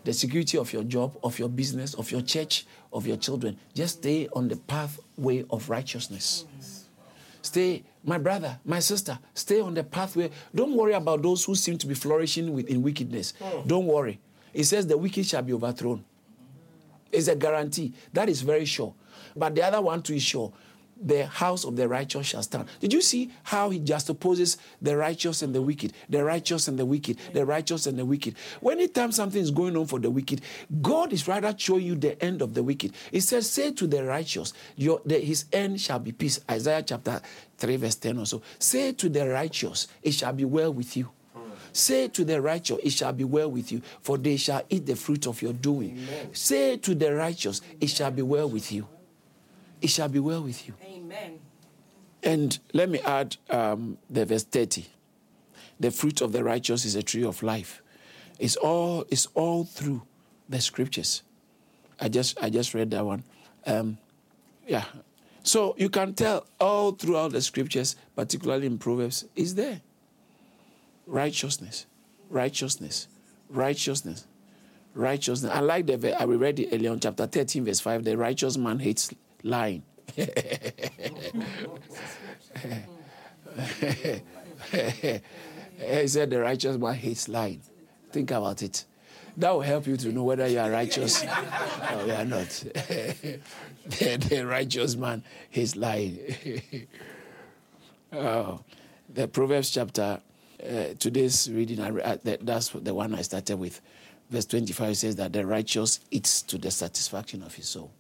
the 0.04 0.14
security 0.14 0.58
of 0.58 0.72
your 0.74 0.84
job, 0.84 1.18
of 1.24 1.38
your 1.38 1.50
business, 1.50 1.94
of 1.94 2.12
your 2.12 2.22
church, 2.22 2.66
of 2.92 3.06
your 3.06 3.18
children. 3.18 3.58
Just 3.74 4.00
stay 4.00 4.28
on 4.34 4.48
the 4.48 4.56
pathway 4.56 5.46
of 5.50 5.70
righteousness. 5.70 6.46
Stay, 7.42 7.84
my 8.04 8.18
brother, 8.18 8.60
my 8.66 8.80
sister, 8.80 9.18
stay 9.34 9.60
on 9.62 9.74
the 9.74 9.84
pathway. 9.84 10.30
Don't 10.54 10.76
worry 10.76 10.94
about 10.94 11.22
those 11.22 11.44
who 11.44 11.56
seem 11.56 11.78
to 11.78 11.88
be 11.88 11.94
flourishing 11.94 12.60
in 12.68 12.82
wickedness. 12.82 13.34
Oh. 13.42 13.64
Don't 13.66 13.88
worry. 13.88 14.20
It 14.54 14.66
says 14.66 14.86
the 14.86 14.98
wicked 14.98 15.26
shall 15.26 15.42
be 15.42 15.54
overthrown. 15.54 16.04
It's 17.12 17.28
a 17.28 17.36
guarantee. 17.36 17.94
That 18.14 18.30
is 18.30 18.42
very 18.42 18.66
sure. 18.66 18.94
But 19.36 19.56
the 19.56 19.64
other 19.64 19.82
one 19.82 20.02
too 20.02 20.14
is 20.14 20.24
sure 20.24 20.54
the 21.02 21.26
house 21.26 21.66
of 21.66 21.76
the 21.76 21.88
righteous 21.88 22.28
shall 22.28 22.44
stand. 22.44 22.68
Did 22.80 22.94
you 22.94 23.02
see 23.02 23.32
how 23.44 23.70
he 23.70 23.80
juxtaposes 23.80 24.58
the 24.82 24.96
righteous 24.96 25.42
and 25.42 25.54
the 25.54 25.62
wicked? 25.62 25.94
The 26.10 26.24
righteous 26.24 26.68
and 26.68 26.78
the 26.78 26.86
wicked, 26.86 27.18
the 27.34 27.46
righteous 27.46 27.88
and 27.88 27.98
the 27.98 28.06
wicked. 28.06 28.36
When 28.60 28.78
anytime 28.78 29.12
something 29.12 29.42
is 29.42 29.52
going 29.52 29.76
on 29.76 29.88
for 29.88 30.00
the 30.00 30.10
wicked, 30.10 30.42
God 30.82 31.14
is 31.14 31.28
rather 31.28 31.54
showing 31.58 31.86
you 31.86 31.96
the 31.96 32.22
end 32.24 32.42
of 32.42 32.54
the 32.54 32.64
wicked. 32.64 32.94
He 33.12 33.20
says, 33.20 33.50
Say 33.50 33.72
to 33.72 33.88
the 33.88 34.04
righteous, 34.04 34.54
your, 34.76 35.02
the, 35.06 35.20
his 35.20 35.46
end 35.52 35.82
shall 35.82 36.00
be 36.00 36.12
peace. 36.12 36.40
Isaiah 36.50 36.84
chapter 36.84 37.22
3, 37.58 37.76
verse 37.78 37.96
10 37.96 38.20
or 38.20 38.26
so. 38.26 38.42
Say 38.60 38.92
to 38.94 39.10
the 39.10 39.28
righteous, 39.30 39.88
it 40.02 40.12
shall 40.12 40.34
be 40.34 40.46
well 40.46 40.74
with 40.74 40.96
you. 40.96 41.10
Say 41.74 42.10
to 42.10 42.26
the 42.26 42.42
righteous, 42.42 42.80
it 42.84 42.90
shall 42.90 43.14
be 43.14 43.24
well 43.24 43.50
with 43.50 43.72
you, 43.72 43.82
for 44.02 44.18
they 44.18 44.36
shall 44.36 44.62
eat 44.70 44.86
the 44.86 44.96
fruit 44.96 45.26
of 45.26 45.42
your 45.42 45.54
doing. 45.54 45.92
Amen. 45.92 46.34
Say 46.34 46.76
to 46.78 46.94
the 46.94 47.16
righteous, 47.16 47.62
it 47.80 47.90
shall 47.90 48.12
be 48.12 48.22
well 48.22 48.50
with 48.50 48.74
you 48.74 48.88
it 49.82 49.90
shall 49.90 50.10
be 50.10 50.20
well 50.20 50.44
with 50.44 50.68
you. 50.68 50.74
Amen. 50.86 51.40
And 52.24 52.60
let 52.74 52.90
me 52.90 53.00
add 53.00 53.38
um, 53.50 53.98
the 54.10 54.26
verse 54.26 54.44
30. 54.44 54.86
The 55.80 55.92
fruit 55.92 56.22
of 56.22 56.32
the 56.32 56.44
righteous 56.44 56.86
is 56.86 56.96
a 56.96 57.02
tree 57.02 57.24
of 57.24 57.42
life. 57.42 57.82
It's 58.40 58.56
all, 58.56 59.06
it's 59.10 59.28
all 59.34 59.64
through 59.66 60.04
the 60.48 60.62
scriptures. 60.62 61.24
I 62.00 62.10
just, 62.10 62.42
I 62.42 62.50
just 62.50 62.74
read 62.74 62.92
that 62.92 63.06
one. 63.06 63.24
Um, 63.66 63.98
yeah. 64.68 64.86
So 65.44 65.76
you 65.78 65.90
can 65.90 66.14
tell 66.14 66.46
all 66.60 66.92
throughout 66.92 67.32
the 67.32 67.42
scriptures, 67.42 67.96
particularly 68.16 68.68
in 68.68 68.78
Proverbs, 68.78 69.26
is 69.36 69.56
there. 69.56 69.82
Righteousness, 71.08 71.88
righteousness, 72.30 73.08
righteousness, 73.50 74.28
righteousness. 74.94 75.52
I 75.52 75.60
like 75.60 75.88
the 75.88 76.20
I 76.20 76.26
read 76.26 76.60
it 76.60 76.70
earlier 76.72 76.92
on 76.92 77.00
chapter 77.00 77.26
13, 77.26 77.66
verse 77.66 77.80
5. 77.80 78.04
The 78.04 78.18
righteous 78.18 78.58
man 78.58 78.80
hates 78.80 79.12
lying. 79.44 79.84
he 80.16 80.26
said 86.08 86.30
the 86.30 86.40
righteous 86.42 86.78
man 86.78 86.94
hates 86.96 87.28
lying. 87.28 87.62
Think 88.12 88.32
about 88.32 88.62
it. 88.62 88.86
That 89.38 89.52
will 89.52 89.62
help 89.62 89.88
you 89.88 89.96
to 89.98 90.12
know 90.12 90.24
whether 90.24 90.48
you 90.48 90.60
are 90.60 90.70
righteous 90.70 91.24
or 91.24 92.06
you 92.06 92.14
are 92.14 92.26
not. 92.26 92.50
the, 92.50 93.40
the, 94.30 94.46
righteous 94.46 94.96
man 94.98 95.24
hates 95.50 95.76
lying. 95.78 96.20
oh, 98.14 98.60
the 99.10 99.28
Proverbs 99.30 99.72
chapter, 99.72 100.20
uh, 100.62 100.84
today's 101.00 101.50
reading, 101.50 101.80
I, 101.82 102.18
that's 102.22 102.70
the 102.70 102.94
one 102.94 103.16
I 103.16 103.22
started 103.22 103.58
with. 103.58 103.80
Verse 104.30 104.46
25 104.46 104.98
says 104.98 105.16
that 105.16 105.34
the 105.34 105.46
righteous 105.46 106.02
eats 106.12 106.42
to 106.44 106.58
the 106.58 106.72
satisfaction 106.72 107.42
of 107.44 107.56
his 107.56 107.70
soul 107.70 107.92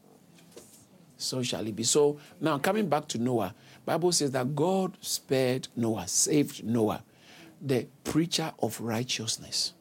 so 1.21 1.41
shall 1.43 1.65
it 1.65 1.75
be. 1.75 1.83
So 1.83 2.19
now 2.39 2.57
coming 2.57 2.87
back 2.87 3.07
to 3.09 3.17
Noah, 3.17 3.53
Bible 3.85 4.11
says 4.11 4.31
that 4.31 4.55
God 4.55 4.97
spared 5.01 5.67
Noah, 5.75 6.07
saved 6.07 6.63
Noah, 6.63 7.03
the 7.61 7.87
preacher 8.03 8.51
of 8.59 8.79
righteousness. 8.81 9.73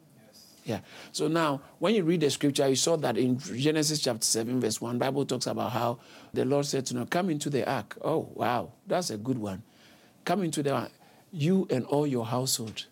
Yeah. 0.65 0.81
So 1.13 1.27
now, 1.27 1.63
when 1.79 1.95
you 1.95 2.05
read 2.05 2.21
the 2.21 2.31
scripture, 2.31 2.69
you 2.69 2.77
saw 2.77 2.97
that 2.99 3.17
in 3.17 3.39
Genesis 3.39 4.01
chapter 4.01 4.25
7, 4.25 4.61
verse 4.61 4.81
1, 4.81 4.99
Bible 4.99 5.25
talks 5.25 5.47
about 5.47 5.73
how 5.73 5.99
the 6.33 6.45
Lord 6.45 6.67
said 6.67 6.87
to 6.87 6.95
Noah, 6.95 7.07
Come 7.07 7.31
into 7.31 7.51
the 7.51 7.69
ark. 7.69 7.97
Oh, 8.03 8.29
wow. 8.35 8.73
That's 8.87 9.11
a 9.11 9.17
good 9.17 9.39
one. 9.39 9.63
Come 10.25 10.43
into 10.43 10.63
the 10.63 10.73
ark, 10.73 10.93
you 11.33 11.67
and 11.71 11.85
all 11.87 12.07
your 12.07 12.27
household. 12.27 12.85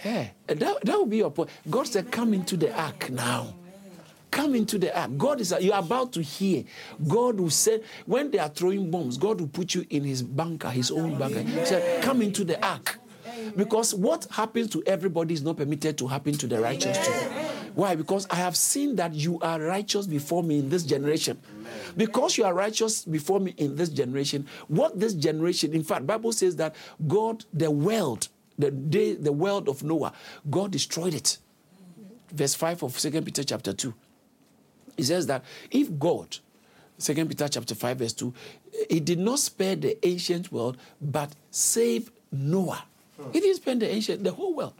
Mm-hmm. 0.00 0.08
Yeah. 0.08 0.28
That, 0.46 0.84
that 0.84 0.98
would 0.98 1.10
be 1.10 1.18
your 1.18 1.30
point. 1.30 1.50
God 1.68 1.86
said, 1.86 2.10
Come 2.10 2.34
into 2.34 2.56
the 2.56 2.74
ark 2.76 3.10
now. 3.10 3.54
Come 4.34 4.56
into 4.56 4.78
the 4.78 4.98
ark. 4.98 5.12
God 5.16 5.40
is, 5.40 5.54
you're 5.60 5.78
about 5.78 6.12
to 6.14 6.20
hear. 6.20 6.64
God 7.06 7.38
will 7.38 7.50
say, 7.50 7.80
when 8.04 8.32
they 8.32 8.40
are 8.40 8.48
throwing 8.48 8.90
bombs, 8.90 9.16
God 9.16 9.40
will 9.40 9.46
put 9.46 9.76
you 9.76 9.86
in 9.90 10.02
his 10.02 10.24
bunker, 10.24 10.70
his 10.70 10.90
own 10.90 11.16
bunker. 11.16 11.40
He 11.40 11.64
said, 11.64 12.02
Come 12.02 12.20
into 12.20 12.42
the 12.42 12.62
ark. 12.66 12.98
Because 13.56 13.94
what 13.94 14.26
happens 14.32 14.70
to 14.70 14.82
everybody 14.86 15.34
is 15.34 15.42
not 15.42 15.56
permitted 15.56 15.96
to 15.98 16.08
happen 16.08 16.32
to 16.34 16.48
the 16.48 16.60
righteous 16.60 16.98
too. 17.06 17.12
Why? 17.76 17.94
Because 17.94 18.26
I 18.28 18.34
have 18.34 18.56
seen 18.56 18.96
that 18.96 19.14
you 19.14 19.38
are 19.38 19.60
righteous 19.60 20.08
before 20.08 20.42
me 20.42 20.58
in 20.58 20.68
this 20.68 20.82
generation. 20.82 21.40
Because 21.96 22.36
you 22.36 22.42
are 22.42 22.54
righteous 22.54 23.04
before 23.04 23.38
me 23.38 23.54
in 23.56 23.76
this 23.76 23.88
generation, 23.88 24.48
what 24.66 24.98
this 24.98 25.14
generation, 25.14 25.72
in 25.72 25.84
fact, 25.84 26.08
Bible 26.08 26.32
says 26.32 26.56
that 26.56 26.74
God, 27.06 27.44
the 27.52 27.70
world, 27.70 28.28
the 28.58 28.72
day, 28.72 29.14
the 29.14 29.32
world 29.32 29.68
of 29.68 29.84
Noah, 29.84 30.12
God 30.50 30.72
destroyed 30.72 31.14
it. 31.14 31.38
Verse 32.32 32.54
5 32.54 32.82
of 32.82 32.98
Second 32.98 33.24
Peter 33.24 33.44
chapter 33.44 33.72
2. 33.72 33.94
He 34.96 35.02
says 35.02 35.26
that 35.26 35.44
if 35.70 35.98
God, 35.98 36.36
Second 36.98 37.28
Peter 37.28 37.48
chapter 37.48 37.74
5, 37.74 37.98
verse 37.98 38.12
2, 38.12 38.32
he 38.90 39.00
did 39.00 39.18
not 39.18 39.38
spare 39.38 39.76
the 39.76 40.04
ancient 40.06 40.52
world, 40.52 40.76
but 41.00 41.34
saved 41.50 42.12
Noah. 42.30 42.84
Hmm. 43.20 43.32
He 43.32 43.40
didn't 43.40 43.56
spare 43.56 43.74
the 43.74 43.90
ancient, 43.90 44.24
the 44.24 44.32
whole 44.32 44.54
world. 44.54 44.74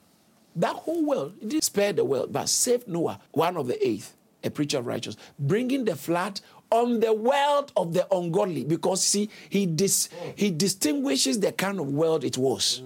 That 0.56 0.76
whole 0.76 1.04
world, 1.04 1.34
he 1.40 1.46
didn't 1.46 1.64
spare 1.64 1.92
the 1.92 2.04
world, 2.04 2.32
but 2.32 2.48
saved 2.48 2.86
Noah, 2.86 3.20
one 3.32 3.56
of 3.56 3.66
the 3.66 3.86
eighth, 3.86 4.14
a 4.42 4.50
preacher 4.50 4.78
of 4.78 4.86
righteousness, 4.86 5.24
bringing 5.38 5.84
the 5.84 5.96
flood 5.96 6.40
on 6.70 7.00
the 7.00 7.12
world 7.12 7.72
of 7.76 7.92
the 7.92 8.06
ungodly. 8.14 8.64
Because 8.64 9.02
see, 9.02 9.30
he 9.48 9.66
dis, 9.66 10.08
he 10.36 10.50
distinguishes 10.50 11.40
the 11.40 11.52
kind 11.52 11.80
of 11.80 11.88
world 11.88 12.24
it 12.24 12.38
was. 12.38 12.82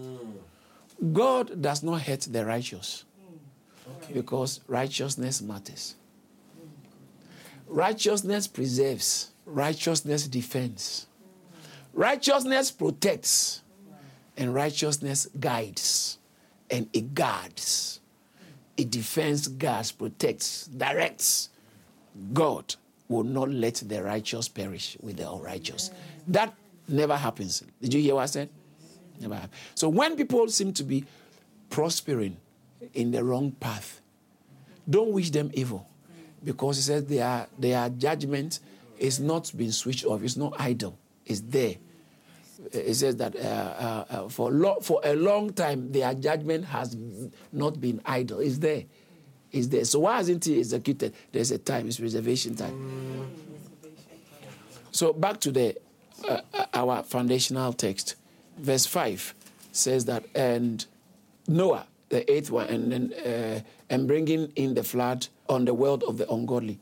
God 1.12 1.60
does 1.60 1.82
not 1.82 2.00
hate 2.02 2.26
the 2.30 2.44
righteous. 2.44 3.04
Because 4.12 4.60
righteousness 4.66 5.42
matters. 5.42 5.94
Righteousness 7.68 8.46
preserves, 8.46 9.30
righteousness 9.44 10.26
defends, 10.26 11.06
righteousness 11.92 12.70
protects, 12.70 13.62
and 14.38 14.54
righteousness 14.54 15.28
guides, 15.38 16.18
and 16.70 16.88
it 16.94 17.14
guards. 17.14 18.00
It 18.76 18.90
defends, 18.90 19.48
guards, 19.48 19.92
protects, 19.92 20.66
directs. 20.66 21.50
God 22.32 22.74
will 23.08 23.24
not 23.24 23.50
let 23.50 23.74
the 23.86 24.02
righteous 24.02 24.48
perish 24.48 24.96
with 25.00 25.18
the 25.18 25.30
unrighteous. 25.30 25.90
That 26.28 26.54
never 26.88 27.16
happens. 27.16 27.62
Did 27.82 27.92
you 27.92 28.00
hear 28.00 28.14
what 28.14 28.22
I 28.22 28.26
said? 28.26 28.48
Never 29.20 29.34
happens. 29.34 29.54
So 29.74 29.88
when 29.88 30.16
people 30.16 30.48
seem 30.48 30.72
to 30.74 30.84
be 30.84 31.04
prospering 31.68 32.36
in 32.94 33.10
the 33.10 33.22
wrong 33.24 33.52
path, 33.52 34.00
don't 34.88 35.12
wish 35.12 35.30
them 35.30 35.50
evil 35.52 35.86
because 36.44 36.76
he 36.76 36.82
says 36.82 37.04
their, 37.06 37.46
their 37.58 37.88
judgment 37.88 38.60
is 38.98 39.20
not 39.20 39.50
being 39.56 39.72
switched 39.72 40.04
off, 40.04 40.22
it's 40.22 40.36
not 40.36 40.54
idle, 40.58 40.98
it's 41.26 41.40
there. 41.40 41.76
It 42.72 42.94
says 42.94 43.16
that 43.16 43.36
uh, 43.36 43.38
uh, 43.38 44.04
uh, 44.10 44.28
for, 44.28 44.50
lo- 44.50 44.80
for 44.82 45.00
a 45.04 45.14
long 45.14 45.52
time 45.52 45.92
their 45.92 46.12
judgment 46.14 46.64
has 46.66 46.96
not 47.52 47.80
been 47.80 48.00
idle, 48.04 48.40
it's 48.40 48.58
there. 48.58 48.84
It's 49.52 49.68
there. 49.68 49.84
So 49.84 50.00
why 50.00 50.16
hasn't 50.16 50.44
he 50.44 50.58
executed? 50.58 51.14
There's 51.32 51.50
a 51.52 51.58
time, 51.58 51.86
it's 51.86 52.00
reservation 52.00 52.54
time. 52.54 53.30
So 54.90 55.12
back 55.12 55.40
to 55.40 55.52
the 55.52 55.76
uh, 56.28 56.40
uh, 56.52 56.66
our 56.74 57.02
foundational 57.04 57.72
text, 57.72 58.16
verse 58.58 58.84
five 58.84 59.34
says 59.70 60.04
that, 60.06 60.24
and 60.34 60.84
Noah, 61.46 61.86
the 62.08 62.30
eighth 62.30 62.50
one, 62.50 62.66
and 62.66 62.90
then 62.92 63.64
and 63.88 64.08
bringing 64.08 64.52
in 64.56 64.74
the 64.74 64.82
flood 64.82 65.28
on 65.48 65.64
the 65.64 65.74
world 65.74 66.04
of 66.04 66.18
the 66.18 66.30
ungodly, 66.30 66.78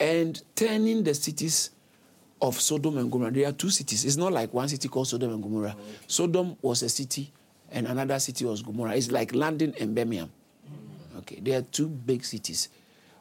and 0.00 0.42
turning 0.54 1.04
the 1.04 1.14
cities 1.14 1.70
of 2.40 2.60
Sodom 2.60 2.98
and 2.98 3.10
Gomorrah. 3.10 3.30
There 3.30 3.48
are 3.48 3.52
two 3.52 3.70
cities. 3.70 4.04
It's 4.04 4.16
not 4.16 4.32
like 4.32 4.52
one 4.52 4.68
city 4.68 4.88
called 4.88 5.08
Sodom 5.08 5.32
and 5.32 5.42
Gomorrah. 5.42 5.76
Sodom 6.06 6.56
was 6.60 6.82
a 6.82 6.88
city, 6.88 7.32
and 7.70 7.86
another 7.86 8.18
city 8.18 8.44
was 8.44 8.62
Gomorrah. 8.62 8.96
It's 8.96 9.12
like 9.12 9.34
London 9.34 9.74
and 9.78 9.94
Birmingham. 9.94 10.30
Okay, 11.18 11.38
there 11.40 11.58
are 11.58 11.62
two 11.62 11.88
big 11.88 12.24
cities, 12.24 12.68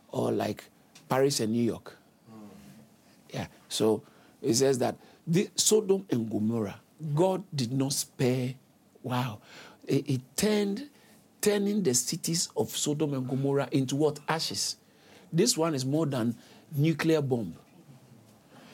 or 0.09 0.31
like 0.31 0.63
Paris 1.07 1.39
and 1.39 1.53
New 1.53 1.63
York. 1.63 1.97
Yeah. 3.29 3.47
So 3.69 4.01
it 4.41 4.55
says 4.55 4.79
that 4.79 4.95
the 5.27 5.49
Sodom 5.55 6.05
and 6.09 6.29
Gomorrah, 6.29 6.79
God 7.13 7.43
did 7.53 7.71
not 7.71 7.93
spare. 7.93 8.55
Wow, 9.03 9.39
it, 9.85 10.09
it 10.09 10.21
turned 10.35 10.89
turning 11.41 11.83
the 11.83 11.93
cities 11.93 12.49
of 12.55 12.69
Sodom 12.69 13.13
and 13.13 13.27
Gomorrah 13.27 13.67
into 13.71 13.95
what 13.95 14.19
ashes. 14.27 14.77
This 15.33 15.57
one 15.57 15.73
is 15.73 15.85
more 15.85 16.05
than 16.05 16.35
nuclear 16.75 17.21
bomb. 17.21 17.55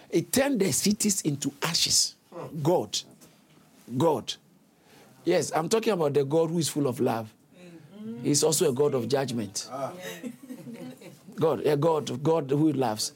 It 0.09 0.31
turned 0.31 0.59
the 0.59 0.71
cities 0.71 1.21
into 1.21 1.51
ashes. 1.61 2.15
God, 2.61 2.97
God. 3.97 4.33
Yes, 5.25 5.51
I'm 5.53 5.67
talking 5.69 5.93
about 5.93 6.13
the 6.13 6.23
God 6.23 6.49
who 6.49 6.59
is 6.59 6.69
full 6.69 6.87
of 6.87 6.99
love. 6.99 7.33
He's 8.23 8.43
also 8.43 8.69
a 8.69 8.73
God 8.73 8.93
of 8.93 9.07
judgment. 9.09 9.67
Ah. 9.71 9.91
God, 11.35 11.65
a 11.65 11.75
God, 11.75 12.23
God 12.23 12.49
who 12.49 12.71
loves. 12.71 13.13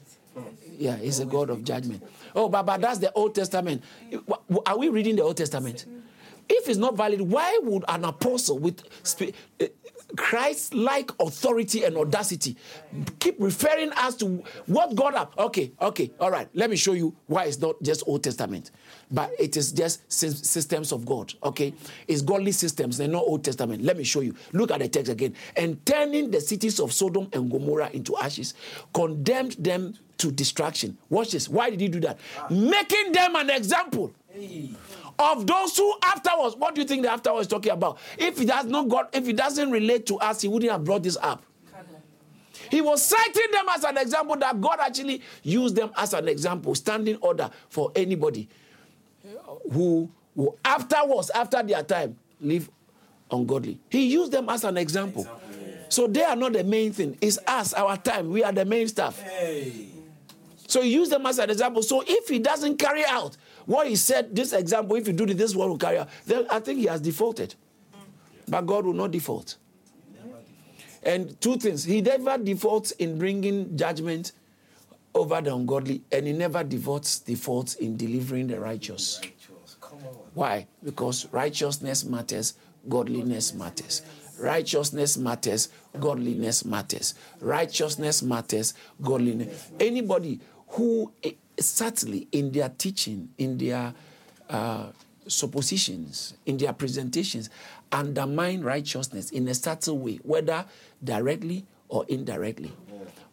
Yeah, 0.78 0.96
he's 0.96 1.20
a 1.20 1.24
God 1.26 1.50
of 1.50 1.64
judgment. 1.64 2.02
Oh, 2.34 2.48
but, 2.48 2.64
but 2.64 2.80
that's 2.80 2.98
the 2.98 3.12
Old 3.12 3.34
Testament. 3.34 3.82
Are 4.66 4.78
we 4.78 4.88
reading 4.88 5.16
the 5.16 5.22
Old 5.22 5.36
Testament? 5.36 5.86
If 6.54 6.68
it's 6.68 6.78
not 6.78 6.96
valid, 6.98 7.22
why 7.22 7.58
would 7.62 7.82
an 7.88 8.04
apostle 8.04 8.58
with 8.58 8.82
eh, 9.58 9.68
Christ 10.18 10.74
like 10.74 11.10
authority 11.18 11.84
and 11.84 11.96
audacity 11.96 12.58
keep 13.20 13.36
referring 13.38 13.90
us 13.92 14.16
to 14.16 14.44
what 14.66 14.94
God 14.94 15.14
have? 15.14 15.30
Okay, 15.38 15.72
okay, 15.80 16.10
all 16.20 16.30
right. 16.30 16.46
Let 16.52 16.68
me 16.68 16.76
show 16.76 16.92
you 16.92 17.16
why 17.26 17.44
it's 17.44 17.58
not 17.58 17.82
just 17.82 18.02
Old 18.06 18.22
Testament, 18.22 18.70
but 19.10 19.30
it 19.38 19.56
is 19.56 19.72
just 19.72 20.12
systems 20.12 20.92
of 20.92 21.06
God. 21.06 21.32
Okay, 21.42 21.72
it's 22.06 22.20
godly 22.20 22.52
systems, 22.52 22.98
they're 22.98 23.08
not 23.08 23.24
Old 23.24 23.44
Testament. 23.44 23.82
Let 23.82 23.96
me 23.96 24.04
show 24.04 24.20
you. 24.20 24.34
Look 24.52 24.70
at 24.72 24.80
the 24.80 24.88
text 24.88 25.10
again. 25.10 25.34
And 25.56 25.84
turning 25.86 26.30
the 26.30 26.42
cities 26.42 26.80
of 26.80 26.92
Sodom 26.92 27.30
and 27.32 27.50
Gomorrah 27.50 27.88
into 27.94 28.14
ashes, 28.18 28.52
condemned 28.92 29.52
them 29.52 29.94
to 30.18 30.30
destruction. 30.30 30.98
Watch 31.08 31.30
this. 31.30 31.48
Why 31.48 31.70
did 31.70 31.80
he 31.80 31.88
do 31.88 32.00
that? 32.00 32.18
Making 32.50 33.12
them 33.12 33.36
an 33.36 33.48
example. 33.48 34.12
Hey 34.28 34.70
of 35.18 35.46
those 35.46 35.76
who 35.76 35.94
afterwards, 36.02 36.56
what 36.56 36.74
do 36.74 36.80
you 36.80 36.86
think 36.86 37.02
the 37.02 37.12
afterwards 37.12 37.46
is 37.46 37.50
talking 37.50 37.72
about? 37.72 37.98
If 38.18 38.38
he 38.38 38.46
has 38.46 38.66
not 38.66 38.88
got, 38.88 39.14
if 39.14 39.26
he 39.26 39.32
doesn't 39.32 39.70
relate 39.70 40.06
to 40.06 40.16
us, 40.16 40.40
he 40.42 40.48
wouldn't 40.48 40.70
have 40.72 40.84
brought 40.84 41.02
this 41.02 41.16
up. 41.20 41.42
He 42.70 42.80
was 42.80 43.02
citing 43.02 43.50
them 43.52 43.66
as 43.74 43.84
an 43.84 43.98
example 43.98 44.36
that 44.36 44.60
God 44.60 44.78
actually 44.80 45.22
used 45.42 45.76
them 45.76 45.90
as 45.96 46.14
an 46.14 46.26
example, 46.28 46.74
standing 46.74 47.16
order 47.16 47.50
for 47.68 47.92
anybody 47.94 48.48
who, 49.70 50.10
who 50.34 50.56
afterwards, 50.64 51.30
after 51.30 51.62
their 51.62 51.82
time, 51.82 52.16
live 52.40 52.70
ungodly. 53.30 53.78
He 53.90 54.06
used 54.06 54.32
them 54.32 54.48
as 54.48 54.64
an 54.64 54.76
example. 54.78 55.26
So 55.88 56.06
they 56.06 56.22
are 56.22 56.36
not 56.36 56.54
the 56.54 56.64
main 56.64 56.92
thing. 56.92 57.18
It's 57.20 57.38
us, 57.46 57.74
our 57.74 57.98
time. 57.98 58.30
We 58.30 58.42
are 58.42 58.52
the 58.52 58.64
main 58.64 58.88
stuff. 58.88 59.20
Hey. 59.20 59.91
So 60.72 60.80
he 60.80 60.94
used 60.94 61.12
them 61.12 61.26
as 61.26 61.38
an 61.38 61.50
example. 61.50 61.82
So 61.82 62.02
if 62.06 62.28
he 62.28 62.38
doesn't 62.38 62.78
carry 62.78 63.04
out 63.04 63.36
what 63.66 63.86
he 63.86 63.94
said, 63.94 64.34
this 64.34 64.54
example, 64.54 64.96
if 64.96 65.06
you 65.06 65.12
do 65.12 65.26
this, 65.26 65.36
this 65.36 65.54
one 65.54 65.68
will 65.68 65.76
carry 65.76 65.98
out, 65.98 66.08
then 66.24 66.46
I 66.48 66.60
think 66.60 66.78
he 66.78 66.86
has 66.86 67.02
defaulted. 67.02 67.54
But 68.48 68.62
God 68.62 68.86
will 68.86 68.94
not 68.94 69.10
default. 69.10 69.56
And 71.02 71.38
two 71.42 71.56
things. 71.58 71.84
He 71.84 72.00
never 72.00 72.38
defaults 72.38 72.92
in 72.92 73.18
bringing 73.18 73.76
judgment 73.76 74.32
over 75.14 75.42
the 75.42 75.54
ungodly, 75.54 76.04
and 76.10 76.26
he 76.26 76.32
never 76.32 76.64
defaults 76.64 77.18
defaults 77.18 77.74
in 77.74 77.98
delivering 77.98 78.46
the 78.46 78.58
righteous. 78.58 79.20
Why? 80.32 80.68
Because 80.82 81.28
righteousness 81.32 82.02
matters, 82.02 82.54
godliness 82.88 83.52
matters. 83.52 84.00
Righteousness 84.38 85.18
matters, 85.18 85.68
godliness 86.00 86.64
matters. 86.64 87.14
Righteousness 87.40 88.22
matters, 88.22 88.74
godliness. 89.00 89.70
Anybody 89.78 90.40
who 90.72 91.12
subtly 91.58 92.28
in 92.32 92.50
their 92.52 92.70
teaching, 92.70 93.28
in 93.38 93.58
their 93.58 93.94
uh, 94.48 94.86
suppositions, 95.26 96.34
in 96.46 96.56
their 96.56 96.72
presentations, 96.72 97.50
undermine 97.90 98.62
righteousness 98.62 99.30
in 99.30 99.46
a 99.48 99.54
subtle 99.54 99.98
way, 99.98 100.16
whether 100.22 100.64
directly 101.02 101.64
or 101.88 102.04
indirectly, 102.08 102.72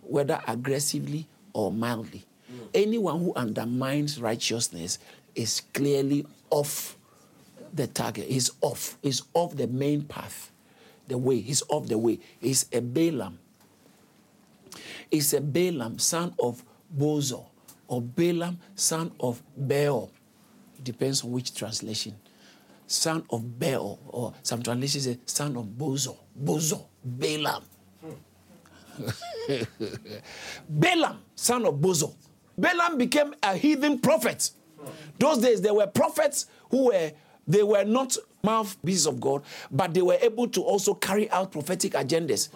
whether 0.02 0.42
aggressively 0.48 1.28
or 1.54 1.72
mildly. 1.72 2.26
Anyone 2.74 3.20
who 3.20 3.34
undermines 3.36 4.20
righteousness 4.20 5.00
is 5.34 5.62
clearly 5.74 6.26
off 6.50 6.98
the 7.74 7.88
target. 7.88 8.28
He's 8.28 8.52
off. 8.62 8.98
He's 9.02 9.24
off 9.34 9.56
the 9.56 9.68
main 9.68 10.04
path, 10.04 10.52
the 11.08 11.18
way. 11.18 11.40
He's 11.40 11.64
off 11.70 11.88
the 11.88 11.98
way. 11.98 12.20
He's 12.40 12.66
a 12.74 12.82
Balaam. 12.82 13.40
He's 15.10 15.34
a 15.34 15.42
Balaam, 15.42 16.00
son 16.00 16.36
of 16.40 16.64
Bosor 16.96 17.46
or 17.88 18.02
Balaam, 18.02 18.60
son 18.76 19.12
of 19.20 19.42
Beor. 19.58 20.10
It 20.78 20.84
depends 20.84 21.24
on 21.24 21.32
which 21.32 21.54
translation. 21.54 22.16
Son 22.88 23.24
of 23.30 23.60
Beor, 23.60 23.98
or 24.08 24.34
some 24.44 24.64
translations 24.64 25.04
say 25.06 25.18
son 25.26 25.58
of 25.58 25.66
Bozo. 25.66 26.18
Bozo, 26.42 26.86
Balaam. 27.04 27.64
Balaam, 30.70 31.20
son 31.36 31.66
of 31.66 31.76
Bozo. 31.76 32.14
Balaam 32.58 32.98
became 32.98 33.34
a 33.44 33.56
heathen 33.56 34.00
prophet. 34.00 34.52
Those 35.18 35.40
days 35.40 35.62
there 35.62 35.74
were 35.74 35.88
prophets 35.88 36.48
who 36.72 36.88
were 36.88 37.12
they 37.50 37.64
were 37.64 37.84
not 37.84 38.16
mouthpieces 38.44 39.08
of 39.08 39.20
God, 39.20 39.44
but 39.72 39.94
they 39.94 40.04
were 40.04 40.18
able 40.22 40.48
to 40.48 40.62
also 40.62 40.94
carry 40.94 41.30
out 41.32 41.52
prophetic 41.52 41.94
agendas. 41.94 42.50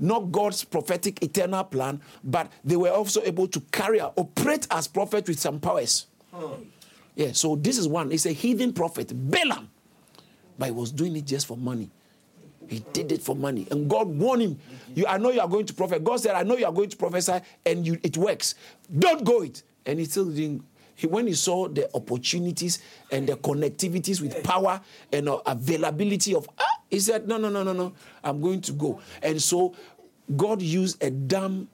Not 0.00 0.32
God's 0.32 0.64
prophetic 0.64 1.22
eternal 1.22 1.62
plan, 1.64 2.00
but 2.24 2.50
they 2.64 2.76
were 2.76 2.90
also 2.90 3.22
able 3.22 3.46
to 3.48 3.60
carry 3.70 4.00
out, 4.00 4.14
operate 4.16 4.66
as 4.70 4.88
prophets 4.88 5.28
with 5.28 5.38
some 5.38 5.60
powers. 5.60 6.06
Yeah, 7.14 7.32
so 7.32 7.56
this 7.56 7.78
is 7.78 7.86
one. 7.86 8.10
It's 8.10 8.26
a 8.26 8.32
heathen 8.32 8.72
prophet, 8.72 9.12
Balaam. 9.12 9.68
But 10.58 10.66
he 10.66 10.72
was 10.72 10.90
doing 10.90 11.14
it 11.14 11.26
just 11.26 11.46
for 11.46 11.56
money. 11.56 11.90
He 12.68 12.80
did 12.92 13.12
it 13.12 13.22
for 13.22 13.36
money. 13.36 13.66
And 13.70 13.88
God 13.88 14.08
warned 14.08 14.42
him. 14.42 14.58
You, 14.94 15.06
I 15.06 15.18
know 15.18 15.30
you 15.30 15.40
are 15.40 15.48
going 15.48 15.66
to 15.66 15.74
prophesy. 15.74 16.02
God 16.02 16.20
said, 16.20 16.34
I 16.34 16.42
know 16.42 16.56
you 16.56 16.66
are 16.66 16.72
going 16.72 16.90
to 16.90 16.96
prophesy, 16.96 17.40
and 17.64 17.86
you, 17.86 17.98
it 18.02 18.16
works. 18.16 18.54
Don't 18.98 19.24
go 19.24 19.42
it. 19.42 19.62
And 19.86 19.98
he 19.98 20.04
still 20.04 20.26
didn't 20.26 20.64
he, 20.98 21.06
when 21.06 21.28
he 21.28 21.32
saw 21.34 21.68
the 21.68 21.88
opportunities 21.94 22.80
and 23.12 23.28
the 23.28 23.36
connectivities 23.36 24.20
with 24.20 24.42
power 24.42 24.80
and 25.12 25.28
uh, 25.28 25.36
availability 25.46 26.34
of, 26.34 26.48
ah, 26.58 26.64
he 26.90 26.98
said, 26.98 27.28
no, 27.28 27.36
no, 27.36 27.48
no, 27.48 27.62
no, 27.62 27.72
no, 27.72 27.92
I'm 28.24 28.40
going 28.40 28.60
to 28.62 28.72
go. 28.72 29.00
And 29.22 29.40
so 29.40 29.76
God 30.36 30.60
used 30.60 31.00
a 31.00 31.10
dumb 31.10 31.68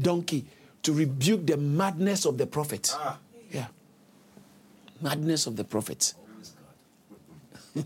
donkey 0.00 0.44
to 0.82 0.92
rebuke 0.92 1.46
the 1.46 1.56
madness 1.56 2.26
of 2.26 2.36
the 2.36 2.46
prophet. 2.46 2.92
Ah. 2.94 3.18
Yeah. 3.50 3.68
Madness 5.00 5.46
of 5.46 5.56
the 5.56 5.64
prophet. 5.64 6.12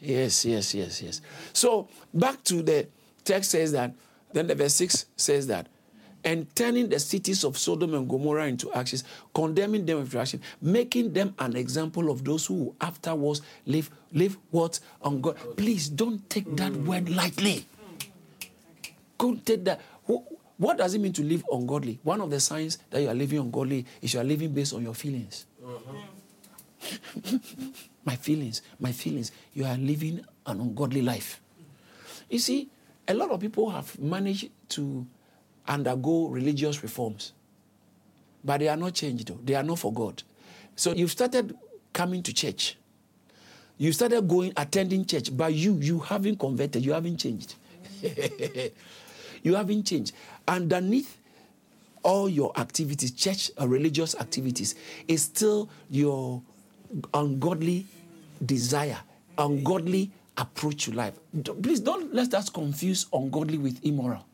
yes, 0.00 0.44
yes, 0.44 0.72
yes, 0.72 1.02
yes. 1.02 1.20
So 1.52 1.88
back 2.14 2.44
to 2.44 2.62
the 2.62 2.86
text 3.24 3.50
says 3.50 3.72
that, 3.72 3.92
then 4.32 4.46
the 4.46 4.54
verse 4.54 4.74
6 4.74 5.06
says 5.16 5.48
that, 5.48 5.66
and 6.24 6.52
turning 6.56 6.88
the 6.88 6.98
cities 6.98 7.44
of 7.44 7.58
Sodom 7.58 7.94
and 7.94 8.08
Gomorrah 8.08 8.46
into 8.46 8.72
ashes, 8.72 9.04
condemning 9.34 9.84
them 9.84 9.98
with 9.98 10.14
action, 10.14 10.40
making 10.60 11.12
them 11.12 11.34
an 11.38 11.56
example 11.56 12.10
of 12.10 12.24
those 12.24 12.46
who 12.46 12.74
afterwards 12.80 13.42
live, 13.66 13.90
live 14.12 14.38
what 14.50 14.80
on 15.02 15.20
God. 15.20 15.36
Please 15.56 15.88
don't 15.88 16.28
take 16.30 16.56
that 16.56 16.72
word 16.72 17.08
lightly. 17.10 17.66
Don't 19.18 19.44
take 19.44 19.64
that. 19.64 19.80
What 20.56 20.78
does 20.78 20.94
it 20.94 21.00
mean 21.00 21.12
to 21.14 21.22
live 21.22 21.44
ungodly? 21.52 21.98
One 22.02 22.20
of 22.20 22.30
the 22.30 22.40
signs 22.40 22.78
that 22.90 23.02
you 23.02 23.08
are 23.08 23.14
living 23.14 23.38
ungodly 23.38 23.84
is 24.00 24.14
you 24.14 24.20
are 24.20 24.24
living 24.24 24.52
based 24.52 24.72
on 24.72 24.82
your 24.82 24.94
feelings. 24.94 25.46
Uh-huh. 25.64 25.92
my 28.04 28.16
feelings, 28.16 28.62
my 28.78 28.92
feelings. 28.92 29.32
You 29.52 29.64
are 29.64 29.76
living 29.76 30.24
an 30.46 30.60
ungodly 30.60 31.02
life. 31.02 31.40
You 32.30 32.38
see, 32.38 32.68
a 33.08 33.14
lot 33.14 33.30
of 33.30 33.40
people 33.40 33.70
have 33.70 33.98
managed 33.98 34.50
to 34.70 35.06
undergo 35.66 36.28
religious 36.28 36.82
reforms, 36.82 37.32
but 38.44 38.58
they 38.58 38.68
are 38.68 38.76
not 38.76 38.94
changed, 38.94 39.28
though. 39.28 39.38
They 39.44 39.54
are 39.54 39.62
not 39.62 39.78
for 39.78 39.92
God. 39.92 40.22
So 40.76 40.92
you've 40.92 41.12
started 41.12 41.56
coming 41.92 42.22
to 42.22 42.32
church. 42.32 42.76
You 43.78 43.92
started 43.92 44.28
going, 44.28 44.52
attending 44.56 45.04
church, 45.04 45.36
but 45.36 45.52
you, 45.54 45.74
you 45.76 45.98
haven't 45.98 46.38
converted, 46.38 46.84
you 46.84 46.92
haven't 46.92 47.18
changed. 47.18 47.54
you 49.42 49.54
haven't 49.54 49.84
changed. 49.84 50.12
Underneath 50.46 51.18
all 52.02 52.28
your 52.28 52.52
activities, 52.58 53.10
church 53.12 53.50
or 53.58 53.66
religious 53.66 54.14
activities, 54.16 54.74
is 55.08 55.22
still 55.22 55.68
your 55.90 56.42
ungodly 57.14 57.86
desire, 58.44 58.98
ungodly 59.38 60.10
approach 60.36 60.84
to 60.84 60.92
life. 60.92 61.14
Please 61.62 61.80
don't 61.80 62.14
let 62.14 62.34
us 62.34 62.48
confuse 62.48 63.06
ungodly 63.12 63.58
with 63.58 63.84
immoral. 63.84 64.24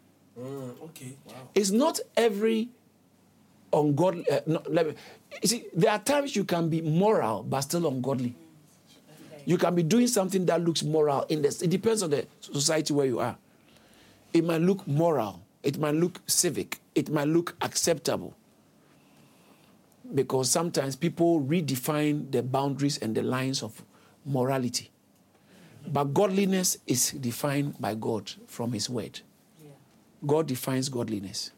Mm, 0.41 0.83
okay. 0.85 1.17
Wow. 1.27 1.35
It's 1.55 1.71
not 1.71 2.01
every 2.17 2.69
ungodly. 3.73 4.25
Uh, 4.31 4.41
no, 4.47 4.63
me, 4.69 4.95
you 5.43 5.49
see, 5.49 5.65
there 5.75 5.93
are 5.93 5.99
times 5.99 6.35
you 6.35 6.45
can 6.45 6.69
be 6.69 6.81
moral 6.81 7.43
but 7.43 7.61
still 7.61 7.87
ungodly. 7.87 8.35
You 9.45 9.59
can 9.59 9.75
be 9.75 9.83
doing 9.83 10.07
something 10.07 10.47
that 10.47 10.63
looks 10.63 10.83
moral 10.83 11.25
in 11.29 11.43
this. 11.43 11.63
It 11.63 11.71
depends 11.71 12.03
on 12.03 12.11
the 12.11 12.27
society 12.41 12.93
where 12.93 13.07
you 13.07 13.19
are. 13.21 13.37
It 14.33 14.45
might 14.45 14.61
look 14.61 14.87
moral. 14.87 15.41
It 15.63 15.79
might 15.79 15.95
look 15.95 16.21
civic. 16.27 16.79
It 16.95 17.11
might 17.11 17.29
look 17.29 17.57
acceptable. 17.61 18.35
Because 20.15 20.51
sometimes 20.51 20.97
people 20.97 21.41
redefine 21.41 22.31
the 22.31 22.43
boundaries 22.43 22.99
and 22.99 23.15
the 23.15 23.23
lines 23.23 23.63
of 23.63 23.83
morality. 24.25 24.91
But 25.87 26.13
godliness 26.15 26.79
is 26.87 27.13
defined 27.13 27.81
by 27.81 27.95
God 27.95 28.31
from 28.47 28.73
His 28.73 28.91
Word. 28.91 29.21
God 30.27 30.47
defines 30.47 30.89
godliness. 30.89 31.53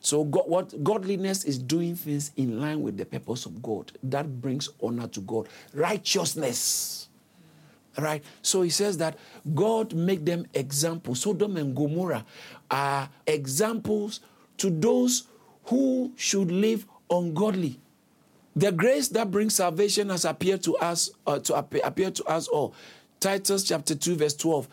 So, 0.00 0.24
God, 0.24 0.44
what 0.46 0.84
godliness 0.84 1.44
is 1.44 1.58
doing 1.58 1.96
things 1.96 2.30
in 2.36 2.60
line 2.60 2.80
with 2.80 2.96
the 2.96 3.04
purpose 3.04 3.44
of 3.44 3.60
God 3.62 3.90
that 4.04 4.40
brings 4.40 4.68
honor 4.82 5.08
to 5.08 5.20
God. 5.20 5.48
Righteousness. 5.74 7.08
Right? 7.98 8.22
So 8.42 8.62
he 8.62 8.70
says 8.70 8.98
that 8.98 9.18
God 9.54 9.94
make 9.94 10.24
them 10.24 10.46
examples. 10.52 11.20
Sodom 11.20 11.56
and 11.56 11.74
Gomorrah 11.74 12.26
are 12.70 13.08
examples 13.26 14.20
to 14.58 14.70
those 14.70 15.24
who 15.64 16.12
should 16.14 16.52
live 16.52 16.86
ungodly. 17.10 17.80
The 18.54 18.72
grace 18.72 19.08
that 19.08 19.30
brings 19.30 19.54
salvation 19.54 20.10
has 20.10 20.24
appeared 20.24 20.62
to 20.64 20.76
us, 20.76 21.10
uh, 21.26 21.38
to 21.40 21.54
appear, 21.54 21.80
appear 21.84 22.10
to 22.10 22.24
us 22.24 22.48
all. 22.48 22.74
Titus 23.18 23.64
chapter 23.64 23.94
2, 23.94 24.16
verse 24.16 24.36
12 24.36 24.68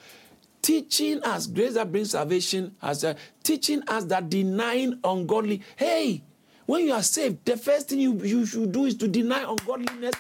teaching 0.63 1.21
us, 1.23 1.45
grace 1.45 1.75
that 1.75 1.91
brings 1.91 2.11
salvation, 2.11 2.75
as 2.81 3.03
uh, 3.03 3.13
teaching 3.43 3.83
us 3.87 4.05
that 4.05 4.29
denying 4.29 4.97
ungodly. 5.03 5.61
Hey, 5.75 6.23
when 6.65 6.85
you 6.85 6.93
are 6.93 7.03
saved, 7.03 7.45
the 7.45 7.57
first 7.57 7.89
thing 7.89 7.99
you, 7.99 8.13
you 8.23 8.45
should 8.45 8.71
do 8.71 8.85
is 8.85 8.95
to 8.95 9.07
deny 9.07 9.43
ungodliness 9.43 10.15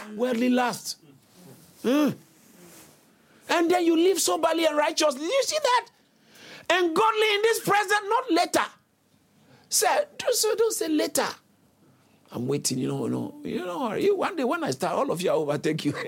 and 0.00 0.16
worldly 0.16 0.48
lust. 0.48 0.96
Mm. 1.84 2.14
And 3.50 3.70
then 3.70 3.84
you 3.84 3.96
live 3.96 4.20
soberly 4.20 4.64
and 4.64 4.76
righteously. 4.76 5.24
You 5.24 5.42
see 5.44 5.58
that? 5.62 5.86
And 6.70 6.94
godly 6.94 7.34
in 7.34 7.42
this 7.42 7.60
present, 7.60 8.02
not 8.08 8.30
later. 8.30 8.66
Say, 9.68 9.86
so 10.30 10.54
don't 10.54 10.72
say 10.72 10.88
later. 10.88 11.26
I'm 12.30 12.46
waiting, 12.46 12.78
you 12.78 12.88
know, 12.88 13.06
you 13.06 13.10
know, 13.10 13.34
you 13.42 13.64
know, 13.64 13.94
you, 13.94 14.16
one 14.16 14.36
day 14.36 14.44
when 14.44 14.62
I 14.62 14.70
start, 14.70 14.94
all 14.94 15.10
of 15.10 15.22
you 15.22 15.30
will 15.30 15.42
overtake 15.42 15.84
you. 15.86 15.94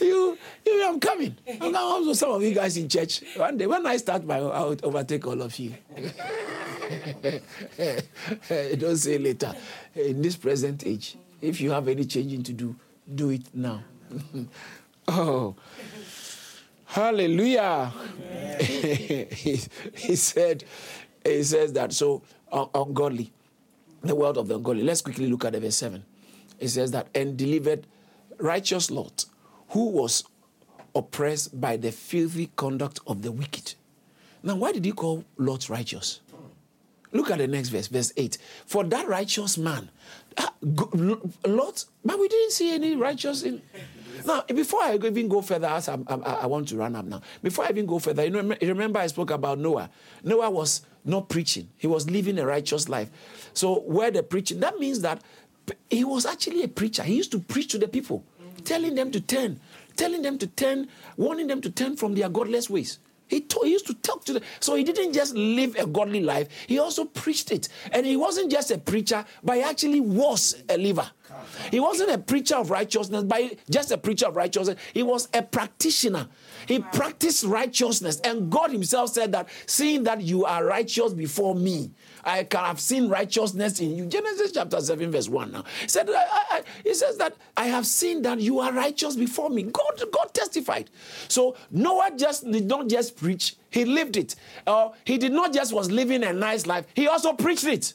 you, 0.00 0.38
you, 0.66 0.86
I'm 0.86 1.00
coming. 1.00 1.34
I'm. 1.60 1.74
Also, 1.74 2.12
some 2.12 2.32
of 2.32 2.42
you 2.42 2.54
guys 2.54 2.76
in 2.76 2.86
church. 2.88 3.22
One 3.36 3.56
day 3.56 3.66
when 3.66 3.86
I 3.86 3.96
start, 3.96 4.24
my, 4.26 4.36
I 4.38 4.60
will 4.60 4.76
overtake 4.82 5.26
all 5.26 5.40
of 5.40 5.58
you. 5.58 5.72
Don't 8.76 8.96
say 8.96 9.16
later. 9.18 9.54
In 9.94 10.20
this 10.20 10.36
present 10.36 10.86
age, 10.86 11.16
if 11.40 11.62
you 11.62 11.70
have 11.70 11.88
any 11.88 12.04
changing 12.04 12.42
to 12.42 12.52
do, 12.52 12.76
do 13.14 13.30
it 13.30 13.42
now. 13.54 13.82
oh. 15.08 15.54
Hallelujah. 16.84 17.92
he, 18.60 19.60
he 19.94 20.16
said, 20.16 20.64
he 21.36 21.42
says 21.42 21.72
that 21.74 21.92
so 21.92 22.22
ungodly, 22.52 23.32
the 24.02 24.14
world 24.14 24.38
of 24.38 24.48
the 24.48 24.56
ungodly. 24.56 24.82
Let's 24.82 25.02
quickly 25.02 25.26
look 25.26 25.44
at 25.44 25.54
verse 25.54 25.76
7. 25.76 26.04
It 26.58 26.68
says 26.68 26.90
that, 26.92 27.08
and 27.14 27.36
delivered 27.36 27.86
righteous 28.38 28.90
Lot, 28.90 29.26
who 29.70 29.90
was 29.90 30.24
oppressed 30.94 31.60
by 31.60 31.76
the 31.76 31.92
filthy 31.92 32.50
conduct 32.56 33.00
of 33.06 33.22
the 33.22 33.32
wicked. 33.32 33.74
Now, 34.42 34.56
why 34.56 34.72
did 34.72 34.84
he 34.84 34.92
call 34.92 35.24
Lot 35.36 35.68
righteous? 35.68 36.20
Look 37.12 37.30
at 37.30 37.38
the 37.38 37.46
next 37.46 37.70
verse, 37.70 37.86
verse 37.86 38.12
8. 38.16 38.38
For 38.66 38.84
that 38.84 39.08
righteous 39.08 39.56
man, 39.56 39.90
uh, 40.36 40.48
Lot, 41.46 41.84
but 42.04 42.18
we 42.18 42.28
didn't 42.28 42.52
see 42.52 42.74
any 42.74 42.96
righteous 42.96 43.42
in. 43.42 43.62
Now, 44.26 44.42
before 44.42 44.82
I 44.82 44.94
even 44.94 45.28
go 45.28 45.40
further, 45.40 45.68
as 45.68 45.88
I, 45.88 45.98
I, 46.06 46.14
I 46.16 46.46
want 46.46 46.68
to 46.68 46.76
run 46.76 46.96
up 46.96 47.04
now, 47.04 47.22
before 47.42 47.64
I 47.64 47.70
even 47.70 47.86
go 47.86 47.98
further, 47.98 48.24
you 48.24 48.30
know, 48.30 48.56
remember 48.60 48.98
I 49.00 49.06
spoke 49.06 49.30
about 49.30 49.58
Noah. 49.58 49.88
Noah 50.22 50.50
was 50.50 50.82
not 51.08 51.28
preaching, 51.28 51.68
he 51.76 51.86
was 51.86 52.10
living 52.10 52.38
a 52.38 52.46
righteous 52.46 52.88
life. 52.88 53.10
So, 53.54 53.80
where 53.80 54.10
the 54.10 54.22
preaching, 54.22 54.60
that 54.60 54.78
means 54.78 55.00
that 55.00 55.22
he 55.90 56.04
was 56.04 56.26
actually 56.26 56.62
a 56.62 56.68
preacher. 56.68 57.02
He 57.02 57.16
used 57.16 57.32
to 57.32 57.40
preach 57.40 57.72
to 57.72 57.78
the 57.78 57.88
people, 57.88 58.24
telling 58.64 58.94
them 58.94 59.10
to 59.10 59.20
turn, 59.20 59.60
telling 59.96 60.22
them 60.22 60.38
to 60.38 60.46
turn, 60.46 60.88
warning 61.16 61.46
them 61.46 61.60
to 61.62 61.70
turn 61.70 61.96
from 61.96 62.14
their 62.14 62.28
godless 62.28 62.70
ways. 62.70 62.98
He, 63.28 63.42
told, 63.42 63.66
he 63.66 63.72
used 63.72 63.86
to 63.86 63.94
talk 63.94 64.24
to 64.24 64.32
them. 64.32 64.42
So 64.58 64.74
he 64.74 64.84
didn't 64.84 65.12
just 65.12 65.34
live 65.34 65.76
a 65.76 65.86
godly 65.86 66.20
life, 66.20 66.48
he 66.66 66.78
also 66.78 67.04
preached 67.04 67.52
it. 67.52 67.68
And 67.92 68.06
he 68.06 68.16
wasn't 68.16 68.50
just 68.50 68.70
a 68.70 68.78
preacher, 68.78 69.24
but 69.44 69.56
he 69.56 69.62
actually 69.62 70.00
was 70.00 70.62
a 70.68 70.76
liver. 70.76 71.10
He 71.70 71.80
wasn't 71.80 72.10
a 72.10 72.18
preacher 72.18 72.56
of 72.56 72.70
righteousness, 72.70 73.24
but 73.24 73.42
just 73.70 73.90
a 73.90 73.98
preacher 73.98 74.26
of 74.26 74.36
righteousness. 74.36 74.78
He 74.92 75.02
was 75.02 75.28
a 75.34 75.42
practitioner. 75.42 76.28
He 76.66 76.80
practiced 76.80 77.44
righteousness. 77.44 78.20
And 78.20 78.50
God 78.50 78.70
Himself 78.70 79.10
said 79.10 79.32
that, 79.32 79.48
seeing 79.66 80.04
that 80.04 80.20
you 80.22 80.44
are 80.44 80.64
righteous 80.64 81.12
before 81.12 81.54
me, 81.54 81.90
I 82.24 82.44
can 82.44 82.64
have 82.64 82.80
seen 82.80 83.08
righteousness 83.08 83.80
in 83.80 83.96
you. 83.96 84.06
Genesis 84.06 84.52
chapter 84.52 84.80
7, 84.80 85.10
verse 85.10 85.28
1 85.28 85.52
now. 85.52 85.64
He 85.80 85.88
said, 85.88 86.10
I, 86.10 86.44
I, 86.50 86.62
he 86.84 86.94
says 86.94 87.16
that 87.18 87.34
I 87.56 87.66
have 87.66 87.86
seen 87.86 88.22
that 88.22 88.40
you 88.40 88.60
are 88.60 88.72
righteous 88.72 89.16
before 89.16 89.50
me. 89.50 89.62
God, 89.62 90.02
God 90.12 90.34
testified. 90.34 90.90
So 91.28 91.56
Noah 91.70 92.12
just 92.16 92.50
did 92.50 92.66
not 92.66 92.88
just 92.88 93.16
preach, 93.16 93.56
he 93.70 93.84
lived 93.84 94.16
it. 94.16 94.34
Uh, 94.66 94.90
he 95.04 95.18
did 95.18 95.32
not 95.32 95.52
just 95.52 95.72
was 95.72 95.90
living 95.90 96.22
a 96.24 96.32
nice 96.32 96.66
life, 96.66 96.86
he 96.94 97.08
also 97.08 97.32
preached 97.32 97.64
it. 97.64 97.94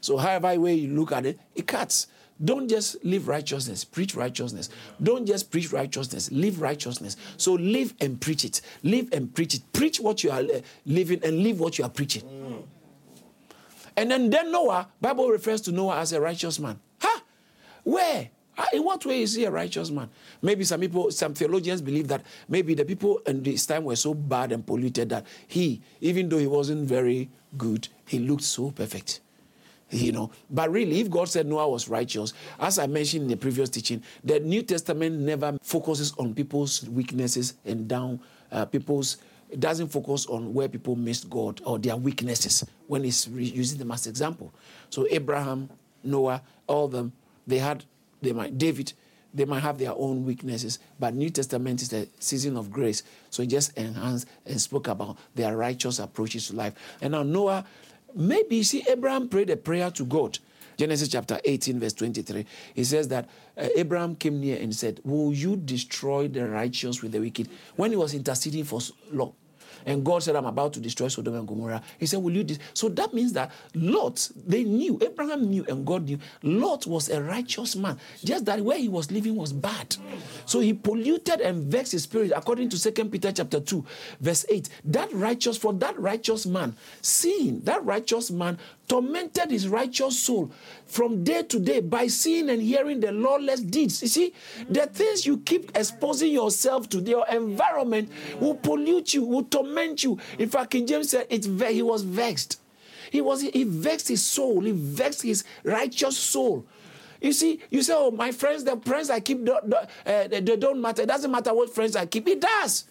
So 0.00 0.16
however 0.16 0.58
way 0.58 0.74
you 0.74 0.94
look 0.94 1.12
at 1.12 1.26
it, 1.26 1.38
it 1.54 1.66
cuts. 1.66 2.08
Don't 2.44 2.68
just 2.68 3.04
live 3.04 3.28
righteousness, 3.28 3.84
preach 3.84 4.14
righteousness. 4.14 4.68
Don't 5.02 5.26
just 5.26 5.50
preach 5.50 5.72
righteousness, 5.72 6.30
live 6.32 6.60
righteousness. 6.60 7.16
So 7.36 7.52
live 7.54 7.94
and 8.00 8.20
preach 8.20 8.44
it. 8.44 8.60
Live 8.82 9.12
and 9.12 9.32
preach 9.32 9.54
it. 9.54 9.62
Preach 9.72 10.00
what 10.00 10.24
you 10.24 10.30
are 10.30 10.40
uh, 10.40 10.60
living 10.84 11.20
and 11.22 11.42
live 11.42 11.60
what 11.60 11.78
you 11.78 11.84
are 11.84 11.90
preaching. 11.90 12.22
Mm. 12.22 12.62
And 13.96 14.10
then, 14.10 14.30
then 14.30 14.50
Noah, 14.50 14.88
Bible 15.00 15.28
refers 15.28 15.60
to 15.62 15.72
Noah 15.72 15.98
as 15.98 16.12
a 16.12 16.20
righteous 16.20 16.58
man. 16.58 16.80
Huh? 17.00 17.20
Where? 17.84 18.30
In 18.72 18.84
what 18.84 19.04
way 19.06 19.22
is 19.22 19.34
he 19.34 19.44
a 19.44 19.50
righteous 19.50 19.90
man? 19.90 20.08
Maybe 20.40 20.64
some 20.64 20.80
people, 20.80 21.10
some 21.10 21.34
theologians 21.34 21.80
believe 21.80 22.08
that 22.08 22.24
maybe 22.48 22.74
the 22.74 22.84
people 22.84 23.18
in 23.26 23.42
this 23.42 23.66
time 23.66 23.84
were 23.84 23.96
so 23.96 24.14
bad 24.14 24.52
and 24.52 24.66
polluted 24.66 25.08
that 25.10 25.26
he, 25.46 25.80
even 26.00 26.28
though 26.28 26.38
he 26.38 26.46
wasn't 26.46 26.88
very 26.88 27.30
good, 27.56 27.88
he 28.06 28.18
looked 28.18 28.42
so 28.42 28.70
perfect 28.70 29.20
you 29.92 30.12
know. 30.12 30.30
But 30.50 30.70
really, 30.70 31.00
if 31.00 31.10
God 31.10 31.28
said 31.28 31.46
Noah 31.46 31.68
was 31.68 31.88
righteous, 31.88 32.32
as 32.58 32.78
I 32.78 32.86
mentioned 32.86 33.24
in 33.24 33.28
the 33.28 33.36
previous 33.36 33.68
teaching, 33.68 34.02
the 34.24 34.40
New 34.40 34.62
Testament 34.62 35.20
never 35.20 35.56
focuses 35.62 36.12
on 36.18 36.34
people's 36.34 36.88
weaknesses 36.88 37.54
and 37.64 37.86
down 37.86 38.20
uh, 38.50 38.64
people's. 38.64 39.18
It 39.50 39.60
doesn't 39.60 39.88
focus 39.88 40.24
on 40.26 40.54
where 40.54 40.66
people 40.66 40.96
missed 40.96 41.28
God 41.28 41.60
or 41.66 41.78
their 41.78 41.96
weaknesses 41.96 42.64
when 42.86 43.04
it's 43.04 43.28
re- 43.28 43.44
using 43.44 43.78
them 43.78 43.90
as 43.90 44.06
example. 44.06 44.50
So 44.88 45.06
Abraham, 45.10 45.68
Noah, 46.02 46.40
all 46.66 46.88
them, 46.88 47.12
they 47.46 47.58
had 47.58 47.84
they 48.22 48.32
might 48.32 48.56
David, 48.56 48.94
they 49.34 49.44
might 49.44 49.60
have 49.60 49.78
their 49.78 49.92
own 49.92 50.24
weaknesses, 50.24 50.78
but 50.98 51.14
New 51.14 51.30
Testament 51.30 51.82
is 51.82 51.92
a 51.92 52.06
season 52.18 52.56
of 52.56 52.70
grace. 52.70 53.02
So 53.30 53.42
it 53.42 53.46
just 53.46 53.76
enhanced 53.76 54.28
and 54.46 54.60
spoke 54.60 54.88
about 54.88 55.18
their 55.34 55.56
righteous 55.56 55.98
approaches 55.98 56.48
to 56.48 56.56
life. 56.56 56.74
And 57.00 57.12
now 57.12 57.22
Noah, 57.22 57.64
maybe 58.14 58.56
you 58.56 58.64
see, 58.64 58.84
Abraham 58.88 59.28
prayed 59.28 59.50
a 59.50 59.56
prayer 59.56 59.90
to 59.92 60.04
God. 60.04 60.38
Genesis 60.76 61.08
chapter 61.08 61.38
18, 61.44 61.78
verse 61.78 61.92
23. 61.92 62.46
He 62.74 62.84
says 62.84 63.08
that 63.08 63.28
uh, 63.56 63.68
Abraham 63.76 64.16
came 64.16 64.40
near 64.40 64.58
and 64.58 64.74
said, 64.74 65.00
Will 65.04 65.32
you 65.32 65.56
destroy 65.56 66.28
the 66.28 66.48
righteous 66.48 67.02
with 67.02 67.12
the 67.12 67.20
wicked? 67.20 67.48
When 67.76 67.90
he 67.90 67.96
was 67.96 68.14
interceding 68.14 68.64
for 68.64 68.80
Lot, 69.12 69.34
and 69.86 70.04
God 70.04 70.22
said, 70.22 70.36
I'm 70.36 70.46
about 70.46 70.72
to 70.74 70.80
destroy 70.80 71.08
Sodom 71.08 71.34
and 71.34 71.46
Gomorrah. 71.46 71.82
He 71.98 72.06
said, 72.06 72.22
Will 72.22 72.32
you? 72.32 72.44
Dis-? 72.44 72.58
So 72.74 72.88
that 72.90 73.12
means 73.12 73.32
that 73.34 73.50
Lot, 73.74 74.30
they 74.46 74.64
knew, 74.64 74.98
Abraham 75.02 75.48
knew, 75.48 75.64
and 75.68 75.86
God 75.86 76.04
knew. 76.04 76.18
Lot 76.42 76.86
was 76.86 77.08
a 77.08 77.22
righteous 77.22 77.76
man. 77.76 77.98
Just 78.24 78.44
that 78.46 78.60
where 78.60 78.78
he 78.78 78.88
was 78.88 79.10
living 79.10 79.36
was 79.36 79.52
bad. 79.52 79.96
So 80.46 80.60
he 80.60 80.74
polluted 80.74 81.40
and 81.40 81.64
vexed 81.64 81.92
his 81.92 82.04
spirit, 82.04 82.32
according 82.34 82.68
to 82.70 82.78
Second 82.78 83.10
Peter 83.10 83.32
chapter 83.32 83.60
2, 83.60 83.84
verse 84.20 84.44
8. 84.48 84.68
That 84.84 85.12
righteous, 85.12 85.56
for 85.56 85.72
that 85.74 85.98
righteous 85.98 86.46
man, 86.46 86.76
seeing 87.00 87.60
that 87.60 87.84
righteous 87.84 88.30
man 88.30 88.58
tormented 88.92 89.50
his 89.50 89.68
righteous 89.68 90.18
soul 90.18 90.50
from 90.84 91.24
day 91.24 91.42
to 91.42 91.58
day 91.58 91.80
by 91.80 92.06
seeing 92.06 92.50
and 92.50 92.60
hearing 92.60 93.00
the 93.00 93.10
lawless 93.10 93.60
deeds. 93.60 94.02
You 94.02 94.08
see, 94.08 94.34
the 94.68 94.86
things 94.86 95.24
you 95.24 95.38
keep 95.38 95.74
exposing 95.74 96.30
yourself 96.30 96.90
to, 96.90 96.98
your 97.00 97.26
environment 97.28 98.10
will 98.38 98.54
pollute 98.54 99.14
you, 99.14 99.24
will 99.24 99.44
torment 99.44 100.04
you. 100.04 100.18
In 100.38 100.50
fact, 100.50 100.72
King 100.72 100.86
James 100.86 101.08
said 101.08 101.26
it's 101.30 101.46
he 101.46 101.80
was 101.80 102.02
vexed. 102.02 102.60
He 103.10 103.22
was 103.22 103.40
he 103.40 103.64
vexed 103.64 104.08
his 104.08 104.22
soul, 104.22 104.60
he 104.60 104.72
vexed 104.72 105.22
his 105.22 105.42
righteous 105.64 106.18
soul. 106.18 106.66
You 107.22 107.32
see, 107.32 107.60
you 107.70 107.82
say, 107.82 107.94
"Oh, 107.96 108.10
my 108.10 108.30
friends, 108.30 108.62
the 108.62 108.76
friends 108.76 109.08
I 109.08 109.20
keep, 109.20 109.42
don't, 109.42 109.72
uh, 109.72 109.88
they 110.04 110.42
don't 110.42 110.82
matter. 110.82 111.00
It 111.00 111.08
doesn't 111.08 111.30
matter 111.30 111.54
what 111.54 111.74
friends 111.74 111.96
I 111.96 112.04
keep. 112.04 112.28
It 112.28 112.42
does. 112.42 112.84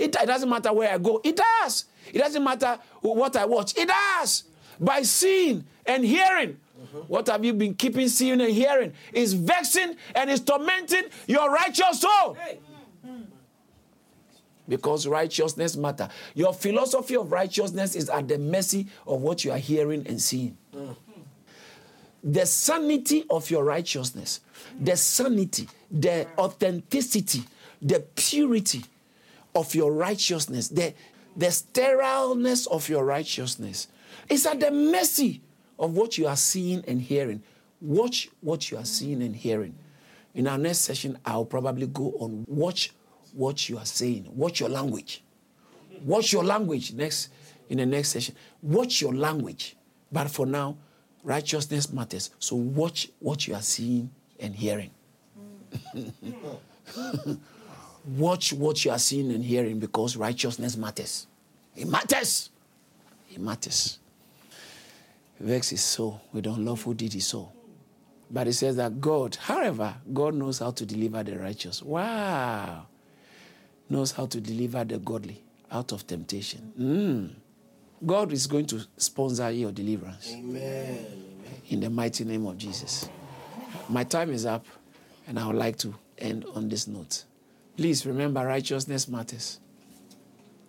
It, 0.00 0.16
it 0.20 0.26
doesn't 0.26 0.48
matter 0.48 0.72
where 0.72 0.92
I 0.92 0.98
go. 0.98 1.20
It 1.22 1.36
does. 1.36 1.84
It 2.12 2.18
doesn't 2.18 2.42
matter 2.42 2.76
what 3.02 3.36
I 3.36 3.44
watch. 3.44 3.76
It 3.76 3.86
does 3.86 4.44
by 4.80 5.02
seeing 5.02 5.64
and 5.86 6.04
hearing. 6.04 6.58
Mm-hmm. 6.80 6.98
What 7.08 7.28
have 7.28 7.44
you 7.44 7.52
been 7.52 7.74
keeping 7.74 8.08
seeing 8.08 8.40
and 8.40 8.52
hearing? 8.52 8.92
Is 9.12 9.34
vexing 9.34 9.96
and 10.14 10.30
is 10.30 10.40
tormenting 10.40 11.04
your 11.26 11.50
righteous 11.50 12.00
soul. 12.00 12.34
Hey. 12.34 12.58
Because 14.66 15.06
righteousness 15.06 15.76
matter. 15.76 16.08
Your 16.34 16.54
philosophy 16.54 17.16
of 17.16 17.30
righteousness 17.30 17.94
is 17.94 18.08
at 18.08 18.28
the 18.28 18.38
mercy 18.38 18.86
of 19.06 19.20
what 19.20 19.44
you 19.44 19.52
are 19.52 19.58
hearing 19.58 20.06
and 20.06 20.20
seeing. 20.20 20.56
Mm. 20.74 20.96
The 22.22 22.46
sanity 22.46 23.24
of 23.28 23.50
your 23.50 23.62
righteousness, 23.62 24.40
the 24.80 24.96
sanity, 24.96 25.68
the 25.90 26.26
authenticity, 26.38 27.42
the 27.82 28.00
purity 28.16 28.84
of 29.54 29.74
your 29.74 29.92
righteousness, 29.92 30.68
the, 30.68 30.94
the 31.36 31.50
sterileness 31.50 32.66
of 32.66 32.88
your 32.88 33.04
righteousness 33.04 33.88
it's 34.28 34.46
at 34.46 34.60
the 34.60 34.70
mercy 34.70 35.42
of 35.78 35.96
what 35.96 36.18
you 36.18 36.26
are 36.26 36.36
seeing 36.36 36.84
and 36.86 37.00
hearing. 37.00 37.42
Watch 37.80 38.28
what 38.40 38.70
you 38.70 38.78
are 38.78 38.84
seeing 38.84 39.22
and 39.22 39.34
hearing. 39.34 39.74
In 40.34 40.46
our 40.46 40.58
next 40.58 40.78
session, 40.78 41.18
I'll 41.24 41.44
probably 41.44 41.86
go 41.86 42.14
on 42.18 42.44
watch 42.48 42.92
what 43.32 43.68
you 43.68 43.78
are 43.78 43.84
saying. 43.84 44.28
Watch 44.34 44.60
your 44.60 44.68
language. 44.68 45.22
Watch 46.04 46.32
your 46.32 46.44
language 46.44 46.92
next 46.92 47.30
in 47.68 47.78
the 47.78 47.86
next 47.86 48.10
session. 48.10 48.34
Watch 48.62 49.00
your 49.00 49.14
language. 49.14 49.76
But 50.10 50.30
for 50.30 50.46
now, 50.46 50.76
righteousness 51.22 51.92
matters. 51.92 52.30
So 52.38 52.56
watch 52.56 53.10
what 53.18 53.46
you 53.46 53.54
are 53.54 53.62
seeing 53.62 54.10
and 54.38 54.54
hearing. 54.54 54.90
watch 58.16 58.52
what 58.52 58.84
you 58.84 58.90
are 58.90 58.98
seeing 58.98 59.32
and 59.32 59.44
hearing 59.44 59.78
because 59.78 60.16
righteousness 60.16 60.76
matters. 60.76 61.26
It 61.76 61.88
matters. 61.88 62.50
It 63.32 63.40
matters 63.40 63.98
vex 65.40 65.70
his 65.70 65.82
soul 65.82 66.20
with 66.32 66.46
unlawful 66.46 66.94
deed 66.94 67.12
his 67.12 67.26
soul. 67.26 67.52
But 68.30 68.48
it 68.48 68.54
says 68.54 68.76
that 68.76 69.00
God, 69.00 69.36
however, 69.36 69.94
God 70.12 70.34
knows 70.34 70.58
how 70.58 70.70
to 70.72 70.86
deliver 70.86 71.22
the 71.22 71.38
righteous. 71.38 71.82
Wow. 71.82 72.86
Knows 73.88 74.12
how 74.12 74.26
to 74.26 74.40
deliver 74.40 74.82
the 74.84 74.98
godly 74.98 75.42
out 75.70 75.92
of 75.92 76.06
temptation. 76.06 76.72
Mm. 76.78 77.30
God 78.04 78.32
is 78.32 78.46
going 78.46 78.66
to 78.66 78.80
sponsor 78.96 79.50
your 79.50 79.72
deliverance. 79.72 80.32
Amen. 80.32 81.06
In 81.68 81.80
the 81.80 81.90
mighty 81.90 82.24
name 82.24 82.46
of 82.46 82.58
Jesus. 82.58 83.08
My 83.88 84.04
time 84.04 84.30
is 84.30 84.46
up, 84.46 84.66
and 85.26 85.38
I 85.38 85.46
would 85.46 85.56
like 85.56 85.76
to 85.78 85.94
end 86.18 86.44
on 86.54 86.68
this 86.68 86.86
note. 86.86 87.24
Please 87.76 88.06
remember 88.06 88.44
righteousness 88.44 89.08
matters. 89.08 89.60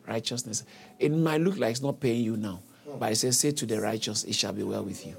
Righteousness. 0.07 0.63
It 0.99 1.11
might 1.11 1.41
look 1.41 1.57
like 1.57 1.71
it's 1.71 1.81
not 1.81 1.99
paying 1.99 2.23
you 2.23 2.37
now. 2.37 2.61
But 2.99 3.11
it 3.11 3.15
says, 3.15 3.39
Say 3.39 3.51
to 3.51 3.65
the 3.65 3.81
righteous, 3.81 4.23
it 4.23 4.35
shall 4.35 4.53
be 4.53 4.63
well 4.63 4.83
with 4.83 5.05
you. 5.05 5.15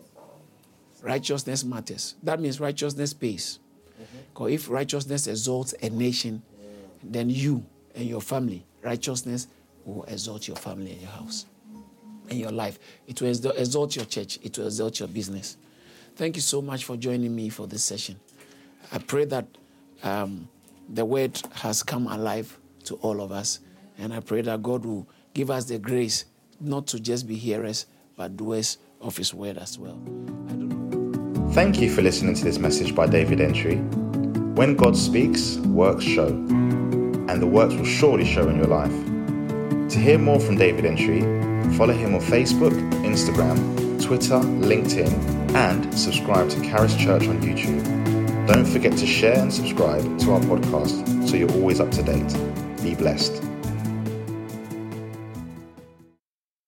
Righteousness 1.02 1.64
matters. 1.64 2.14
That 2.22 2.40
means 2.40 2.60
righteousness 2.60 3.12
pays. 3.12 3.58
Because 4.28 4.52
if 4.52 4.70
righteousness 4.70 5.26
exalts 5.26 5.74
a 5.82 5.90
nation, 5.90 6.42
then 7.02 7.30
you 7.30 7.64
and 7.94 8.06
your 8.06 8.20
family, 8.20 8.64
righteousness 8.82 9.48
will 9.84 10.04
exalt 10.04 10.48
your 10.48 10.56
family 10.56 10.92
and 10.92 11.00
your 11.00 11.10
house 11.10 11.46
and 12.28 12.38
your 12.38 12.50
life. 12.50 12.78
It 13.06 13.20
will 13.20 13.28
exalt 13.28 13.96
your 13.96 14.04
church, 14.04 14.38
it 14.42 14.58
will 14.58 14.66
exalt 14.66 14.98
your 14.98 15.08
business. 15.08 15.56
Thank 16.16 16.36
you 16.36 16.42
so 16.42 16.62
much 16.62 16.84
for 16.84 16.96
joining 16.96 17.34
me 17.34 17.48
for 17.50 17.66
this 17.66 17.84
session. 17.84 18.18
I 18.90 18.98
pray 18.98 19.26
that 19.26 19.46
um, 20.02 20.48
the 20.88 21.04
word 21.04 21.40
has 21.54 21.82
come 21.82 22.06
alive 22.06 22.58
to 22.84 22.94
all 22.96 23.20
of 23.20 23.32
us, 23.32 23.60
and 23.98 24.12
I 24.12 24.20
pray 24.20 24.42
that 24.42 24.62
God 24.62 24.84
will 24.84 25.06
give 25.34 25.50
us 25.50 25.66
the 25.66 25.78
grace 25.78 26.24
not 26.60 26.86
to 26.88 27.00
just 27.00 27.26
be 27.26 27.36
hearers, 27.36 27.86
but 28.16 28.36
doers 28.36 28.78
of 29.00 29.16
His 29.16 29.32
word 29.34 29.58
as 29.58 29.78
well. 29.78 30.00
Thank 31.52 31.80
you 31.80 31.90
for 31.90 32.02
listening 32.02 32.34
to 32.34 32.44
this 32.44 32.58
message 32.58 32.94
by 32.94 33.06
David 33.06 33.40
Entry. 33.40 33.76
When 34.56 34.74
God 34.76 34.96
speaks, 34.96 35.56
works 35.58 36.04
show, 36.04 36.28
and 36.28 37.40
the 37.42 37.46
works 37.46 37.74
will 37.74 37.84
surely 37.84 38.24
show 38.24 38.48
in 38.48 38.56
your 38.56 38.66
life. 38.66 38.92
To 39.90 39.98
hear 39.98 40.18
more 40.18 40.40
from 40.40 40.56
David 40.56 40.84
Entry, 40.84 41.20
follow 41.76 41.94
him 41.94 42.14
on 42.14 42.20
Facebook, 42.20 42.72
Instagram, 43.04 44.02
Twitter, 44.02 44.38
LinkedIn, 44.40 45.54
and 45.54 45.98
subscribe 45.98 46.50
to 46.50 46.60
Charis 46.62 46.94
Church 46.96 47.26
on 47.28 47.40
YouTube. 47.40 48.46
Don't 48.46 48.66
forget 48.66 48.96
to 48.98 49.06
share 49.06 49.38
and 49.38 49.52
subscribe 49.52 50.02
to 50.20 50.32
our 50.32 50.40
podcast 50.40 51.28
so 51.28 51.36
you're 51.36 51.52
always 51.52 51.80
up 51.80 51.90
to 51.92 52.02
date. 52.02 52.82
Be 52.82 52.94
blessed. 52.94 53.45